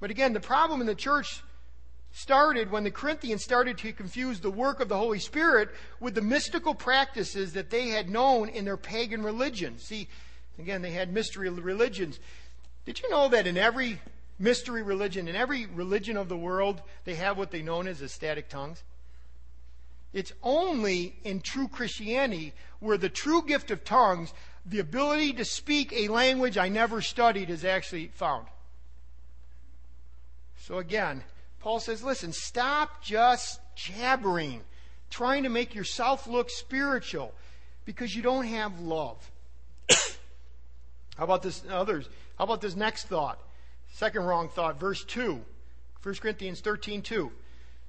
But 0.00 0.10
again, 0.10 0.34
the 0.34 0.40
problem 0.40 0.82
in 0.82 0.86
the 0.86 0.94
church 0.94 1.42
started 2.14 2.70
when 2.70 2.84
the 2.84 2.92
Corinthians 2.92 3.42
started 3.42 3.76
to 3.76 3.92
confuse 3.92 4.38
the 4.38 4.50
work 4.50 4.78
of 4.78 4.88
the 4.88 4.96
Holy 4.96 5.18
Spirit 5.18 5.68
with 5.98 6.14
the 6.14 6.22
mystical 6.22 6.72
practices 6.72 7.52
that 7.54 7.70
they 7.70 7.88
had 7.88 8.08
known 8.08 8.48
in 8.48 8.64
their 8.64 8.76
pagan 8.76 9.20
religion. 9.20 9.76
See, 9.80 10.06
again, 10.60 10.80
they 10.80 10.92
had 10.92 11.12
mystery 11.12 11.50
religions. 11.50 12.20
Did 12.86 13.02
you 13.02 13.10
know 13.10 13.28
that 13.30 13.48
in 13.48 13.58
every 13.58 14.00
mystery 14.38 14.80
religion, 14.82 15.26
in 15.26 15.34
every 15.34 15.66
religion 15.66 16.16
of 16.16 16.28
the 16.28 16.36
world, 16.36 16.82
they 17.04 17.16
have 17.16 17.36
what 17.36 17.50
they 17.50 17.62
know 17.62 17.82
as 17.82 18.00
ecstatic 18.00 18.48
tongues? 18.48 18.84
It's 20.12 20.32
only 20.40 21.16
in 21.24 21.40
true 21.40 21.66
Christianity 21.66 22.52
where 22.78 22.96
the 22.96 23.08
true 23.08 23.42
gift 23.42 23.72
of 23.72 23.82
tongues, 23.82 24.32
the 24.64 24.78
ability 24.78 25.32
to 25.32 25.44
speak 25.44 25.92
a 25.92 26.06
language 26.06 26.58
I 26.58 26.68
never 26.68 27.00
studied, 27.00 27.50
is 27.50 27.64
actually 27.64 28.12
found. 28.14 28.46
So 30.60 30.78
again, 30.78 31.24
Paul 31.64 31.80
says, 31.80 32.04
listen, 32.04 32.30
stop 32.34 33.02
just 33.02 33.58
jabbering, 33.74 34.60
trying 35.08 35.44
to 35.44 35.48
make 35.48 35.74
yourself 35.74 36.26
look 36.26 36.50
spiritual 36.50 37.32
because 37.86 38.14
you 38.14 38.20
don't 38.20 38.44
have 38.44 38.80
love. 38.80 39.16
How 39.88 41.24
about 41.24 41.42
this 41.42 41.62
others? 41.70 42.06
How 42.36 42.44
about 42.44 42.60
this 42.60 42.76
next 42.76 43.04
thought? 43.04 43.38
Second 43.94 44.24
wrong 44.24 44.50
thought, 44.50 44.78
verse 44.78 45.04
2. 45.04 45.42
1 46.02 46.14
Corinthians 46.16 46.60
13, 46.60 47.00
2. 47.00 47.32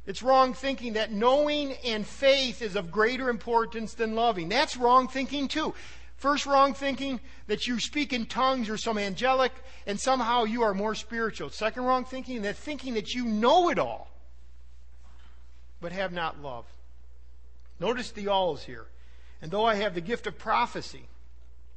It's 0.05 0.23
wrong 0.23 0.53
thinking 0.53 0.93
that 0.93 1.11
knowing 1.11 1.73
and 1.85 2.07
faith 2.07 2.61
is 2.61 2.77
of 2.77 2.93
greater 2.93 3.27
importance 3.27 3.93
than 3.93 4.15
loving. 4.15 4.47
That's 4.47 4.77
wrong 4.77 5.09
thinking 5.09 5.49
too. 5.49 5.73
First, 6.17 6.45
wrong 6.45 6.73
thinking 6.73 7.19
that 7.47 7.67
you 7.67 7.80
speak 7.80 8.13
in 8.13 8.25
tongues 8.25 8.69
or 8.69 8.78
some 8.78 8.97
angelic 8.97 9.51
and 9.86 9.99
somehow 9.99 10.45
you 10.45 10.63
are 10.63 10.73
more 10.73 10.95
spiritual. 10.95 11.49
Second, 11.49 11.84
wrong 11.84 12.06
thinking 12.06 12.43
that 12.43 12.56
thinking 12.56 12.93
that 12.93 13.13
you 13.13 13.25
know 13.25 13.69
it 13.69 13.80
all 13.80 14.10
but 15.82 15.91
have 15.91 16.13
not 16.13 16.41
love. 16.41 16.65
Notice 17.80 18.12
the 18.12 18.28
alls 18.28 18.63
here. 18.63 18.88
And 19.41 19.51
though 19.51 19.65
I 19.65 19.75
have 19.75 19.93
the 19.93 20.01
gift 20.01 20.25
of 20.25 20.38
prophecy 20.38 21.08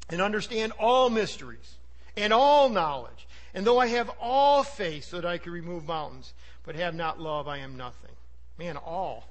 and 0.09 0.23
understand 0.23 0.73
all 0.79 1.11
mysteries 1.11 1.77
and 2.17 2.33
all 2.33 2.69
knowledge, 2.69 3.27
and 3.53 3.67
though 3.67 3.79
I 3.79 3.89
have 3.89 4.11
all 4.21 4.63
faith 4.63 5.05
so 5.05 5.21
that 5.21 5.29
I 5.29 5.39
can 5.39 5.53
remove 5.53 5.87
mountains, 5.87 6.33
but 6.65 6.77
have 6.77 6.95
not 6.95 7.21
love, 7.21 7.49
I 7.49 7.59
am 7.59 7.77
nothing. 7.77 8.13
Man, 8.57 8.77
all. 8.77 9.29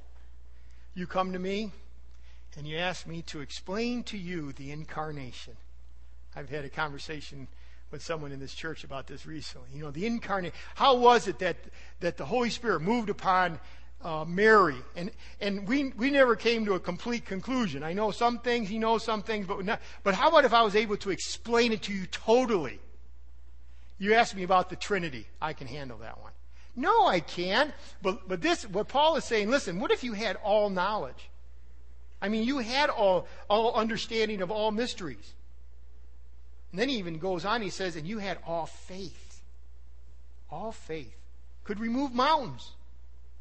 You 0.94 1.08
come 1.08 1.34
to 1.34 1.40
me, 1.40 1.72
and 2.58 2.68
you 2.68 2.78
asked 2.78 3.06
me 3.06 3.22
to 3.22 3.40
explain 3.40 4.04
to 4.04 4.18
you 4.18 4.52
the 4.54 4.72
incarnation. 4.72 5.56
I've 6.36 6.50
had 6.50 6.66
a 6.66 6.70
conversation 6.70 7.48
with 7.92 8.04
someone 8.04 8.32
in 8.32 8.40
this 8.40 8.54
church 8.54 8.84
about 8.84 9.06
this 9.06 9.26
recently. 9.28 9.70
You 9.74 9.84
know, 9.84 9.92
the 9.92 10.08
incarnate. 10.08 10.54
How 10.76 10.96
was 10.96 11.28
it 11.28 11.40
that 11.40 11.56
that 12.00 12.18
the 12.18 12.26
Holy 12.26 12.50
Spirit 12.50 12.82
moved 12.82 13.10
upon 13.10 13.60
uh, 14.04 14.26
Mary? 14.28 14.78
And 14.96 15.12
and 15.40 15.68
we 15.68 15.90
we 15.90 16.10
never 16.10 16.36
came 16.36 16.66
to 16.66 16.74
a 16.74 16.80
complete 16.80 17.26
conclusion. 17.26 17.84
I 17.84 17.94
know 17.94 18.10
some 18.10 18.40
things, 18.40 18.68
he 18.70 18.80
knows 18.80 19.04
some 19.04 19.22
things, 19.22 19.46
but 19.46 19.64
not, 19.64 19.80
but 20.04 20.16
how 20.16 20.30
about 20.30 20.44
if 20.44 20.54
I 20.54 20.64
was 20.64 20.76
able 20.76 20.98
to 20.98 21.12
explain 21.12 21.72
it 21.72 21.84
to 21.84 21.94
you 21.94 22.08
totally? 22.08 22.80
You 24.00 24.16
asked 24.16 24.36
me 24.36 24.44
about 24.44 24.70
the 24.70 24.76
Trinity. 24.76 25.28
I 25.40 25.54
can 25.54 25.68
handle 25.68 26.00
that 26.00 26.20
one. 26.22 26.32
No, 26.76 27.06
I 27.06 27.20
can't. 27.20 27.72
But 28.02 28.28
but 28.28 28.42
this 28.42 28.68
what 28.68 28.88
Paul 28.88 29.16
is 29.16 29.26
saying. 29.26 29.52
Listen, 29.52 29.80
what 29.80 29.92
if 29.92 30.04
you 30.04 30.14
had 30.14 30.38
all 30.38 30.72
knowledge? 30.72 31.30
I 32.22 32.30
mean, 32.30 32.44
you 32.44 32.60
had 32.60 32.90
all, 32.90 33.28
all 33.50 33.74
understanding 33.74 34.42
of 34.42 34.52
all 34.52 34.72
mysteries. 34.72 35.34
And 36.72 36.80
then 36.80 36.90
he 36.90 36.98
even 36.98 37.20
goes 37.20 37.46
on, 37.46 37.62
he 37.62 37.70
says, 37.70 37.96
and 37.96 38.08
you 38.08 38.18
had 38.20 38.40
all 38.46 38.66
faith. 38.66 39.42
all 40.50 40.72
faith, 40.72 41.16
could 41.64 41.80
remove 41.80 42.14
mountains. 42.14 42.72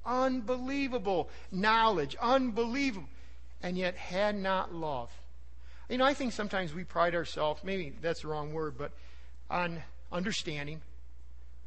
Unbelievable 0.04 1.28
knowledge, 1.50 2.16
unbelievable, 2.20 3.08
and 3.62 3.76
yet 3.76 3.96
had 3.96 4.36
not 4.36 4.72
love. 4.74 5.10
You 5.88 5.98
know, 5.98 6.04
I 6.04 6.14
think 6.14 6.32
sometimes 6.32 6.74
we 6.74 6.84
pride 6.84 7.14
ourselves, 7.14 7.62
maybe 7.64 7.92
that's 8.00 8.22
the 8.22 8.28
wrong 8.28 8.52
word, 8.52 8.76
but 8.76 8.92
on 9.50 9.82
understanding. 10.12 10.80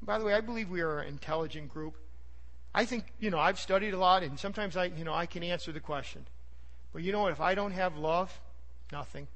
By 0.01 0.17
the 0.19 0.25
way, 0.25 0.33
I 0.33 0.41
believe 0.41 0.69
we 0.69 0.81
are 0.81 0.99
an 0.99 1.07
intelligent 1.07 1.73
group. 1.73 1.95
I 2.73 2.85
think, 2.85 3.05
you 3.19 3.29
know, 3.29 3.39
I've 3.39 3.59
studied 3.59 3.93
a 3.93 3.97
lot 3.97 4.23
and 4.23 4.39
sometimes 4.39 4.77
I, 4.77 4.85
you 4.85 5.03
know, 5.03 5.13
I 5.13 5.25
can 5.25 5.43
answer 5.43 5.71
the 5.71 5.79
question. 5.79 6.25
But 6.93 7.03
you 7.03 7.11
know 7.11 7.21
what? 7.21 7.31
If 7.31 7.41
I 7.41 7.55
don't 7.55 7.71
have 7.71 7.97
love, 7.97 8.37
nothing. 8.91 9.27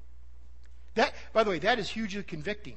That, 0.94 1.14
by 1.32 1.44
the 1.44 1.50
way, 1.50 1.58
that 1.60 1.78
is 1.78 1.88
hugely 1.88 2.22
convicting. 2.22 2.76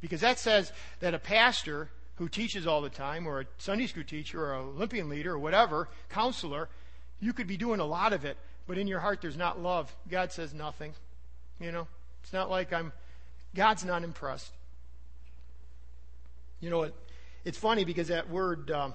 Because 0.00 0.20
that 0.20 0.38
says 0.38 0.72
that 1.00 1.14
a 1.14 1.18
pastor 1.18 1.90
who 2.16 2.28
teaches 2.28 2.66
all 2.66 2.80
the 2.80 2.90
time, 2.90 3.26
or 3.26 3.40
a 3.40 3.46
Sunday 3.58 3.86
school 3.86 4.04
teacher, 4.04 4.44
or 4.44 4.54
an 4.54 4.60
Olympian 4.60 5.08
leader, 5.08 5.34
or 5.34 5.38
whatever, 5.38 5.88
counselor, 6.08 6.68
you 7.20 7.32
could 7.32 7.46
be 7.46 7.56
doing 7.56 7.80
a 7.80 7.84
lot 7.84 8.12
of 8.12 8.24
it, 8.24 8.36
but 8.66 8.78
in 8.78 8.86
your 8.86 9.00
heart 9.00 9.20
there's 9.20 9.36
not 9.36 9.60
love. 9.60 9.94
God 10.10 10.32
says 10.32 10.52
nothing. 10.54 10.94
You 11.60 11.72
know, 11.72 11.86
it's 12.22 12.32
not 12.32 12.50
like 12.50 12.72
I'm, 12.72 12.92
God's 13.54 13.84
not 13.84 14.02
impressed. 14.02 14.52
You 16.60 16.70
know, 16.70 16.82
it, 16.82 16.94
it's 17.44 17.58
funny 17.58 17.84
because 17.84 18.08
that 18.08 18.28
word, 18.28 18.70
um, 18.70 18.94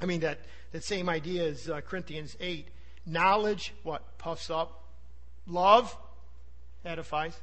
I 0.00 0.06
mean, 0.06 0.20
that, 0.20 0.40
that 0.72 0.84
same 0.84 1.08
idea 1.08 1.44
is 1.44 1.68
uh, 1.68 1.80
Corinthians 1.80 2.36
8. 2.40 2.66
Knowledge, 3.06 3.74
what? 3.82 4.18
Puffs 4.18 4.50
up. 4.50 4.82
Love 5.46 5.96
edifies. 6.84 7.36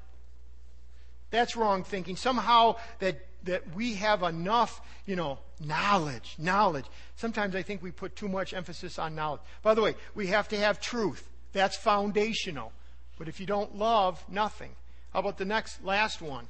That's 1.32 1.56
wrong 1.56 1.84
thinking. 1.84 2.16
Somehow 2.16 2.78
that, 3.00 3.26
that 3.44 3.76
we 3.76 3.96
have 3.96 4.24
enough, 4.24 4.82
you 5.06 5.16
know, 5.16 5.40
knowledge, 5.60 6.36
knowledge. 6.38 6.86
Sometimes 7.16 7.56
I 7.56 7.62
think 7.62 7.84
we 7.84 7.92
put 7.92 8.16
too 8.16 8.28
much 8.28 8.54
emphasis 8.54 8.98
on 8.98 9.16
knowledge. 9.16 9.42
By 9.62 9.74
the 9.74 9.82
way, 9.82 9.96
we 10.16 10.28
have 10.28 10.48
to 10.50 10.58
have 10.58 10.80
truth. 10.80 11.30
That's 11.52 11.76
foundational. 11.76 12.72
But 13.18 13.28
if 13.28 13.40
you 13.40 13.46
don't 13.46 13.76
love, 13.76 14.24
nothing. 14.30 14.72
How 15.14 15.20
about 15.20 15.38
the 15.38 15.46
next, 15.46 15.84
last 15.84 16.22
one? 16.22 16.48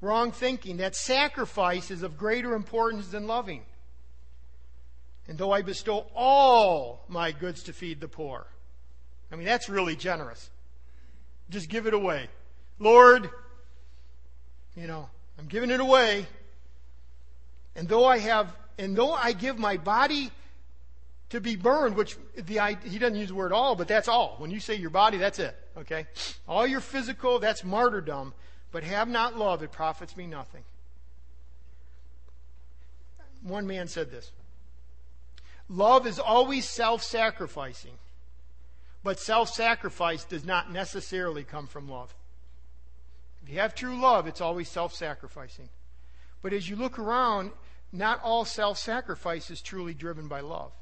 Wrong 0.00 0.32
thinking. 0.32 0.78
That 0.78 0.96
sacrifice 0.96 1.90
is 1.90 2.02
of 2.02 2.18
greater 2.18 2.54
importance 2.54 3.08
than 3.08 3.26
loving. 3.26 3.62
And 5.28 5.38
though 5.38 5.52
I 5.52 5.62
bestow 5.62 6.06
all 6.14 7.04
my 7.08 7.32
goods 7.32 7.64
to 7.64 7.72
feed 7.72 8.00
the 8.00 8.08
poor. 8.08 8.46
I 9.32 9.36
mean, 9.36 9.46
that's 9.46 9.68
really 9.68 9.96
generous. 9.96 10.50
Just 11.50 11.68
give 11.68 11.86
it 11.86 11.94
away. 11.94 12.28
Lord, 12.78 13.30
you 14.76 14.86
know, 14.86 15.08
I'm 15.38 15.46
giving 15.46 15.70
it 15.70 15.80
away. 15.80 16.26
And 17.74 17.88
though 17.88 18.04
I 18.04 18.18
have, 18.18 18.54
and 18.78 18.96
though 18.96 19.12
I 19.12 19.32
give 19.32 19.58
my 19.58 19.76
body 19.76 20.30
to 21.30 21.40
be 21.40 21.56
burned, 21.56 21.96
which 21.96 22.16
the, 22.36 22.76
he 22.84 22.98
doesn't 22.98 23.16
use 23.16 23.28
the 23.28 23.34
word 23.34 23.52
all, 23.52 23.74
but 23.74 23.88
that's 23.88 24.08
all. 24.08 24.36
When 24.38 24.50
you 24.50 24.60
say 24.60 24.76
your 24.76 24.90
body, 24.90 25.18
that's 25.18 25.38
it. 25.38 25.56
Okay? 25.76 26.06
All 26.48 26.66
your 26.66 26.80
physical, 26.80 27.38
that's 27.38 27.64
martyrdom. 27.64 28.32
But 28.70 28.84
have 28.84 29.08
not 29.08 29.36
love, 29.36 29.62
it 29.62 29.72
profits 29.72 30.16
me 30.16 30.26
nothing. 30.26 30.62
One 33.42 33.66
man 33.66 33.88
said 33.88 34.10
this 34.10 34.30
Love 35.68 36.06
is 36.06 36.18
always 36.18 36.68
self 36.68 37.02
sacrificing, 37.02 37.98
but 39.02 39.18
self 39.18 39.48
sacrifice 39.48 40.24
does 40.24 40.44
not 40.44 40.72
necessarily 40.72 41.42
come 41.42 41.66
from 41.66 41.88
love. 41.88 42.14
If 43.42 43.50
you 43.52 43.58
have 43.58 43.74
true 43.74 44.00
love, 44.00 44.26
it's 44.26 44.40
always 44.40 44.68
self 44.68 44.94
sacrificing. 44.94 45.68
But 46.42 46.52
as 46.52 46.68
you 46.68 46.76
look 46.76 46.98
around, 46.98 47.50
not 47.92 48.20
all 48.22 48.44
self 48.44 48.78
sacrifice 48.78 49.50
is 49.50 49.60
truly 49.60 49.94
driven 49.94 50.28
by 50.28 50.40
love. 50.40 50.72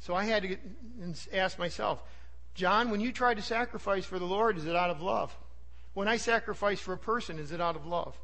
So 0.00 0.14
I 0.14 0.24
had 0.24 0.42
to 0.42 1.36
ask 1.36 1.58
myself, 1.58 2.02
John, 2.54 2.90
when 2.90 3.00
you 3.00 3.12
try 3.12 3.34
to 3.34 3.42
sacrifice 3.42 4.04
for 4.04 4.18
the 4.18 4.24
Lord, 4.24 4.58
is 4.58 4.66
it 4.66 4.76
out 4.76 4.90
of 4.90 5.00
love? 5.00 5.36
When 5.94 6.08
I 6.08 6.16
sacrifice 6.16 6.80
for 6.80 6.92
a 6.92 6.98
person, 6.98 7.38
is 7.38 7.52
it 7.52 7.60
out 7.60 7.76
of 7.76 7.86
love? 7.86 8.16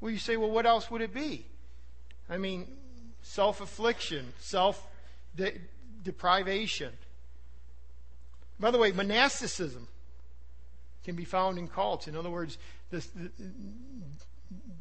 Well, 0.00 0.10
you 0.10 0.18
say, 0.18 0.36
well, 0.36 0.50
what 0.50 0.66
else 0.66 0.90
would 0.90 1.02
it 1.02 1.14
be? 1.14 1.46
I 2.28 2.38
mean, 2.38 2.66
self 3.22 3.60
affliction, 3.60 4.32
self 4.38 4.86
deprivation. 6.02 6.92
By 8.60 8.70
the 8.70 8.78
way, 8.78 8.92
monasticism 8.92 9.88
can 11.04 11.16
be 11.16 11.24
found 11.24 11.58
in 11.58 11.68
cults. 11.68 12.06
In 12.06 12.16
other 12.16 12.30
words, 12.30 12.58
this, 12.90 13.08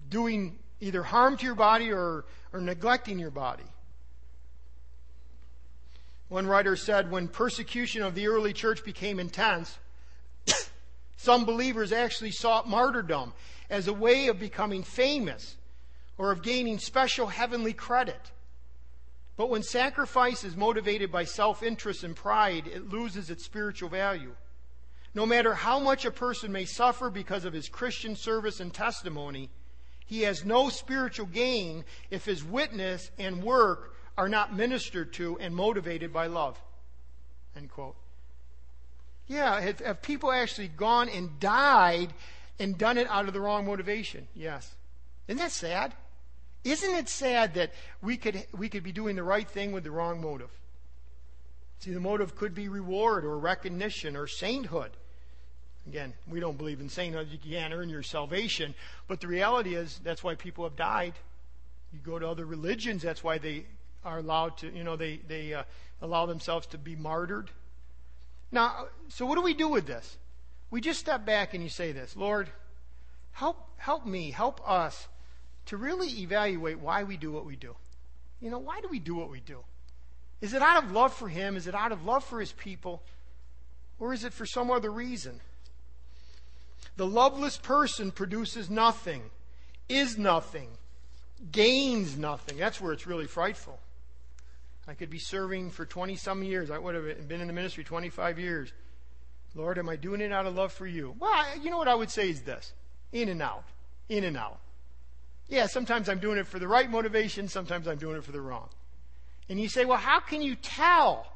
doing 0.10 0.60
either 0.80 1.04
harm 1.04 1.38
to 1.38 1.46
your 1.46 1.56
body 1.56 1.92
or, 1.92 2.26
or 2.54 2.60
neglecting 2.60 3.18
your 3.18 3.32
body. 3.32 3.64
One 6.30 6.48
writer 6.48 6.76
said 6.76 7.12
when 7.12 7.28
persecution 7.28 8.04
of 8.04 8.16
the 8.16 8.28
early 8.28 8.54
church 8.54 8.86
became 8.86 9.20
intense, 9.20 9.78
some 11.18 11.46
believers 11.46 11.92
actually 11.92 12.32
sought 12.32 12.70
martyrdom 12.70 13.34
as 13.70 13.88
a 13.88 13.94
way 13.94 14.28
of 14.28 14.40
becoming 14.40 14.84
famous 14.84 15.56
or 16.18 16.32
of 16.32 16.44
gaining 16.44 16.80
special 16.80 17.28
heavenly 17.28 17.74
credit. 17.74 18.32
But 19.38 19.50
when 19.50 19.64
sacrifice 19.64 20.44
is 20.44 20.56
motivated 20.56 21.12
by 21.12 21.24
self 21.24 21.64
interest 21.64 22.04
and 22.04 22.16
pride, 22.16 22.68
it 22.68 22.90
loses 22.90 23.30
its 23.30 23.44
spiritual 23.44 23.90
value. 23.90 24.36
No 25.14 25.26
matter 25.26 25.54
how 25.54 25.80
much 25.80 26.06
a 26.06 26.12
person 26.12 26.52
may 26.52 26.66
suffer 26.66 27.10
because 27.10 27.44
of 27.44 27.54
his 27.54 27.68
Christian 27.68 28.16
service 28.16 28.60
and 28.60 28.74
testimony, 28.74 29.50
he 30.06 30.22
has 30.22 30.46
no 30.46 30.70
spiritual 30.70 31.26
gain 31.26 31.86
if 32.10 32.26
his 32.26 32.44
witness 32.44 33.12
and 33.18 33.44
work 33.44 33.96
are 34.18 34.30
not 34.30 34.56
ministered 34.56 35.14
to 35.14 35.38
and 35.40 35.56
motivated 35.56 36.14
by 36.14 36.28
love. 36.28 36.62
End 37.56 37.70
quote. 37.70 37.96
Yeah, 39.28 39.60
have, 39.60 39.80
have 39.80 40.02
people 40.02 40.32
actually 40.32 40.68
gone 40.68 41.08
and 41.10 41.40
died 41.40 42.14
and 42.60 42.78
done 42.78 42.98
it 42.98 43.08
out 43.10 43.28
of 43.28 43.34
the 43.34 43.40
wrong 43.40 43.66
motivation? 43.66 44.28
Yes. 44.36 44.76
Isn't 45.32 45.44
that 45.44 45.52
sad? 45.54 45.94
Isn't 46.66 46.94
it 46.94 47.08
sad 47.08 47.54
that 47.54 47.72
we 48.02 48.18
could, 48.18 48.46
we 48.52 48.68
could 48.68 48.84
be 48.84 48.92
doing 48.92 49.16
the 49.16 49.24
right 49.24 49.50
thing 49.50 49.72
with 49.72 49.86
the 49.86 49.90
wrong 49.90 50.20
motive? 50.20 50.50
See, 51.80 51.94
the 51.94 52.02
motive 52.02 52.36
could 52.36 52.54
be 52.54 52.68
reward 52.68 53.24
or 53.24 53.40
recognition 53.40 54.18
or 54.18 54.28
sainthood. 54.28 54.92
Again, 55.88 56.14
we 56.30 56.42
don't 56.42 56.58
believe 56.58 56.82
in 56.82 56.90
sainthood. 56.90 57.30
You 57.32 57.38
can't 57.38 57.74
earn 57.74 57.88
your 57.88 58.04
salvation. 58.04 58.76
But 59.08 59.22
the 59.22 59.28
reality 59.28 59.74
is, 59.74 60.02
that's 60.04 60.22
why 60.22 60.36
people 60.36 60.66
have 60.66 60.76
died. 60.76 61.14
You 61.94 62.00
go 62.00 62.20
to 62.20 62.28
other 62.28 62.46
religions, 62.46 63.02
that's 63.02 63.24
why 63.24 63.38
they 63.38 63.68
are 64.04 64.20
allowed 64.20 64.58
to, 64.58 64.70
you 64.70 64.84
know, 64.84 64.98
they, 64.98 65.22
they 65.30 65.54
uh, 65.54 65.64
allow 66.02 66.26
themselves 66.26 66.68
to 66.68 66.78
be 66.78 66.98
martyred. 66.98 67.52
Now, 68.52 68.88
so 69.08 69.26
what 69.26 69.36
do 69.36 69.42
we 69.44 69.54
do 69.54 69.70
with 69.70 69.88
this? 69.88 70.18
We 70.72 70.82
just 70.82 71.00
step 71.00 71.26
back 71.26 71.54
and 71.54 71.64
you 71.64 71.70
say 71.70 71.94
this 71.94 72.18
Lord, 72.18 72.50
help, 73.32 73.70
help 73.78 74.06
me, 74.06 74.32
help 74.32 74.60
us 74.70 75.08
to 75.68 75.78
really 75.78 76.08
evaluate 76.22 76.80
why 76.80 77.04
we 77.04 77.18
do 77.18 77.32
what 77.32 77.46
we 77.46 77.56
do. 77.56 77.76
You 78.40 78.50
know, 78.50 78.60
why 78.60 78.82
do 78.82 78.88
we 78.90 79.00
do 79.00 79.16
what 79.16 79.30
we 79.30 79.40
do? 79.40 79.60
Is 80.42 80.54
it 80.54 80.62
out 80.62 80.84
of 80.84 80.92
love 80.92 81.14
for 81.14 81.28
Him? 81.28 81.56
Is 81.56 81.68
it 81.68 81.76
out 81.76 81.92
of 81.92 82.06
love 82.06 82.24
for 82.24 82.40
His 82.40 82.52
people? 82.52 83.04
Or 84.00 84.14
is 84.14 84.24
it 84.24 84.34
for 84.34 84.46
some 84.46 84.72
other 84.72 84.92
reason? 84.92 85.40
The 86.98 87.06
loveless 87.06 87.58
person 87.58 88.12
produces 88.12 88.70
nothing, 88.70 89.22
is 89.88 90.18
nothing, 90.18 90.70
gains 91.52 92.18
nothing. 92.18 92.58
That's 92.58 92.82
where 92.82 92.94
it's 92.94 93.08
really 93.08 93.28
frightful. 93.28 93.80
I 94.88 94.96
could 94.96 95.10
be 95.10 95.20
serving 95.20 95.70
for 95.72 95.86
20 95.86 96.16
some 96.16 96.44
years. 96.44 96.72
I 96.72 96.80
would 96.80 96.96
have 96.96 97.28
been 97.28 97.42
in 97.42 97.48
the 97.48 97.54
ministry 97.54 97.84
25 97.84 98.40
years. 98.40 98.74
Lord, 99.54 99.78
am 99.78 99.90
I 99.90 99.96
doing 99.96 100.22
it 100.22 100.32
out 100.32 100.46
of 100.46 100.56
love 100.56 100.72
for 100.72 100.88
you? 100.88 101.16
Well, 101.20 101.32
I, 101.32 101.58
you 101.62 101.70
know 101.70 101.78
what 101.78 101.88
I 101.88 101.96
would 101.96 102.10
say 102.10 102.30
is 102.30 102.42
this 102.42 102.74
in 103.12 103.30
and 103.30 103.42
out. 103.42 103.66
In 104.10 104.24
and 104.24 104.36
out. 104.36 104.60
Yeah, 105.52 105.68
sometimes 105.68 106.08
I'm 106.08 106.20
doing 106.20 106.38
it 106.38 106.48
for 106.48 106.60
the 106.60 106.68
right 106.68 106.90
motivation, 106.90 107.50
sometimes 107.50 107.86
I'm 107.86 107.98
doing 107.98 108.16
it 108.16 108.24
for 108.24 108.32
the 108.32 108.40
wrong. 108.40 108.70
And 109.50 109.60
you 109.60 109.68
say, 109.68 109.84
well, 109.84 109.98
how 109.98 110.22
can 110.22 110.42
you 110.42 110.56
tell? 110.56 111.28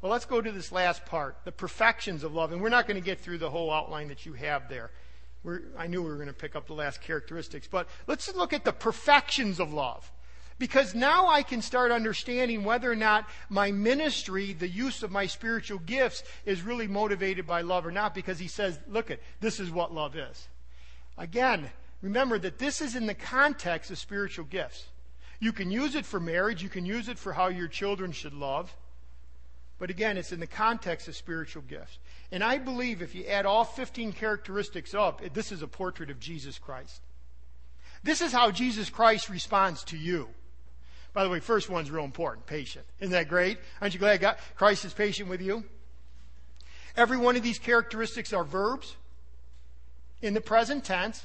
Well, 0.00 0.12
let's 0.12 0.24
go 0.24 0.40
to 0.40 0.52
this 0.52 0.70
last 0.70 1.04
part 1.06 1.36
the 1.44 1.50
perfections 1.50 2.22
of 2.22 2.32
love. 2.32 2.52
And 2.52 2.62
we're 2.62 2.68
not 2.68 2.86
going 2.86 3.00
to 3.00 3.04
get 3.04 3.18
through 3.18 3.38
the 3.38 3.50
whole 3.50 3.72
outline 3.72 4.08
that 4.08 4.24
you 4.24 4.34
have 4.34 4.68
there. 4.68 4.92
We're, 5.42 5.62
I 5.76 5.88
knew 5.88 6.04
we 6.04 6.08
were 6.08 6.14
going 6.14 6.28
to 6.28 6.32
pick 6.32 6.54
up 6.54 6.68
the 6.68 6.74
last 6.74 7.02
characteristics. 7.02 7.66
But 7.68 7.88
let's 8.06 8.32
look 8.32 8.52
at 8.52 8.64
the 8.64 8.72
perfections 8.72 9.58
of 9.58 9.72
love. 9.72 10.08
Because 10.60 10.94
now 10.94 11.26
I 11.26 11.42
can 11.42 11.62
start 11.62 11.90
understanding 11.90 12.62
whether 12.62 12.90
or 12.90 12.96
not 12.96 13.28
my 13.48 13.72
ministry, 13.72 14.52
the 14.52 14.68
use 14.68 15.02
of 15.02 15.10
my 15.10 15.26
spiritual 15.26 15.80
gifts, 15.80 16.22
is 16.44 16.62
really 16.62 16.86
motivated 16.86 17.44
by 17.44 17.62
love 17.62 17.84
or 17.84 17.90
not. 17.90 18.14
Because 18.14 18.38
he 18.38 18.46
says, 18.46 18.78
look 18.88 19.10
at, 19.10 19.18
this 19.40 19.58
is 19.58 19.68
what 19.68 19.92
love 19.92 20.14
is. 20.14 20.46
Again, 21.18 21.70
remember 22.02 22.38
that 22.38 22.58
this 22.58 22.80
is 22.80 22.96
in 22.96 23.06
the 23.06 23.14
context 23.14 23.90
of 23.90 23.98
spiritual 23.98 24.44
gifts. 24.44 24.86
You 25.38 25.52
can 25.52 25.70
use 25.70 25.94
it 25.94 26.06
for 26.06 26.18
marriage, 26.18 26.62
you 26.62 26.68
can 26.68 26.86
use 26.86 27.08
it 27.08 27.18
for 27.18 27.32
how 27.32 27.48
your 27.48 27.68
children 27.68 28.12
should 28.12 28.34
love. 28.34 28.74
But 29.78 29.90
again, 29.90 30.16
it's 30.16 30.32
in 30.32 30.40
the 30.40 30.46
context 30.46 31.06
of 31.08 31.16
spiritual 31.16 31.62
gifts. 31.62 31.98
And 32.32 32.42
I 32.42 32.58
believe 32.58 33.02
if 33.02 33.14
you 33.14 33.26
add 33.26 33.44
all 33.44 33.64
15 33.64 34.12
characteristics 34.12 34.94
up, 34.94 35.20
this 35.34 35.52
is 35.52 35.62
a 35.62 35.68
portrait 35.68 36.10
of 36.10 36.18
Jesus 36.18 36.58
Christ. 36.58 37.02
This 38.02 38.20
is 38.20 38.32
how 38.32 38.50
Jesus 38.50 38.88
Christ 38.88 39.28
responds 39.28 39.84
to 39.84 39.98
you. 39.98 40.28
By 41.12 41.24
the 41.24 41.30
way, 41.30 41.40
first 41.40 41.68
one's 41.68 41.90
real 41.90 42.04
important 42.04 42.46
patient. 42.46 42.84
Isn't 43.00 43.12
that 43.12 43.28
great? 43.28 43.58
Aren't 43.80 43.94
you 43.94 44.00
glad 44.00 44.20
God, 44.20 44.36
Christ 44.54 44.84
is 44.84 44.92
patient 44.92 45.28
with 45.28 45.40
you? 45.40 45.64
Every 46.96 47.16
one 47.18 47.36
of 47.36 47.42
these 47.42 47.58
characteristics 47.58 48.32
are 48.32 48.44
verbs 48.44 48.96
in 50.22 50.34
the 50.34 50.40
present 50.40 50.84
tense. 50.84 51.24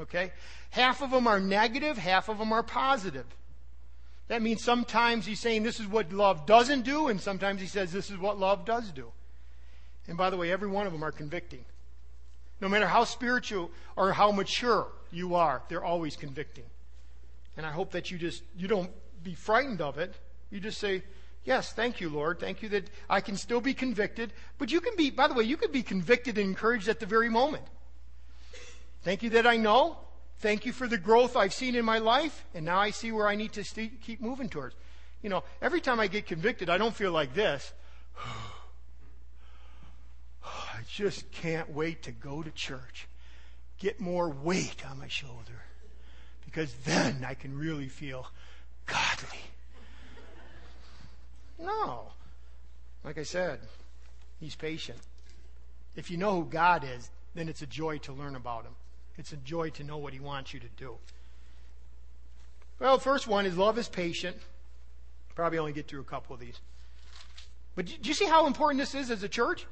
Okay? 0.00 0.32
Half 0.70 1.02
of 1.02 1.10
them 1.10 1.26
are 1.26 1.40
negative, 1.40 1.98
half 1.98 2.28
of 2.28 2.38
them 2.38 2.52
are 2.52 2.62
positive. 2.62 3.26
That 4.28 4.42
means 4.42 4.64
sometimes 4.64 5.26
he's 5.26 5.40
saying 5.40 5.62
this 5.62 5.80
is 5.80 5.86
what 5.86 6.12
love 6.12 6.46
doesn't 6.46 6.82
do, 6.82 7.08
and 7.08 7.20
sometimes 7.20 7.60
he 7.60 7.66
says 7.66 7.92
this 7.92 8.10
is 8.10 8.18
what 8.18 8.38
love 8.38 8.64
does 8.64 8.90
do. 8.90 9.12
And 10.08 10.16
by 10.16 10.30
the 10.30 10.36
way, 10.36 10.50
every 10.50 10.68
one 10.68 10.86
of 10.86 10.92
them 10.92 11.04
are 11.04 11.12
convicting. 11.12 11.64
No 12.60 12.68
matter 12.68 12.86
how 12.86 13.04
spiritual 13.04 13.70
or 13.96 14.12
how 14.12 14.32
mature 14.32 14.88
you 15.10 15.34
are, 15.34 15.62
they're 15.68 15.84
always 15.84 16.16
convicting. 16.16 16.64
And 17.56 17.66
I 17.66 17.72
hope 17.72 17.90
that 17.92 18.10
you 18.10 18.18
just 18.18 18.42
you 18.56 18.68
don't 18.68 18.90
be 19.22 19.34
frightened 19.34 19.80
of 19.80 19.98
it. 19.98 20.14
You 20.50 20.60
just 20.60 20.78
say, 20.78 21.02
Yes, 21.44 21.72
thank 21.72 22.00
you, 22.00 22.08
Lord. 22.08 22.38
Thank 22.38 22.62
you 22.62 22.68
that 22.68 22.88
I 23.10 23.20
can 23.20 23.36
still 23.36 23.60
be 23.60 23.74
convicted. 23.74 24.32
But 24.58 24.70
you 24.70 24.80
can 24.80 24.94
be, 24.96 25.10
by 25.10 25.26
the 25.26 25.34
way, 25.34 25.42
you 25.42 25.56
can 25.56 25.72
be 25.72 25.82
convicted 25.82 26.38
and 26.38 26.48
encouraged 26.48 26.88
at 26.88 27.00
the 27.00 27.06
very 27.06 27.28
moment. 27.28 27.64
Thank 29.02 29.22
you 29.22 29.30
that 29.30 29.46
I 29.46 29.56
know. 29.56 29.96
Thank 30.38 30.66
you 30.66 30.72
for 30.72 30.88
the 30.88 30.98
growth 30.98 31.36
I've 31.36 31.54
seen 31.54 31.74
in 31.74 31.84
my 31.84 31.98
life. 31.98 32.44
And 32.54 32.64
now 32.64 32.78
I 32.78 32.90
see 32.90 33.12
where 33.12 33.28
I 33.28 33.36
need 33.36 33.52
to 33.52 33.64
st- 33.64 34.00
keep 34.00 34.20
moving 34.20 34.48
towards. 34.48 34.74
You 35.22 35.30
know, 35.30 35.44
every 35.60 35.80
time 35.80 36.00
I 36.00 36.08
get 36.08 36.26
convicted, 36.26 36.68
I 36.68 36.78
don't 36.78 36.94
feel 36.94 37.12
like 37.12 37.34
this. 37.34 37.72
I 40.44 40.80
just 40.88 41.30
can't 41.30 41.70
wait 41.70 42.02
to 42.04 42.12
go 42.12 42.42
to 42.42 42.50
church, 42.50 43.06
get 43.78 44.00
more 44.00 44.28
weight 44.28 44.84
on 44.90 44.98
my 44.98 45.06
shoulder, 45.06 45.62
because 46.44 46.74
then 46.84 47.24
I 47.26 47.34
can 47.34 47.56
really 47.56 47.88
feel 47.88 48.26
godly. 48.86 49.38
No. 51.58 52.08
Like 53.04 53.18
I 53.18 53.22
said, 53.22 53.60
he's 54.40 54.56
patient. 54.56 54.98
If 55.94 56.10
you 56.10 56.16
know 56.16 56.34
who 56.40 56.44
God 56.46 56.84
is, 56.84 57.10
then 57.34 57.48
it's 57.48 57.62
a 57.62 57.66
joy 57.66 57.98
to 57.98 58.12
learn 58.12 58.34
about 58.34 58.64
him. 58.64 58.74
It's 59.18 59.32
a 59.32 59.36
joy 59.36 59.70
to 59.70 59.84
know 59.84 59.98
what 59.98 60.12
he 60.12 60.20
wants 60.20 60.54
you 60.54 60.60
to 60.60 60.68
do. 60.76 60.96
Well, 62.78 62.98
first 62.98 63.26
one 63.26 63.46
is 63.46 63.56
love 63.56 63.78
is 63.78 63.88
patient. 63.88 64.36
Probably 65.34 65.58
only 65.58 65.72
get 65.72 65.86
through 65.86 66.00
a 66.00 66.04
couple 66.04 66.34
of 66.34 66.40
these. 66.40 66.58
But 67.74 67.86
do 67.86 68.08
you 68.08 68.14
see 68.14 68.26
how 68.26 68.46
important 68.46 68.80
this 68.80 68.94
is 68.94 69.10
as 69.10 69.22
a 69.22 69.28
church? 69.28 69.66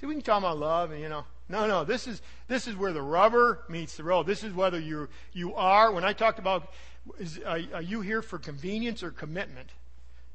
See, 0.00 0.06
we 0.06 0.14
can 0.14 0.22
talk 0.22 0.38
about 0.38 0.58
love 0.58 0.92
and, 0.92 1.00
you 1.00 1.08
know, 1.08 1.24
no, 1.48 1.66
no, 1.66 1.84
this 1.84 2.06
is, 2.06 2.22
this 2.46 2.68
is 2.68 2.76
where 2.76 2.92
the 2.92 3.02
rubber 3.02 3.64
meets 3.68 3.96
the 3.96 4.04
road. 4.04 4.26
This 4.26 4.44
is 4.44 4.54
whether 4.54 4.78
you, 4.78 5.08
you 5.32 5.54
are, 5.54 5.92
when 5.92 6.04
I 6.04 6.12
talked 6.12 6.38
about, 6.38 6.72
is, 7.18 7.40
are, 7.44 7.60
are 7.74 7.82
you 7.82 8.00
here 8.00 8.22
for 8.22 8.38
convenience 8.38 9.02
or 9.02 9.10
commitment? 9.10 9.70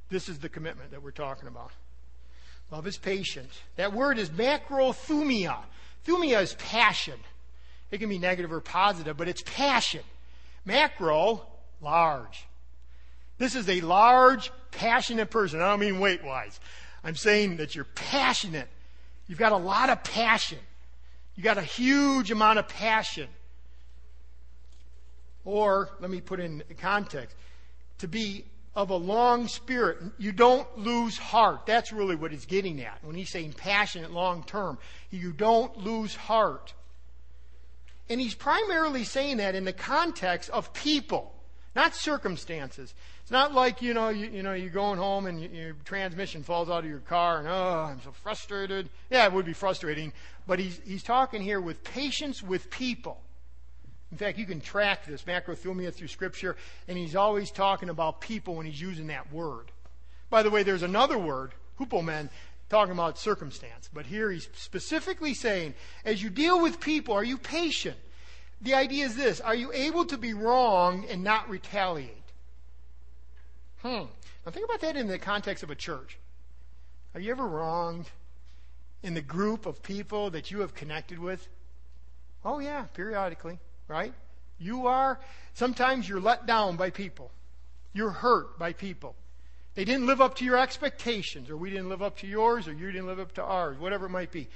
This 0.10 0.28
is 0.28 0.40
the 0.40 0.50
commitment 0.50 0.92
that 0.92 1.02
we're 1.02 1.12
talking 1.12 1.48
about. 1.48 1.72
Love 2.72 2.86
is 2.86 2.98
patient. 2.98 3.50
That 3.78 3.94
word 3.94 4.18
is 4.18 4.30
macrothumia. 4.30 5.58
Thumia 6.06 6.42
is 6.42 6.54
passion. 6.56 7.20
It 7.92 8.00
can 8.00 8.10
be 8.10 8.20
negative 8.20 8.52
or 8.52 8.62
positive, 8.62 9.16
but 9.18 9.28
it's 9.28 9.44
passion. 9.44 10.02
Macro, 10.66 11.46
large. 11.82 12.46
This 13.38 13.56
is 13.56 13.70
a 13.70 13.82
large, 13.82 14.52
passionate 14.72 15.30
person. 15.30 15.62
I 15.62 15.70
don't 15.70 15.80
mean 15.80 16.00
weight 16.00 16.24
wise. 16.24 16.60
I'm 17.04 17.16
saying 17.16 17.58
that 17.58 17.76
you're 17.76 17.86
passionate. 17.86 18.68
You've 19.28 19.40
got 19.40 19.52
a 19.52 19.58
lot 19.58 19.90
of 19.90 20.04
passion. 20.04 20.60
You've 21.36 21.44
got 21.44 21.58
a 21.58 21.64
huge 21.64 22.32
amount 22.32 22.60
of 22.60 22.68
passion. 22.68 23.28
Or, 25.44 25.90
let 26.00 26.10
me 26.10 26.22
put 26.22 26.40
in 26.40 26.64
context, 26.80 27.36
to 28.00 28.08
be 28.08 28.46
of 28.76 28.90
a 28.90 28.96
long 28.96 29.48
spirit. 29.48 30.00
You 30.18 30.32
don't 30.32 30.78
lose 30.78 31.18
heart. 31.18 31.66
That's 31.66 31.94
really 31.94 32.16
what 32.16 32.32
he's 32.32 32.46
getting 32.46 32.82
at. 32.82 32.98
When 33.04 33.16
he's 33.16 33.30
saying 33.30 33.54
passionate 33.54 34.12
long 34.12 34.44
term, 34.44 34.78
you 35.12 35.32
don't 35.32 35.78
lose 35.78 36.16
heart. 36.16 36.74
And 38.10 38.22
he's 38.22 38.36
primarily 38.36 39.04
saying 39.04 39.38
that 39.38 39.56
in 39.56 39.66
the 39.66 39.74
context 39.74 40.50
of 40.52 40.74
people, 40.74 41.34
not 41.76 41.96
circumstances. 41.96 42.94
It's 43.22 43.32
not 43.32 43.54
like, 43.54 43.82
you 43.82 43.94
know, 43.94 44.10
you, 44.10 44.28
you 44.28 44.44
know, 44.44 44.54
you're 44.54 44.70
going 44.70 45.00
home 45.00 45.26
and 45.26 45.42
you, 45.42 45.50
your 45.50 45.74
transmission 45.84 46.44
falls 46.44 46.70
out 46.70 46.84
of 46.84 46.90
your 46.90 47.00
car 47.00 47.40
and, 47.40 47.48
oh, 47.48 47.88
I'm 47.90 48.02
so 48.02 48.12
frustrated. 48.12 48.90
Yeah, 49.10 49.26
it 49.26 49.34
would 49.34 49.46
be 49.46 49.54
frustrating. 49.54 50.14
But 50.46 50.60
he's, 50.60 50.80
he's 50.86 51.04
talking 51.04 51.42
here 51.42 51.60
with 51.60 51.84
patience 51.84 52.44
with 52.44 52.70
people. 52.70 53.20
In 54.12 54.18
fact, 54.18 54.38
you 54.38 54.46
can 54.46 54.62
track 54.62 55.06
this 55.06 55.24
macrothumia 55.24 55.92
through 55.92 56.08
Scripture, 56.08 56.56
and 56.88 56.98
he's 56.98 57.16
always 57.16 57.50
talking 57.50 57.90
about 57.90 58.22
people 58.22 58.56
when 58.56 58.66
he's 58.66 58.80
using 58.80 59.08
that 59.08 59.34
word. 59.34 59.72
By 60.30 60.44
the 60.44 60.52
way, 60.52 60.64
there's 60.64 60.84
another 60.84 61.18
word, 61.18 61.52
hupomen, 61.78 62.30
talking 62.70 62.94
about 62.94 63.18
circumstance. 63.18 63.90
But 63.94 64.06
here 64.06 64.32
he's 64.32 64.50
specifically 64.56 65.34
saying, 65.34 65.74
as 66.04 66.22
you 66.22 66.30
deal 66.30 66.62
with 66.62 66.80
people, 66.80 67.14
are 67.14 67.24
you 67.24 67.38
patient? 67.38 67.98
The 68.62 68.74
idea 68.74 69.06
is 69.06 69.16
this 69.16 69.42
are 69.42 69.56
you 69.56 69.72
able 69.74 70.06
to 70.06 70.18
be 70.18 70.34
wrong 70.34 71.06
and 71.10 71.24
not 71.24 71.50
retaliate? 71.50 72.12
Hmm. 73.82 74.06
Now 74.46 74.52
think 74.52 74.66
about 74.66 74.82
that 74.82 74.96
in 74.96 75.08
the 75.08 75.20
context 75.20 75.64
of 75.64 75.70
a 75.70 75.76
church. 75.76 76.18
Are 77.14 77.20
you 77.20 77.32
ever 77.32 77.48
wronged 77.48 78.10
in 79.04 79.14
the 79.14 79.22
group 79.22 79.66
of 79.66 79.82
people 79.82 80.32
that 80.32 80.52
you 80.52 80.62
have 80.62 80.74
connected 80.74 81.20
with? 81.20 81.48
Oh, 82.44 82.60
yeah, 82.60 82.84
periodically 82.94 83.60
right? 83.88 84.14
You 84.60 84.88
are, 84.88 85.20
sometimes 85.54 86.08
you're 86.08 86.22
let 86.22 86.46
down 86.46 86.76
by 86.76 86.90
people. 86.90 87.32
You're 87.94 88.12
hurt 88.12 88.58
by 88.58 88.74
people. 88.74 89.16
They 89.76 89.84
didn't 89.84 90.08
live 90.08 90.22
up 90.22 90.36
to 90.36 90.46
your 90.46 90.58
expectations, 90.58 91.50
or 91.50 91.58
we 91.58 91.70
didn't 91.70 91.90
live 91.90 92.02
up 92.02 92.18
to 92.20 92.28
yours, 92.28 92.68
or 92.68 92.74
you 92.74 92.92
didn't 92.92 93.08
live 93.08 93.20
up 93.20 93.34
to 93.34 93.44
ours, 93.44 93.78
whatever 93.78 94.06
it 94.06 94.10
might 94.10 94.32
be. 94.32 94.48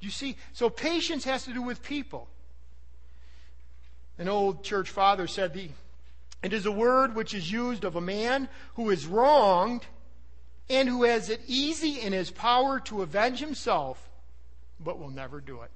You 0.00 0.10
see, 0.10 0.36
so 0.52 0.70
patience 0.70 1.24
has 1.24 1.44
to 1.44 1.52
do 1.52 1.62
with 1.62 1.82
people. 1.82 2.28
An 4.18 4.28
old 4.28 4.62
church 4.62 4.90
father 4.90 5.26
said, 5.26 5.52
the, 5.52 5.70
It 6.42 6.52
is 6.52 6.66
a 6.66 6.72
word 6.72 7.16
which 7.16 7.34
is 7.34 7.50
used 7.50 7.84
of 7.84 7.96
a 7.96 8.00
man 8.00 8.48
who 8.74 8.90
is 8.90 9.06
wronged 9.06 9.84
and 10.70 10.88
who 10.88 11.02
has 11.02 11.28
it 11.28 11.40
easy 11.48 12.00
in 12.00 12.12
his 12.12 12.30
power 12.30 12.78
to 12.80 13.02
avenge 13.02 13.40
himself, 13.40 14.08
but 14.78 14.98
will 14.98 15.10
never 15.10 15.40
do 15.40 15.62
it. 15.62 15.70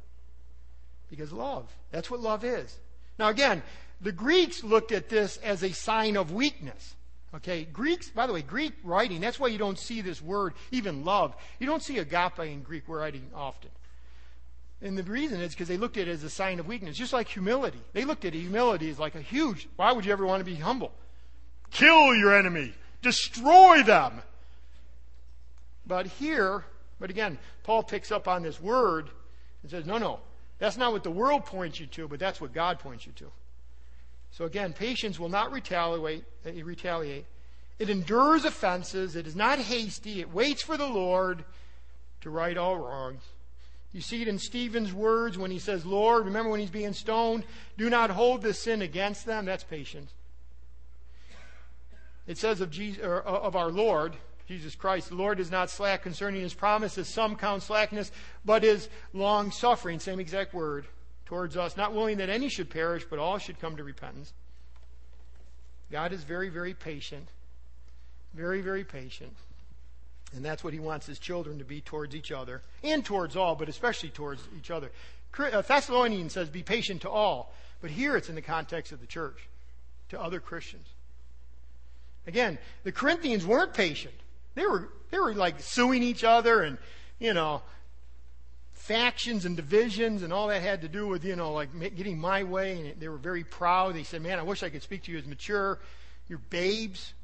Because 1.11 1.33
love. 1.33 1.69
That's 1.91 2.11
what 2.11 2.21
love 2.21 2.45
is. 2.45 2.79
Now, 3.19 3.29
again, 3.29 3.63
the 4.01 4.13
Greeks 4.13 4.63
looked 4.63 4.93
at 4.93 5.09
this 5.09 5.39
as 5.39 5.63
a 5.63 5.73
sign 5.73 6.17
of 6.17 6.33
weakness. 6.33 6.95
Okay, 7.35 7.65
Greeks, 7.65 8.11
by 8.11 8.27
the 8.27 8.33
way, 8.33 8.43
Greek 8.43 8.75
writing, 8.85 9.21
that's 9.21 9.41
why 9.41 9.49
you 9.49 9.57
don't 9.57 9.79
see 9.79 10.03
this 10.03 10.21
word, 10.21 10.53
even 10.71 11.05
love. 11.05 11.35
You 11.59 11.67
don't 11.67 11.83
see 11.83 11.99
agape 11.99 12.41
in 12.41 12.63
Greek 12.63 12.85
writing 12.87 13.31
often. 13.35 13.71
And 14.83 14.99
the 14.99 15.03
reason 15.05 15.41
is 15.41 15.53
because 15.53 15.69
they 15.69 15.79
looked 15.79 15.97
at 15.97 16.09
it 16.09 16.11
as 16.11 16.25
a 16.25 16.31
sign 16.31 16.59
of 16.61 16.67
weakness, 16.67 16.97
just 16.97 17.13
like 17.13 17.29
humility. 17.29 17.81
They 17.95 18.05
looked 18.05 18.25
at 18.25 18.35
humility 18.35 18.91
as 18.91 18.99
like 18.99 19.15
a 19.15 19.21
huge, 19.21 19.69
why 19.77 19.93
would 19.93 20.05
you 20.05 20.13
ever 20.13 20.27
want 20.27 20.41
to 20.41 20.45
be 20.45 20.57
humble? 20.57 20.93
Kill 21.71 22.15
your 22.15 22.37
enemy, 22.37 22.75
destroy 23.01 23.83
them. 23.83 24.21
But 25.87 26.07
here, 26.07 26.65
but 27.01 27.09
again, 27.09 27.39
Paul 27.63 27.83
picks 27.83 28.13
up 28.13 28.29
on 28.29 28.43
this 28.43 28.61
word 28.61 29.09
and 29.63 29.71
says, 29.71 29.87
no, 29.87 29.97
no, 29.97 30.21
that's 30.59 30.77
not 30.77 30.93
what 30.93 31.03
the 31.03 31.11
world 31.11 31.47
points 31.47 31.81
you 31.81 31.87
to, 31.87 32.09
but 32.09 32.19
that's 32.19 32.41
what 32.41 32.53
God 32.53 32.79
points 32.79 33.07
you 33.07 33.13
to. 33.13 33.33
So 34.33 34.47
again, 34.47 34.73
patience 34.73 35.21
will 35.21 35.29
not 35.29 35.53
retaliate. 35.53 36.25
Uh, 36.45 36.65
retaliate. 36.65 37.27
It 37.79 37.91
endures 37.91 38.45
offenses. 38.45 39.15
It 39.15 39.27
is 39.27 39.37
not 39.37 39.59
hasty. 39.59 40.21
It 40.21 40.33
waits 40.33 40.63
for 40.63 40.77
the 40.77 40.87
Lord 40.87 41.45
to 42.23 42.31
right 42.31 42.57
all 42.57 42.77
wrongs. 42.77 43.23
You 43.93 44.01
see 44.01 44.23
it 44.23 44.29
in 44.29 44.39
Stephen's 44.39 44.93
words 44.93 45.37
when 45.37 45.51
he 45.51 45.59
says, 45.59 45.85
Lord, 45.85 46.25
remember 46.25 46.51
when 46.51 46.61
he's 46.61 46.71
being 46.71 46.95
stoned, 46.95 47.45
do 47.77 47.91
not 47.91 48.11
hold 48.11 48.41
this 48.41 48.59
sin 48.59 48.81
against 48.81 49.27
them. 49.27 49.45
That's 49.45 49.65
patience. 49.65 50.13
It 52.27 52.39
says 52.39 52.63
of, 52.63 52.71
Jesus, 52.71 53.05
uh, 53.05 53.21
of 53.25 53.55
our 53.55 53.71
Lord, 53.71 54.17
Jesus 54.49 54.75
Christ. 54.75 55.11
The 55.11 55.17
Lord 55.17 55.41
is 55.41 55.51
not 55.51 55.69
slack 55.69 56.03
concerning 56.03 56.41
his 56.41 56.55
promises. 56.55 57.09
Some 57.09 57.37
count 57.37 57.65
slackness, 57.65 58.13
but 58.47 58.65
is 58.65 58.89
long 59.13 59.51
suffering. 59.51 59.99
Same 59.99 60.21
exact 60.21 60.55
word 60.55 60.87
towards 61.33 61.57
us. 61.57 61.79
Not 61.79 61.95
willing 61.95 62.19
that 62.19 62.29
any 62.29 62.51
should 62.51 62.69
perish, 62.69 63.07
but 63.09 63.19
all 63.19 63.39
should 63.39 63.59
come 63.59 63.77
to 63.79 63.85
repentance. 63.85 64.35
God 65.91 66.13
is 66.13 66.25
very, 66.25 66.51
very 66.51 66.75
patient. 66.75 67.27
Very, 68.35 68.61
very 68.61 68.85
patient. 68.85 69.35
And 70.37 70.45
that's 70.45 70.63
what 70.63 70.75
he 70.75 70.79
wants 70.79 71.07
his 71.07 71.19
children 71.19 71.59
to 71.59 71.65
be 71.65 71.81
towards 71.81 72.15
each 72.15 72.33
other 72.33 72.61
and 72.85 73.03
towards 73.03 73.35
all, 73.35 73.55
but 73.55 73.71
especially 73.71 74.11
towards 74.11 74.43
each 74.59 74.71
other. 74.71 74.91
Uh, 75.39 75.63
Thessalonians 75.63 76.35
says, 76.35 76.51
be 76.51 76.63
patient 76.63 77.01
to 77.01 77.09
all. 77.09 77.55
But 77.81 77.91
here 77.91 78.15
it's 78.15 78.29
in 78.29 78.35
the 78.35 78.43
context 78.43 78.93
of 78.93 79.01
the 79.01 79.07
church, 79.07 79.49
to 80.11 80.21
other 80.21 80.39
Christians. 80.39 80.87
Again, 82.27 82.59
the 82.85 82.93
Corinthians 82.93 83.47
weren't 83.47 83.73
patient. 83.73 84.15
They 84.55 84.67
were, 84.67 84.91
they 85.11 85.19
were 85.19 85.33
like 85.33 85.61
suing 85.61 86.03
each 86.03 86.25
other 86.25 86.61
and, 86.61 86.77
you 87.19 87.33
know, 87.33 87.63
factions 88.83 89.45
and 89.45 89.57
divisions 89.57 90.25
and 90.25 90.33
all 90.33 90.49
that 90.49 90.61
had 90.61 90.81
to 90.83 90.89
do 90.89 91.07
with, 91.07 91.25
you 91.25 91.37
know, 91.37 91.53
like 91.53 91.69
getting 91.95 92.19
my 92.19 92.43
way. 92.43 92.81
And 92.81 93.01
they 93.01 93.09
were 93.09 93.17
very 93.17 93.45
proud. 93.45 93.95
They 93.95 94.03
said, 94.03 94.23
man, 94.23 94.41
I 94.41 94.43
wish 94.43 94.65
I 94.65 94.71
could 94.71 94.83
speak 94.83 95.05
to 95.05 95.13
you 95.13 95.19
as 95.19 95.25
mature. 95.25 95.79
You're 96.29 96.41
babes. 96.51 97.15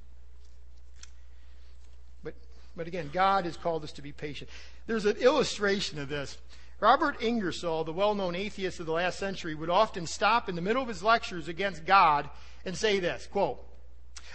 But, 2.22 2.34
but 2.76 2.86
again, 2.86 3.11
God 3.12 3.44
has 3.44 3.56
called 3.56 3.82
us 3.82 3.90
to 3.92 4.02
be 4.02 4.12
patient. 4.12 4.48
There's 4.86 5.04
an 5.04 5.16
illustration 5.16 5.98
of 5.98 6.09
this. 6.09 6.38
Robert 6.78 7.20
Ingersoll, 7.20 7.82
the 7.82 7.92
well 7.92 8.14
known 8.14 8.36
atheist 8.36 8.78
of 8.78 8.86
the 8.86 8.92
last 8.92 9.18
century, 9.18 9.56
would 9.56 9.68
often 9.68 10.06
stop 10.06 10.48
in 10.48 10.54
the 10.54 10.62
middle 10.62 10.82
of 10.82 10.88
his 10.88 11.02
lectures 11.02 11.48
against 11.48 11.84
God 11.84 12.30
and 12.64 12.76
say 12.76 13.00
this 13.00 13.26
quote, 13.26 13.59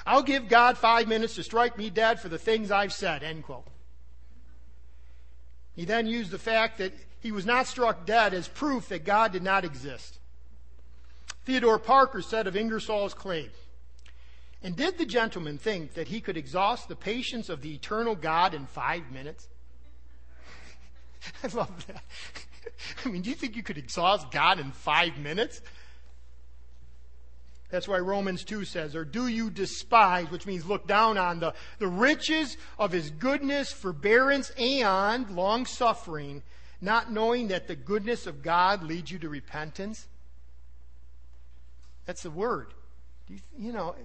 I'll 0.05 0.23
give 0.23 0.49
God 0.49 0.77
five 0.77 1.07
minutes 1.07 1.35
to 1.35 1.43
strike 1.43 1.77
me 1.77 1.89
dead 1.89 2.19
for 2.19 2.27
the 2.27 2.37
things 2.37 2.69
I've 2.69 2.91
said, 2.91 3.23
end 3.23 3.43
quote. 3.43 3.65
He 5.73 5.85
then 5.85 6.05
used 6.05 6.29
the 6.29 6.37
fact 6.37 6.79
that 6.79 6.91
he 7.23 7.31
was 7.31 7.45
not 7.45 7.67
struck 7.67 8.05
dead 8.05 8.33
as 8.33 8.49
proof 8.49 8.89
that 8.89 9.05
God 9.05 9.31
did 9.31 9.43
not 9.43 9.63
exist. 9.63 10.19
Theodore 11.45 11.79
Parker 11.79 12.21
said 12.21 12.47
of 12.47 12.57
Ingersoll's 12.57 13.13
claim, 13.13 13.49
and 14.61 14.75
did 14.75 14.97
the 14.97 15.05
gentleman 15.05 15.57
think 15.57 15.93
that 15.93 16.09
he 16.09 16.19
could 16.19 16.35
exhaust 16.35 16.89
the 16.89 16.97
patience 16.97 17.47
of 17.47 17.61
the 17.61 17.73
eternal 17.73 18.15
God 18.15 18.53
in 18.53 18.65
five 18.65 19.09
minutes? 19.09 19.47
I 21.43 21.47
love 21.55 21.87
that. 21.87 22.03
I 23.05 23.09
mean, 23.09 23.21
do 23.21 23.29
you 23.29 23.35
think 23.37 23.55
you 23.55 23.63
could 23.63 23.77
exhaust 23.77 24.29
God 24.29 24.59
in 24.59 24.71
five 24.71 25.17
minutes? 25.17 25.61
That's 27.69 27.87
why 27.87 27.99
Romans 27.99 28.43
2 28.43 28.65
says, 28.65 28.95
or 28.95 29.05
do 29.05 29.27
you 29.27 29.49
despise, 29.49 30.29
which 30.29 30.45
means 30.45 30.65
look 30.65 30.87
down 30.87 31.17
on 31.17 31.39
the, 31.39 31.53
the 31.79 31.87
riches 31.87 32.57
of 32.77 32.91
his 32.91 33.09
goodness, 33.09 33.71
forbearance, 33.71 34.51
and 34.57 35.29
long 35.29 35.65
suffering, 35.65 36.43
not 36.83 37.11
knowing 37.11 37.47
that 37.47 37.67
the 37.67 37.75
goodness 37.75 38.27
of 38.27 38.43
God 38.43 38.83
leads 38.83 39.09
you 39.09 39.17
to 39.19 39.29
repentance? 39.29 40.05
That's 42.05 42.23
the 42.23 42.31
word. 42.31 42.67
You, 43.29 43.39
you 43.57 43.71
know, 43.71 43.95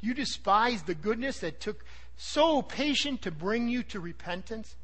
you 0.00 0.14
despise 0.14 0.82
the 0.82 0.94
goodness 0.94 1.40
that 1.40 1.60
took 1.60 1.84
so 2.16 2.62
patient 2.62 3.22
to 3.22 3.30
bring 3.30 3.68
you 3.68 3.82
to 3.84 3.98
repentance? 4.00 4.76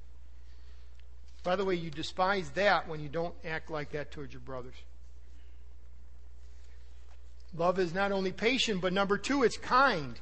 By 1.44 1.56
the 1.56 1.64
way, 1.64 1.76
you 1.76 1.90
despise 1.90 2.50
that 2.50 2.88
when 2.88 3.00
you 3.00 3.08
don't 3.08 3.34
act 3.44 3.70
like 3.70 3.92
that 3.92 4.10
towards 4.10 4.32
your 4.32 4.40
brothers. 4.40 4.74
Love 7.56 7.78
is 7.78 7.94
not 7.94 8.10
only 8.10 8.32
patient, 8.32 8.80
but 8.80 8.92
number 8.92 9.16
two, 9.16 9.44
it's 9.44 9.56
kind. 9.56 10.18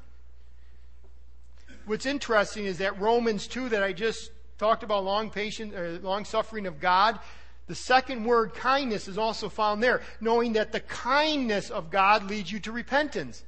What's 1.86 2.04
interesting 2.04 2.66
is 2.66 2.78
that 2.78 3.00
Romans 3.00 3.46
2 3.46 3.70
that 3.70 3.82
I 3.82 3.92
just 3.92 4.30
talked 4.62 4.82
about 4.82 5.04
long 5.04 5.30
patient 5.30 5.74
or 5.74 5.98
long 5.98 6.24
suffering 6.24 6.66
of 6.66 6.80
God, 6.80 7.18
the 7.66 7.74
second 7.74 8.24
word 8.24 8.54
kindness 8.54 9.08
is 9.08 9.18
also 9.18 9.48
found 9.48 9.82
there, 9.82 10.02
knowing 10.20 10.54
that 10.54 10.72
the 10.72 10.80
kindness 10.80 11.70
of 11.70 11.90
God 11.90 12.28
leads 12.30 12.50
you 12.50 12.60
to 12.60 12.72
repentance. 12.72 13.44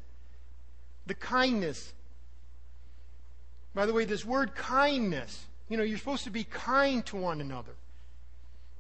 The 1.07 1.15
kindness. 1.15 1.93
By 3.75 3.87
the 3.87 3.93
way, 3.93 4.05
this 4.05 4.25
word 4.25 4.55
kindness 4.55 5.47
you 5.69 5.77
know, 5.77 5.83
you're 5.83 5.99
supposed 5.99 6.25
to 6.25 6.31
be 6.31 6.45
kind 6.45 7.05
to 7.07 7.17
one 7.17 7.41
another. 7.41 7.73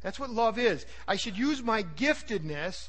That's 0.03 0.20
what 0.20 0.30
love 0.30 0.59
is. 0.59 0.85
I 1.09 1.16
should 1.16 1.39
use 1.39 1.62
my 1.62 1.82
giftedness 1.82 2.89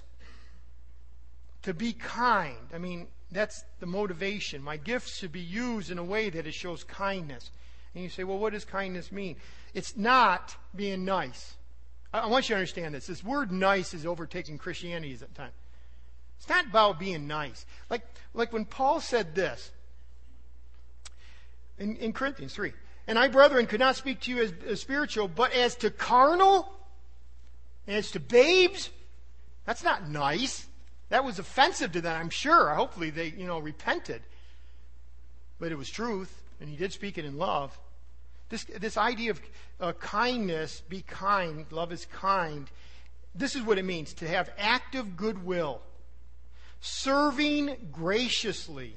to 1.62 1.74
be 1.74 1.94
kind. 1.94 2.68
I 2.74 2.78
mean, 2.78 3.08
that's 3.32 3.64
the 3.80 3.86
motivation. 3.86 4.62
My 4.62 4.78
gifts 4.78 5.18
should 5.18 5.32
be 5.32 5.40
used 5.40 5.92
in 5.92 5.98
a 5.98 6.04
way 6.04 6.30
that 6.30 6.46
it 6.46 6.54
shows 6.54 6.84
kindness. 6.84 7.52
And 7.96 8.04
you 8.04 8.10
say, 8.10 8.26
well, 8.26 8.38
what 8.38 8.54
does 8.54 8.66
kindness 8.66 9.12
mean? 9.12 9.38
It's 9.74 9.96
not 9.96 10.56
being 10.76 11.06
nice. 11.06 11.56
I, 12.14 12.28
want 12.28 12.48
you 12.48 12.54
to 12.54 12.60
understand 12.60 12.94
this. 12.94 13.08
This 13.08 13.24
word 13.24 13.52
nice 13.52 13.94
is 13.94 14.06
overtaking 14.06 14.58
Christianity 14.58 15.14
at 15.14 15.20
the 15.20 15.26
time. 15.28 15.52
It's 16.38 16.50
not 16.50 16.66
about 16.68 17.00
being 17.00 17.26
nice. 17.28 17.66
Like, 17.90 18.02
like 18.34 18.52
when 18.54 18.66
Paul 18.66 19.00
said 19.00 19.34
this 19.34 19.72
in, 21.78 21.96
in 21.98 22.14
Corinthians 22.14 22.54
3 22.54 22.74
and 23.08 23.18
I, 23.18 23.28
brethren, 23.28 23.66
could 23.66 23.80
not 23.80 23.96
speak 23.96 24.22
to 24.22 24.32
you 24.32 24.44
as, 24.44 24.54
as 24.68 24.82
spiritual, 24.82 25.28
but 25.28 25.54
as 25.54 25.76
to 25.78 25.90
carnal, 25.90 26.72
as 27.88 28.12
to 28.12 28.20
babes. 28.20 28.90
That's 29.66 29.84
not 29.84 30.10
nice. 30.10 30.68
That 31.10 31.24
was 31.24 31.40
offensive 31.40 31.92
to 31.94 32.02
them, 32.02 32.20
I'm 32.20 32.30
sure. 32.30 32.74
Hopefully 32.74 33.10
they, 33.10 33.28
you 33.28 33.46
know, 33.46 33.60
repented. 33.60 34.22
But 35.60 35.72
it 35.72 35.78
was 35.78 35.90
truth, 35.90 36.44
and 36.60 36.70
he 36.70 36.76
did 36.76 36.92
speak 36.94 37.18
it 37.18 37.26
in 37.26 37.38
love. 37.38 37.78
This, 38.50 38.66
this 38.66 38.98
idea 38.98 39.32
of 39.32 39.42
uh, 39.80 39.94
kindness, 39.94 40.82
be 40.88 41.02
kind, 41.02 41.66
love 41.72 41.92
is 41.92 42.06
kind. 42.06 42.70
This 43.34 43.56
is 43.56 43.64
what 43.64 43.78
it 43.78 43.86
means 43.86 44.14
to 44.16 44.28
have 44.28 44.50
active 44.58 45.18
goodwill, 45.18 45.82
serving 46.80 47.90
graciously, 47.92 48.96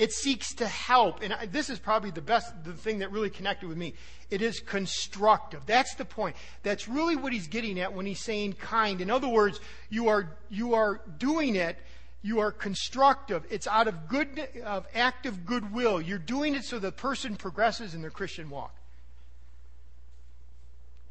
it 0.00 0.14
seeks 0.14 0.54
to 0.54 0.66
help. 0.66 1.22
And 1.22 1.52
this 1.52 1.68
is 1.68 1.78
probably 1.78 2.10
the 2.10 2.22
best, 2.22 2.64
the 2.64 2.72
thing 2.72 3.00
that 3.00 3.12
really 3.12 3.28
connected 3.28 3.68
with 3.68 3.76
me. 3.76 3.92
It 4.30 4.40
is 4.40 4.58
constructive. 4.58 5.66
That's 5.66 5.94
the 5.94 6.06
point. 6.06 6.36
That's 6.62 6.88
really 6.88 7.16
what 7.16 7.34
he's 7.34 7.48
getting 7.48 7.78
at 7.78 7.92
when 7.92 8.06
he's 8.06 8.20
saying 8.20 8.54
kind. 8.54 9.02
In 9.02 9.10
other 9.10 9.28
words, 9.28 9.60
you 9.90 10.08
are, 10.08 10.38
you 10.48 10.72
are 10.72 11.02
doing 11.18 11.54
it, 11.54 11.76
you 12.22 12.40
are 12.40 12.52
constructive. 12.52 13.44
It's 13.50 13.66
out 13.66 13.88
of 13.88 14.08
good, 14.08 14.48
of 14.64 14.86
active 14.94 15.46
goodwill. 15.46 16.00
You're 16.00 16.18
doing 16.18 16.54
it 16.54 16.64
so 16.64 16.78
the 16.78 16.92
person 16.92 17.36
progresses 17.36 17.94
in 17.94 18.02
their 18.02 18.10
Christian 18.10 18.50
walk. 18.50 18.74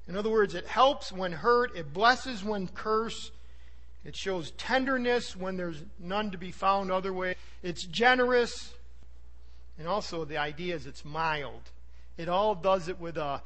In 0.07 0.15
other 0.15 0.29
words, 0.29 0.55
it 0.55 0.67
helps 0.67 1.11
when 1.11 1.31
hurt, 1.31 1.75
it 1.75 1.93
blesses 1.93 2.43
when 2.43 2.67
cursed, 2.67 3.31
it 4.03 4.15
shows 4.15 4.51
tenderness 4.51 5.35
when 5.35 5.57
there's 5.57 5.83
none 5.99 6.31
to 6.31 6.37
be 6.37 6.51
found 6.51 6.91
other 6.91 7.13
way. 7.13 7.35
It's 7.61 7.83
generous. 7.83 8.73
And 9.77 9.87
also 9.87 10.25
the 10.25 10.37
idea 10.37 10.75
is 10.75 10.85
it's 10.85 11.05
mild. 11.05 11.61
It 12.17 12.27
all 12.27 12.55
does 12.55 12.87
it 12.87 12.99
with 12.99 13.17
a 13.17 13.41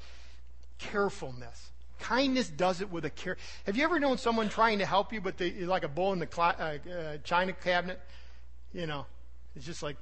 carefulness. 0.79 1.72
Kindness 2.03 2.49
does 2.49 2.81
it 2.81 2.91
with 2.91 3.05
a 3.05 3.09
care. 3.09 3.37
Have 3.65 3.77
you 3.77 3.83
ever 3.85 3.97
known 3.97 4.17
someone 4.17 4.49
trying 4.49 4.79
to 4.79 4.85
help 4.85 5.13
you, 5.13 5.21
but 5.21 5.37
they 5.37 5.51
like 5.51 5.85
a 5.85 5.87
bull 5.87 6.11
in 6.11 6.19
the 6.19 6.27
cl- 6.29 6.55
uh, 6.59 6.91
uh, 6.91 7.17
china 7.23 7.53
cabinet? 7.53 7.97
You 8.73 8.87
know, 8.87 9.05
it's 9.55 9.65
just 9.65 9.81
like. 9.81 9.95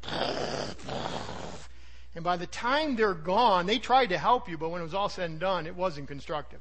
And 2.16 2.24
by 2.24 2.38
the 2.38 2.48
time 2.48 2.96
they're 2.96 3.14
gone, 3.14 3.68
they 3.68 3.78
tried 3.78 4.08
to 4.08 4.18
help 4.18 4.50
you, 4.50 4.58
but 4.58 4.70
when 4.70 4.82
it 4.82 4.84
was 4.84 4.96
all 4.96 5.10
said 5.10 5.30
and 5.30 5.40
done, 5.40 5.68
it 5.68 5.76
wasn't 5.76 6.08
constructive. 6.08 6.60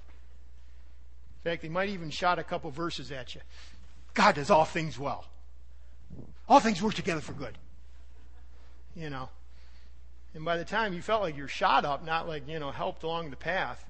In 1.43 1.51
fact, 1.51 1.63
they 1.63 1.71
might 1.71 1.89
even 1.89 2.11
shot 2.11 2.39
a 2.39 2.45
couple 2.45 2.71
verses 2.71 3.11
at 3.11 3.35
you. 3.35 3.41
God 4.13 4.35
does 4.35 4.51
all 4.51 4.67
things 4.67 4.99
well. 4.99 5.25
All 6.51 6.61
things 6.61 6.83
work 6.83 6.93
together 6.95 7.23
for 7.23 7.33
good. 7.33 7.57
You 8.95 9.09
know. 9.09 9.31
And 10.35 10.45
by 10.45 10.59
the 10.59 10.67
time 10.67 10.93
you 10.93 11.01
felt 11.01 11.23
like 11.23 11.35
you're 11.35 11.49
shot 11.49 11.87
up, 11.87 12.05
not 12.05 12.29
like, 12.29 12.47
you 12.47 12.59
know, 12.59 12.71
helped 12.71 13.05
along 13.05 13.31
the 13.31 13.37
path. 13.37 13.85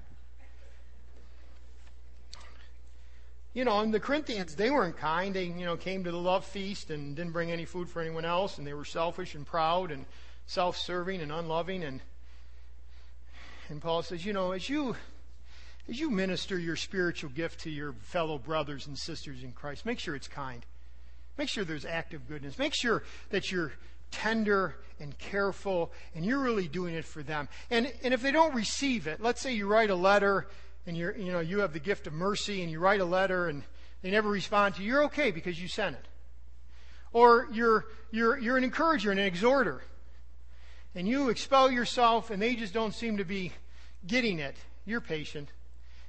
You 3.53 3.65
know, 3.65 3.81
and 3.81 3.93
the 3.93 3.99
Corinthians, 3.99 4.55
they 4.55 4.69
weren't 4.69 4.97
kind. 4.97 5.33
They, 5.33 5.45
you 5.45 5.65
know, 5.65 5.75
came 5.75 6.03
to 6.05 6.11
the 6.11 6.17
love 6.17 6.45
feast 6.45 6.89
and 6.89 7.15
didn't 7.15 7.33
bring 7.33 7.51
any 7.51 7.65
food 7.65 7.89
for 7.89 8.01
anyone 8.01 8.23
else, 8.23 8.57
and 8.57 8.65
they 8.65 8.73
were 8.73 8.85
selfish 8.85 9.35
and 9.35 9.45
proud 9.45 9.91
and 9.91 10.05
self 10.45 10.77
serving 10.77 11.21
and 11.21 11.31
unloving 11.31 11.83
and 11.83 12.01
and 13.71 13.81
Paul 13.81 14.03
says, 14.03 14.25
you 14.25 14.33
know, 14.33 14.51
as 14.51 14.67
you 14.67 14.97
as 15.87 15.99
you 15.99 16.09
minister 16.09 16.59
your 16.59 16.75
spiritual 16.75 17.29
gift 17.29 17.61
to 17.61 17.69
your 17.69 17.93
fellow 17.93 18.37
brothers 18.37 18.85
and 18.85 18.97
sisters 18.97 19.43
in 19.43 19.53
Christ, 19.53 19.85
make 19.85 19.97
sure 19.97 20.13
it's 20.13 20.27
kind. 20.27 20.65
Make 21.37 21.47
sure 21.47 21.63
there's 21.63 21.85
active 21.85 22.27
goodness. 22.27 22.59
Make 22.59 22.73
sure 22.73 23.03
that 23.29 23.51
you're 23.51 23.71
tender 24.11 24.75
and 24.99 25.17
careful, 25.17 25.91
and 26.13 26.25
you're 26.25 26.41
really 26.41 26.67
doing 26.67 26.93
it 26.93 27.05
for 27.05 27.23
them. 27.23 27.47
And, 27.69 27.91
and 28.03 28.13
if 28.13 28.21
they 28.21 28.31
don't 28.31 28.53
receive 28.53 29.07
it, 29.07 29.21
let's 29.21 29.41
say 29.41 29.53
you 29.53 29.67
write 29.67 29.89
a 29.89 29.95
letter 29.95 30.47
and 30.85 30.97
you're, 30.97 31.15
you 31.15 31.31
know, 31.31 31.39
you 31.39 31.59
have 31.59 31.73
the 31.73 31.79
gift 31.79 32.07
of 32.07 32.13
mercy 32.13 32.61
and 32.61 32.71
you 32.71 32.79
write 32.79 33.01
a 33.01 33.05
letter 33.05 33.47
and 33.47 33.63
they 34.01 34.11
never 34.11 34.29
respond 34.29 34.75
to 34.75 34.81
you, 34.81 34.87
you're 34.87 35.03
okay 35.05 35.31
because 35.31 35.61
you 35.61 35.67
sent 35.67 35.95
it. 35.95 36.07
Or 37.13 37.47
you're, 37.51 37.85
you're, 38.09 38.37
you're 38.39 38.57
an 38.57 38.63
encourager 38.63 39.11
and 39.11 39.19
an 39.19 39.25
exhorter. 39.25 39.81
And 40.95 41.07
you 41.07 41.29
expel 41.29 41.71
yourself 41.71 42.29
and 42.29 42.41
they 42.41 42.55
just 42.55 42.73
don't 42.73 42.93
seem 42.93 43.17
to 43.17 43.25
be 43.25 43.51
getting 44.05 44.39
it. 44.39 44.55
You're 44.85 45.01
patient 45.01 45.49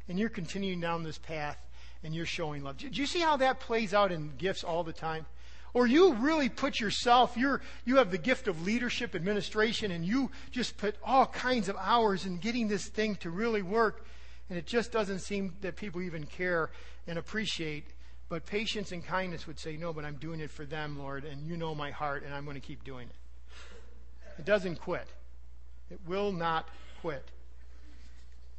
and 0.08 0.18
you're 0.18 0.28
continuing 0.28 0.80
down 0.80 1.02
this 1.02 1.18
path 1.18 1.58
and 2.02 2.14
you're 2.14 2.26
showing 2.26 2.64
love. 2.64 2.78
Do 2.78 2.88
you 2.88 3.06
see 3.06 3.20
how 3.20 3.36
that 3.38 3.60
plays 3.60 3.94
out 3.94 4.10
in 4.10 4.32
gifts 4.38 4.64
all 4.64 4.84
the 4.84 4.92
time? 4.92 5.26
Or 5.74 5.86
you 5.86 6.14
really 6.14 6.48
put 6.48 6.80
yourself, 6.80 7.36
you're, 7.36 7.62
you 7.84 7.96
have 7.96 8.10
the 8.10 8.18
gift 8.18 8.46
of 8.46 8.62
leadership, 8.62 9.14
administration, 9.14 9.90
and 9.90 10.04
you 10.04 10.30
just 10.50 10.76
put 10.76 10.96
all 11.02 11.26
kinds 11.26 11.68
of 11.68 11.76
hours 11.80 12.26
in 12.26 12.36
getting 12.36 12.68
this 12.68 12.86
thing 12.86 13.16
to 13.16 13.30
really 13.30 13.62
work, 13.62 14.04
and 14.52 14.58
it 14.58 14.66
just 14.66 14.92
doesn't 14.92 15.20
seem 15.20 15.54
that 15.62 15.76
people 15.76 16.02
even 16.02 16.26
care 16.26 16.68
and 17.06 17.18
appreciate. 17.18 17.86
But 18.28 18.44
patience 18.44 18.92
and 18.92 19.02
kindness 19.02 19.46
would 19.46 19.58
say, 19.58 19.78
No, 19.78 19.94
but 19.94 20.04
I'm 20.04 20.16
doing 20.16 20.40
it 20.40 20.50
for 20.50 20.66
them, 20.66 20.98
Lord, 20.98 21.24
and 21.24 21.46
you 21.46 21.56
know 21.56 21.74
my 21.74 21.90
heart, 21.90 22.22
and 22.22 22.34
I'm 22.34 22.44
going 22.44 22.60
to 22.60 22.60
keep 22.60 22.84
doing 22.84 23.08
it. 23.08 23.14
It 24.40 24.44
doesn't 24.44 24.76
quit, 24.76 25.06
it 25.90 26.00
will 26.06 26.32
not 26.32 26.68
quit. 27.00 27.30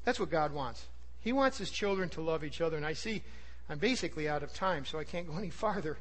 That's 0.04 0.20
what 0.20 0.32
God 0.32 0.52
wants. 0.52 0.84
He 1.20 1.32
wants 1.32 1.60
his 1.60 1.70
children 1.70 2.10
to 2.10 2.22
love 2.22 2.44
each 2.44 2.60
other. 2.60 2.76
And 2.76 2.86
I 2.88 2.94
see 2.94 3.22
I'm 3.70 3.78
basically 3.78 4.28
out 4.28 4.42
of 4.42 4.52
time, 4.52 4.86
so 4.86 4.98
I 4.98 5.04
can't 5.04 5.28
go 5.28 5.38
any 5.38 5.52
farther. 5.52 6.00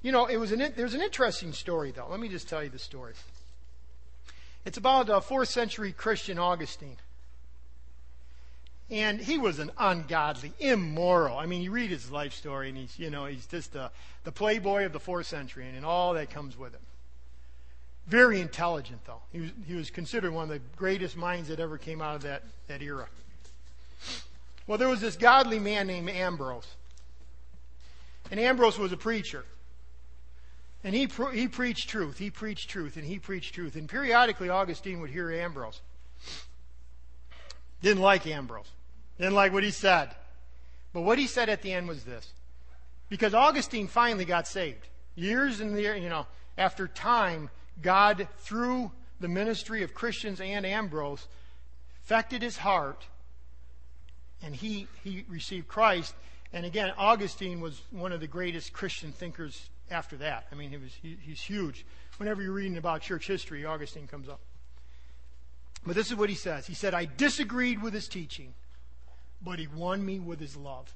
You 0.00 0.12
know, 0.12 0.24
it 0.28 0.38
was 0.38 0.50
an, 0.50 0.72
there's 0.76 0.94
an 0.94 1.02
interesting 1.02 1.52
story, 1.52 1.90
though. 1.90 2.08
Let 2.08 2.20
me 2.20 2.30
just 2.30 2.48
tell 2.48 2.64
you 2.64 2.70
the 2.70 2.78
story. 2.78 3.12
It's 4.64 4.78
about 4.78 5.10
a 5.10 5.20
fourth 5.20 5.50
century 5.50 5.92
Christian 5.92 6.38
Augustine. 6.38 6.96
And 8.92 9.18
he 9.18 9.38
was 9.38 9.58
an 9.58 9.70
ungodly, 9.78 10.52
immoral. 10.60 11.38
I 11.38 11.46
mean, 11.46 11.62
you 11.62 11.70
read 11.70 11.88
his 11.88 12.10
life 12.10 12.34
story, 12.34 12.68
and 12.68 12.76
he's, 12.76 12.98
you 12.98 13.08
know, 13.08 13.24
he's 13.24 13.46
just 13.46 13.74
uh, 13.74 13.88
the 14.24 14.30
playboy 14.30 14.84
of 14.84 14.92
the 14.92 15.00
fourth 15.00 15.26
century, 15.26 15.66
and, 15.66 15.74
and 15.74 15.86
all 15.86 16.12
that 16.12 16.28
comes 16.28 16.58
with 16.58 16.74
it. 16.74 16.80
Very 18.06 18.38
intelligent, 18.38 19.00
though. 19.06 19.22
He 19.32 19.40
was, 19.40 19.50
he 19.66 19.74
was 19.76 19.88
considered 19.88 20.30
one 20.32 20.42
of 20.42 20.50
the 20.50 20.60
greatest 20.76 21.16
minds 21.16 21.48
that 21.48 21.58
ever 21.58 21.78
came 21.78 22.02
out 22.02 22.16
of 22.16 22.22
that, 22.24 22.42
that 22.68 22.82
era. 22.82 23.06
Well, 24.66 24.76
there 24.76 24.90
was 24.90 25.00
this 25.00 25.16
godly 25.16 25.58
man 25.58 25.86
named 25.86 26.10
Ambrose. 26.10 26.68
And 28.30 28.38
Ambrose 28.38 28.78
was 28.78 28.92
a 28.92 28.98
preacher. 28.98 29.46
And 30.84 30.94
he, 30.94 31.08
he 31.32 31.48
preached 31.48 31.88
truth. 31.88 32.18
He 32.18 32.28
preached 32.28 32.68
truth, 32.68 32.98
and 32.98 33.06
he 33.06 33.18
preached 33.18 33.54
truth. 33.54 33.74
And 33.74 33.88
periodically, 33.88 34.50
Augustine 34.50 35.00
would 35.00 35.08
hear 35.08 35.32
Ambrose. 35.32 35.80
Didn't 37.80 38.02
like 38.02 38.26
Ambrose. 38.26 38.70
Didn't 39.18 39.34
like 39.34 39.52
what 39.52 39.62
he 39.62 39.70
said. 39.70 40.14
But 40.92 41.02
what 41.02 41.18
he 41.18 41.26
said 41.26 41.48
at 41.48 41.62
the 41.62 41.72
end 41.72 41.88
was 41.88 42.04
this. 42.04 42.32
Because 43.08 43.34
Augustine 43.34 43.88
finally 43.88 44.24
got 44.24 44.48
saved. 44.48 44.88
Years 45.14 45.60
and 45.60 45.76
the, 45.76 45.82
you 45.82 46.08
know, 46.08 46.26
after 46.56 46.88
time, 46.88 47.50
God, 47.80 48.28
through 48.38 48.90
the 49.20 49.28
ministry 49.28 49.82
of 49.82 49.94
Christians 49.94 50.40
and 50.40 50.66
Ambrose, 50.66 51.26
affected 52.04 52.42
his 52.42 52.56
heart, 52.56 53.06
and 54.42 54.54
he, 54.54 54.88
he 55.04 55.24
received 55.28 55.68
Christ. 55.68 56.14
And 56.52 56.66
again, 56.66 56.92
Augustine 56.98 57.60
was 57.60 57.80
one 57.90 58.12
of 58.12 58.20
the 58.20 58.26
greatest 58.26 58.72
Christian 58.72 59.12
thinkers 59.12 59.70
after 59.90 60.16
that. 60.16 60.46
I 60.50 60.54
mean, 60.54 60.70
he 60.70 60.76
was, 60.76 60.92
he, 61.00 61.16
he's 61.20 61.40
huge. 61.40 61.86
Whenever 62.18 62.42
you're 62.42 62.52
reading 62.52 62.76
about 62.76 63.02
church 63.02 63.26
history, 63.26 63.64
Augustine 63.64 64.06
comes 64.06 64.28
up. 64.28 64.40
But 65.86 65.96
this 65.96 66.10
is 66.10 66.16
what 66.16 66.28
he 66.28 66.34
says. 66.34 66.66
He 66.66 66.74
said, 66.74 66.94
I 66.94 67.06
disagreed 67.06 67.82
with 67.82 67.94
his 67.94 68.08
teaching, 68.08 68.54
but 69.44 69.58
he 69.58 69.66
won 69.66 70.04
me 70.04 70.18
with 70.18 70.40
his 70.40 70.56
love. 70.56 70.92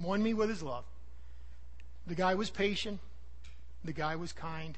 Won 0.00 0.22
me 0.22 0.34
with 0.34 0.48
his 0.48 0.62
love. 0.62 0.84
The 2.06 2.14
guy 2.14 2.34
was 2.34 2.50
patient. 2.50 3.00
The 3.84 3.92
guy 3.92 4.16
was 4.16 4.32
kind. 4.32 4.76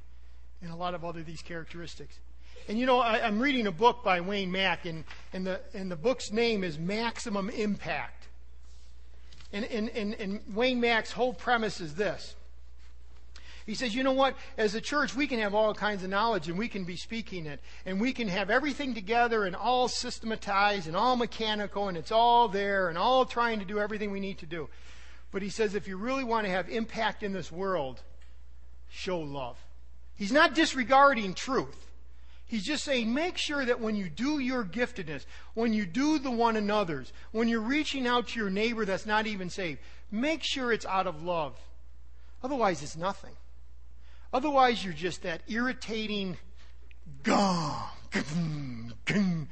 And 0.62 0.70
a 0.70 0.76
lot 0.76 0.94
of 0.94 1.04
other 1.04 1.22
these 1.22 1.42
characteristics. 1.42 2.18
And 2.68 2.78
you 2.78 2.86
know, 2.86 2.98
I, 2.98 3.26
am 3.26 3.40
reading 3.40 3.66
a 3.66 3.72
book 3.72 4.02
by 4.02 4.20
Wayne 4.20 4.50
Mack, 4.50 4.86
and, 4.86 5.04
and, 5.32 5.46
the, 5.46 5.60
and 5.72 5.90
the 5.90 5.96
book's 5.96 6.32
name 6.32 6.64
is 6.64 6.78
Maximum 6.78 7.48
Impact. 7.50 8.26
And, 9.52 9.64
and, 9.66 9.88
and, 9.90 10.14
and 10.14 10.40
Wayne 10.52 10.80
Mack's 10.80 11.12
whole 11.12 11.32
premise 11.32 11.80
is 11.80 11.94
this. 11.94 12.34
He 13.66 13.74
says, 13.74 13.96
you 13.96 14.04
know 14.04 14.12
what? 14.12 14.36
As 14.56 14.76
a 14.76 14.80
church, 14.80 15.16
we 15.16 15.26
can 15.26 15.40
have 15.40 15.52
all 15.52 15.74
kinds 15.74 16.04
of 16.04 16.10
knowledge 16.10 16.48
and 16.48 16.56
we 16.56 16.68
can 16.68 16.84
be 16.84 16.96
speaking 16.96 17.46
it. 17.46 17.60
And 17.84 18.00
we 18.00 18.12
can 18.12 18.28
have 18.28 18.48
everything 18.48 18.94
together 18.94 19.44
and 19.44 19.56
all 19.56 19.88
systematized 19.88 20.86
and 20.86 20.96
all 20.96 21.16
mechanical 21.16 21.88
and 21.88 21.96
it's 21.98 22.12
all 22.12 22.46
there 22.46 22.88
and 22.88 22.96
all 22.96 23.26
trying 23.26 23.58
to 23.58 23.64
do 23.64 23.80
everything 23.80 24.12
we 24.12 24.20
need 24.20 24.38
to 24.38 24.46
do. 24.46 24.68
But 25.32 25.42
he 25.42 25.48
says, 25.48 25.74
if 25.74 25.88
you 25.88 25.96
really 25.96 26.22
want 26.22 26.46
to 26.46 26.50
have 26.50 26.68
impact 26.68 27.24
in 27.24 27.32
this 27.32 27.50
world, 27.50 28.00
show 28.88 29.18
love. 29.18 29.58
He's 30.14 30.32
not 30.32 30.54
disregarding 30.54 31.34
truth. 31.34 31.86
He's 32.46 32.64
just 32.64 32.84
saying, 32.84 33.12
make 33.12 33.36
sure 33.36 33.64
that 33.64 33.80
when 33.80 33.96
you 33.96 34.08
do 34.08 34.38
your 34.38 34.64
giftedness, 34.64 35.26
when 35.54 35.72
you 35.72 35.84
do 35.84 36.20
the 36.20 36.30
one 36.30 36.54
another's, 36.54 37.12
when 37.32 37.48
you're 37.48 37.60
reaching 37.60 38.06
out 38.06 38.28
to 38.28 38.38
your 38.38 38.50
neighbor 38.50 38.84
that's 38.84 39.06
not 39.06 39.26
even 39.26 39.50
saved, 39.50 39.80
make 40.12 40.44
sure 40.44 40.72
it's 40.72 40.86
out 40.86 41.08
of 41.08 41.24
love. 41.24 41.58
Otherwise, 42.44 42.84
it's 42.84 42.96
nothing. 42.96 43.34
Otherwise, 44.32 44.84
you're 44.84 44.94
just 44.94 45.22
that 45.22 45.42
irritating 45.48 46.36
gong. 47.22 47.90
And 49.12 49.48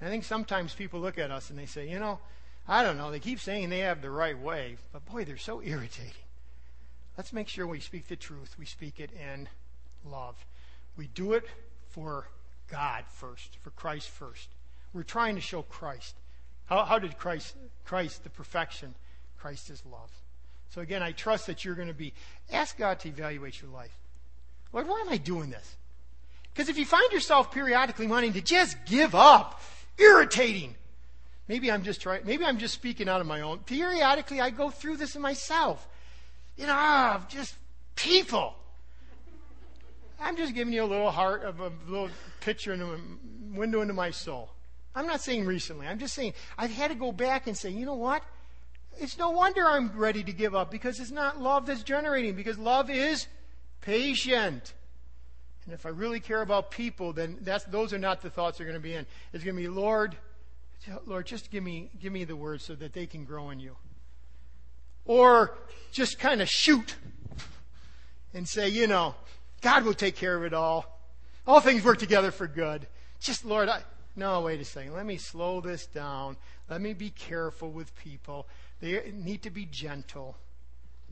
I 0.00 0.06
think 0.08 0.24
sometimes 0.24 0.74
people 0.74 1.00
look 1.00 1.18
at 1.18 1.30
us 1.30 1.50
and 1.50 1.58
they 1.58 1.66
say, 1.66 1.88
you 1.88 1.98
know, 1.98 2.18
I 2.68 2.82
don't 2.82 2.98
know, 2.98 3.10
they 3.10 3.20
keep 3.20 3.40
saying 3.40 3.70
they 3.70 3.80
have 3.80 4.02
the 4.02 4.10
right 4.10 4.38
way, 4.38 4.76
but 4.92 5.06
boy, 5.06 5.24
they're 5.24 5.36
so 5.36 5.62
irritating. 5.62 6.12
Let's 7.16 7.32
make 7.32 7.48
sure 7.48 7.66
we 7.66 7.80
speak 7.80 8.08
the 8.08 8.16
truth. 8.16 8.56
We 8.58 8.66
speak 8.66 9.00
it 9.00 9.10
in 9.12 9.48
love. 10.04 10.44
We 10.96 11.06
do 11.06 11.32
it 11.32 11.44
for 11.88 12.28
God 12.70 13.04
first, 13.08 13.56
for 13.62 13.70
Christ 13.70 14.10
first. 14.10 14.48
We're 14.92 15.02
trying 15.02 15.36
to 15.36 15.40
show 15.40 15.62
Christ. 15.62 16.16
How, 16.66 16.84
how 16.84 16.98
did 16.98 17.16
Christ, 17.16 17.54
Christ, 17.84 18.24
the 18.24 18.30
perfection, 18.30 18.94
Christ 19.38 19.70
is 19.70 19.82
love. 19.90 20.10
So 20.70 20.80
again, 20.80 21.02
I 21.02 21.12
trust 21.12 21.46
that 21.46 21.64
you're 21.64 21.74
going 21.74 21.88
to 21.88 21.94
be, 21.94 22.12
ask 22.50 22.76
God 22.76 22.98
to 23.00 23.08
evaluate 23.08 23.62
your 23.62 23.70
life. 23.70 23.96
Lord, 24.72 24.88
why 24.88 25.00
am 25.00 25.08
I 25.08 25.16
doing 25.16 25.50
this? 25.50 25.76
Because 26.52 26.68
if 26.68 26.78
you 26.78 26.86
find 26.86 27.12
yourself 27.12 27.52
periodically 27.52 28.06
wanting 28.06 28.32
to 28.34 28.40
just 28.40 28.76
give 28.86 29.14
up, 29.14 29.60
irritating, 29.98 30.74
maybe 31.48 31.70
I'm 31.70 31.82
just 31.82 32.00
trying, 32.00 32.24
maybe 32.24 32.44
I'm 32.44 32.58
just 32.58 32.74
speaking 32.74 33.08
out 33.08 33.20
of 33.20 33.26
my 33.26 33.42
own. 33.42 33.58
Periodically, 33.60 34.40
I 34.40 34.50
go 34.50 34.70
through 34.70 34.96
this 34.96 35.16
in 35.16 35.22
myself. 35.22 35.86
You 36.56 36.66
know, 36.66 36.74
ah, 36.74 37.24
just 37.28 37.54
people. 37.94 38.54
I'm 40.18 40.36
just 40.36 40.54
giving 40.54 40.72
you 40.72 40.82
a 40.82 40.86
little 40.86 41.10
heart 41.10 41.42
of 41.42 41.60
a 41.60 41.70
little 41.86 42.08
picture 42.40 42.72
in 42.72 42.80
a 42.80 42.98
window 43.54 43.82
into 43.82 43.94
my 43.94 44.10
soul. 44.10 44.50
I'm 44.94 45.06
not 45.06 45.20
saying 45.20 45.44
recently. 45.44 45.86
I'm 45.86 45.98
just 45.98 46.14
saying 46.14 46.32
I've 46.56 46.70
had 46.70 46.88
to 46.88 46.94
go 46.94 47.12
back 47.12 47.46
and 47.46 47.56
say, 47.56 47.68
you 47.68 47.84
know 47.84 47.94
what? 47.94 48.22
It's 48.98 49.18
no 49.18 49.28
wonder 49.28 49.66
I'm 49.66 49.92
ready 49.94 50.24
to 50.24 50.32
give 50.32 50.54
up 50.54 50.70
because 50.70 51.00
it's 51.00 51.10
not 51.10 51.38
love 51.38 51.66
that's 51.66 51.82
generating, 51.82 52.34
because 52.34 52.58
love 52.58 52.88
is 52.88 53.26
patient. 53.86 54.74
And 55.64 55.72
if 55.72 55.86
I 55.86 55.90
really 55.90 56.20
care 56.20 56.42
about 56.42 56.70
people, 56.70 57.12
then 57.12 57.38
that's, 57.40 57.64
those 57.64 57.92
are 57.92 57.98
not 57.98 58.20
the 58.20 58.30
thoughts 58.30 58.58
that 58.58 58.64
are 58.64 58.66
going 58.66 58.78
to 58.78 58.82
be 58.82 58.94
in. 58.94 59.06
It's 59.32 59.44
going 59.44 59.56
to 59.56 59.62
be, 59.62 59.68
Lord, 59.68 60.16
Lord, 61.06 61.26
just 61.26 61.50
give 61.50 61.62
me, 61.62 61.90
give 62.00 62.12
me 62.12 62.24
the 62.24 62.36
words 62.36 62.64
so 62.64 62.74
that 62.74 62.92
they 62.92 63.06
can 63.06 63.24
grow 63.24 63.50
in 63.50 63.60
you. 63.60 63.76
Or 65.04 65.56
just 65.92 66.18
kind 66.18 66.42
of 66.42 66.48
shoot 66.48 66.96
and 68.34 68.46
say, 68.46 68.68
you 68.68 68.86
know, 68.86 69.14
God 69.60 69.84
will 69.84 69.94
take 69.94 70.16
care 70.16 70.36
of 70.36 70.44
it 70.44 70.52
all. 70.52 71.00
All 71.46 71.60
things 71.60 71.84
work 71.84 71.98
together 71.98 72.32
for 72.32 72.48
good. 72.48 72.88
Just, 73.20 73.44
Lord, 73.44 73.68
I, 73.68 73.82
no, 74.16 74.42
wait 74.42 74.60
a 74.60 74.64
second. 74.64 74.94
Let 74.94 75.06
me 75.06 75.16
slow 75.16 75.60
this 75.60 75.86
down. 75.86 76.36
Let 76.68 76.80
me 76.80 76.92
be 76.92 77.10
careful 77.10 77.70
with 77.70 77.94
people. 77.96 78.48
They 78.80 79.12
need 79.14 79.42
to 79.42 79.50
be 79.50 79.64
gentle. 79.64 80.36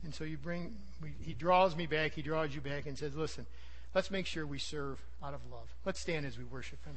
And 0.05 0.13
so 0.13 0.23
you 0.23 0.37
bring, 0.37 0.71
he 1.19 1.33
draws 1.33 1.75
me 1.75 1.87
back, 1.87 2.13
he 2.13 2.21
draws 2.21 2.53
you 2.53 2.61
back 2.61 2.85
and 2.85 2.95
says, 2.95 3.15
listen, 3.15 3.47
let's 3.95 4.11
make 4.11 4.27
sure 4.27 4.45
we 4.45 4.59
serve 4.59 4.99
out 5.23 5.33
of 5.33 5.39
love. 5.51 5.67
Let's 5.83 5.99
stand 5.99 6.27
as 6.27 6.37
we 6.37 6.43
worship 6.43 6.77
him. 6.85 6.95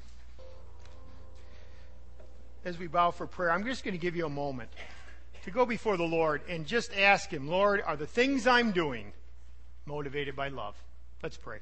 As 2.66 2.78
we 2.78 2.86
bow 2.86 3.10
for 3.10 3.26
prayer, 3.26 3.50
I'm 3.50 3.64
just 3.64 3.82
going 3.82 3.94
to 3.94 3.98
give 4.00 4.14
you 4.14 4.26
a 4.26 4.28
moment 4.28 4.68
to 5.44 5.50
go 5.50 5.64
before 5.64 5.96
the 5.96 6.04
Lord 6.04 6.42
and 6.50 6.66
just 6.66 6.92
ask 6.94 7.30
him, 7.30 7.48
Lord, 7.48 7.82
are 7.84 7.96
the 7.96 8.06
things 8.06 8.46
I'm 8.46 8.72
doing 8.72 9.12
motivated 9.86 10.36
by 10.36 10.48
love? 10.48 10.76
Let's 11.22 11.38
pray. 11.38 11.60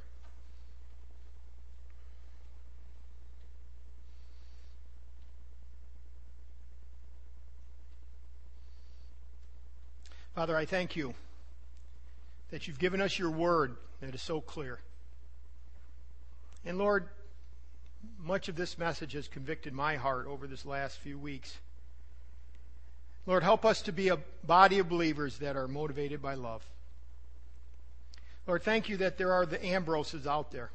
Father, 10.34 10.56
I 10.56 10.66
thank 10.66 10.96
you 10.96 11.14
that 12.50 12.66
you've 12.66 12.78
given 12.78 13.00
us 13.00 13.18
your 13.18 13.30
word 13.30 13.76
that 14.00 14.14
is 14.14 14.22
so 14.22 14.40
clear. 14.40 14.80
And 16.64 16.78
Lord, 16.78 17.08
much 18.18 18.48
of 18.48 18.56
this 18.56 18.78
message 18.78 19.12
has 19.12 19.28
convicted 19.28 19.72
my 19.72 19.96
heart 19.96 20.26
over 20.26 20.46
this 20.46 20.64
last 20.64 20.98
few 20.98 21.18
weeks. 21.18 21.58
Lord, 23.26 23.42
help 23.42 23.64
us 23.64 23.82
to 23.82 23.92
be 23.92 24.08
a 24.08 24.18
body 24.44 24.78
of 24.78 24.88
believers 24.88 25.38
that 25.38 25.56
are 25.56 25.66
motivated 25.66 26.22
by 26.22 26.34
love. 26.34 26.64
Lord, 28.46 28.62
thank 28.62 28.88
you 28.88 28.96
that 28.98 29.18
there 29.18 29.32
are 29.32 29.44
the 29.44 29.64
Ambroses 29.64 30.26
out 30.26 30.52
there 30.52 30.70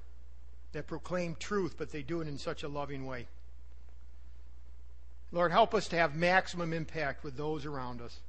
that 0.74 0.88
proclaim 0.88 1.36
truth, 1.40 1.76
but 1.78 1.92
they 1.92 2.02
do 2.02 2.22
it 2.22 2.28
in 2.28 2.38
such 2.38 2.64
a 2.64 2.68
loving 2.68 3.06
way. 3.06 3.28
Lord, 5.32 5.52
help 5.52 5.74
us 5.74 5.88
to 5.90 5.96
have 5.96 6.16
maximum 6.16 6.74
impact 6.74 7.24
with 7.24 7.38
those 7.38 7.66
around 7.66 8.02
us. 8.02 8.20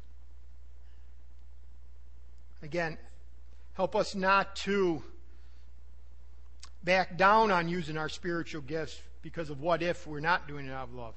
Again, 2.62 2.96
help 3.74 3.96
us 3.96 4.14
not 4.14 4.56
to 4.56 5.02
back 6.84 7.16
down 7.16 7.50
on 7.50 7.68
using 7.68 7.96
our 7.96 8.08
spiritual 8.08 8.62
gifts 8.62 9.00
because 9.22 9.50
of 9.50 9.60
what 9.60 9.82
if 9.82 10.06
we're 10.06 10.20
not 10.20 10.48
doing 10.48 10.66
it 10.66 10.72
out 10.72 10.88
of 10.88 10.94
love. 10.94 11.14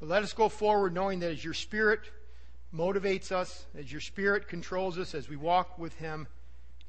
But 0.00 0.08
let 0.08 0.22
us 0.22 0.32
go 0.32 0.48
forward 0.48 0.92
knowing 0.92 1.20
that 1.20 1.30
as 1.30 1.44
your 1.44 1.54
Spirit 1.54 2.00
motivates 2.74 3.30
us, 3.30 3.64
as 3.78 3.90
your 3.90 4.00
Spirit 4.00 4.48
controls 4.48 4.98
us, 4.98 5.14
as 5.14 5.28
we 5.28 5.36
walk 5.36 5.78
with 5.78 5.94
Him, 5.94 6.26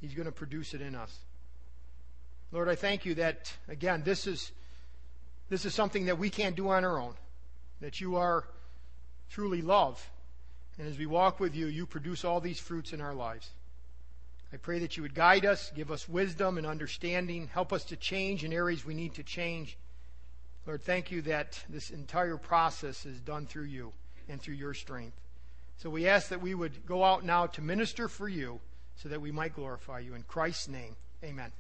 He's 0.01 0.15
going 0.15 0.25
to 0.25 0.31
produce 0.31 0.73
it 0.73 0.81
in 0.81 0.95
us. 0.95 1.15
Lord, 2.51 2.67
I 2.67 2.75
thank 2.75 3.05
you 3.05 3.15
that, 3.15 3.53
again, 3.67 4.01
this 4.03 4.27
is, 4.27 4.51
this 5.49 5.65
is 5.65 5.73
something 5.73 6.05
that 6.05 6.17
we 6.17 6.29
can't 6.29 6.55
do 6.55 6.69
on 6.69 6.83
our 6.83 6.99
own. 6.99 7.13
that 7.81 8.01
you 8.01 8.15
are 8.15 8.45
truly 9.29 9.61
love. 9.61 10.09
And 10.77 10.87
as 10.87 10.97
we 10.97 11.05
walk 11.05 11.39
with 11.39 11.55
you, 11.55 11.67
you 11.67 11.85
produce 11.85 12.25
all 12.25 12.41
these 12.41 12.59
fruits 12.59 12.93
in 12.93 13.01
our 13.01 13.13
lives. 13.13 13.49
I 14.55 14.57
pray 14.57 14.79
that 14.79 14.95
you 14.95 15.03
would 15.03 15.13
guide 15.13 15.45
us, 15.45 15.69
give 15.75 15.91
us 15.91 16.07
wisdom 16.07 16.57
and 16.57 16.65
understanding, 16.65 17.49
help 17.51 17.73
us 17.73 17.83
to 17.85 17.97
change 17.97 18.45
in 18.45 18.53
areas 18.53 18.85
we 18.85 18.93
need 18.93 19.15
to 19.15 19.23
change. 19.23 19.77
Lord, 20.65 20.81
thank 20.81 21.11
you 21.11 21.21
that 21.23 21.61
this 21.67 21.89
entire 21.89 22.37
process 22.37 23.05
is 23.05 23.19
done 23.19 23.47
through 23.47 23.65
you 23.65 23.91
and 24.29 24.41
through 24.41 24.53
your 24.53 24.73
strength. 24.73 25.19
So 25.75 25.89
we 25.89 26.07
ask 26.07 26.29
that 26.29 26.41
we 26.41 26.55
would 26.55 26.85
go 26.85 27.03
out 27.03 27.25
now 27.25 27.47
to 27.47 27.61
minister 27.61 28.07
for 28.07 28.29
you 28.29 28.61
so 28.95 29.09
that 29.09 29.19
we 29.19 29.29
might 29.29 29.53
glorify 29.53 29.99
you. 29.99 30.13
In 30.13 30.23
Christ's 30.23 30.69
name, 30.69 30.95
amen. 31.21 31.51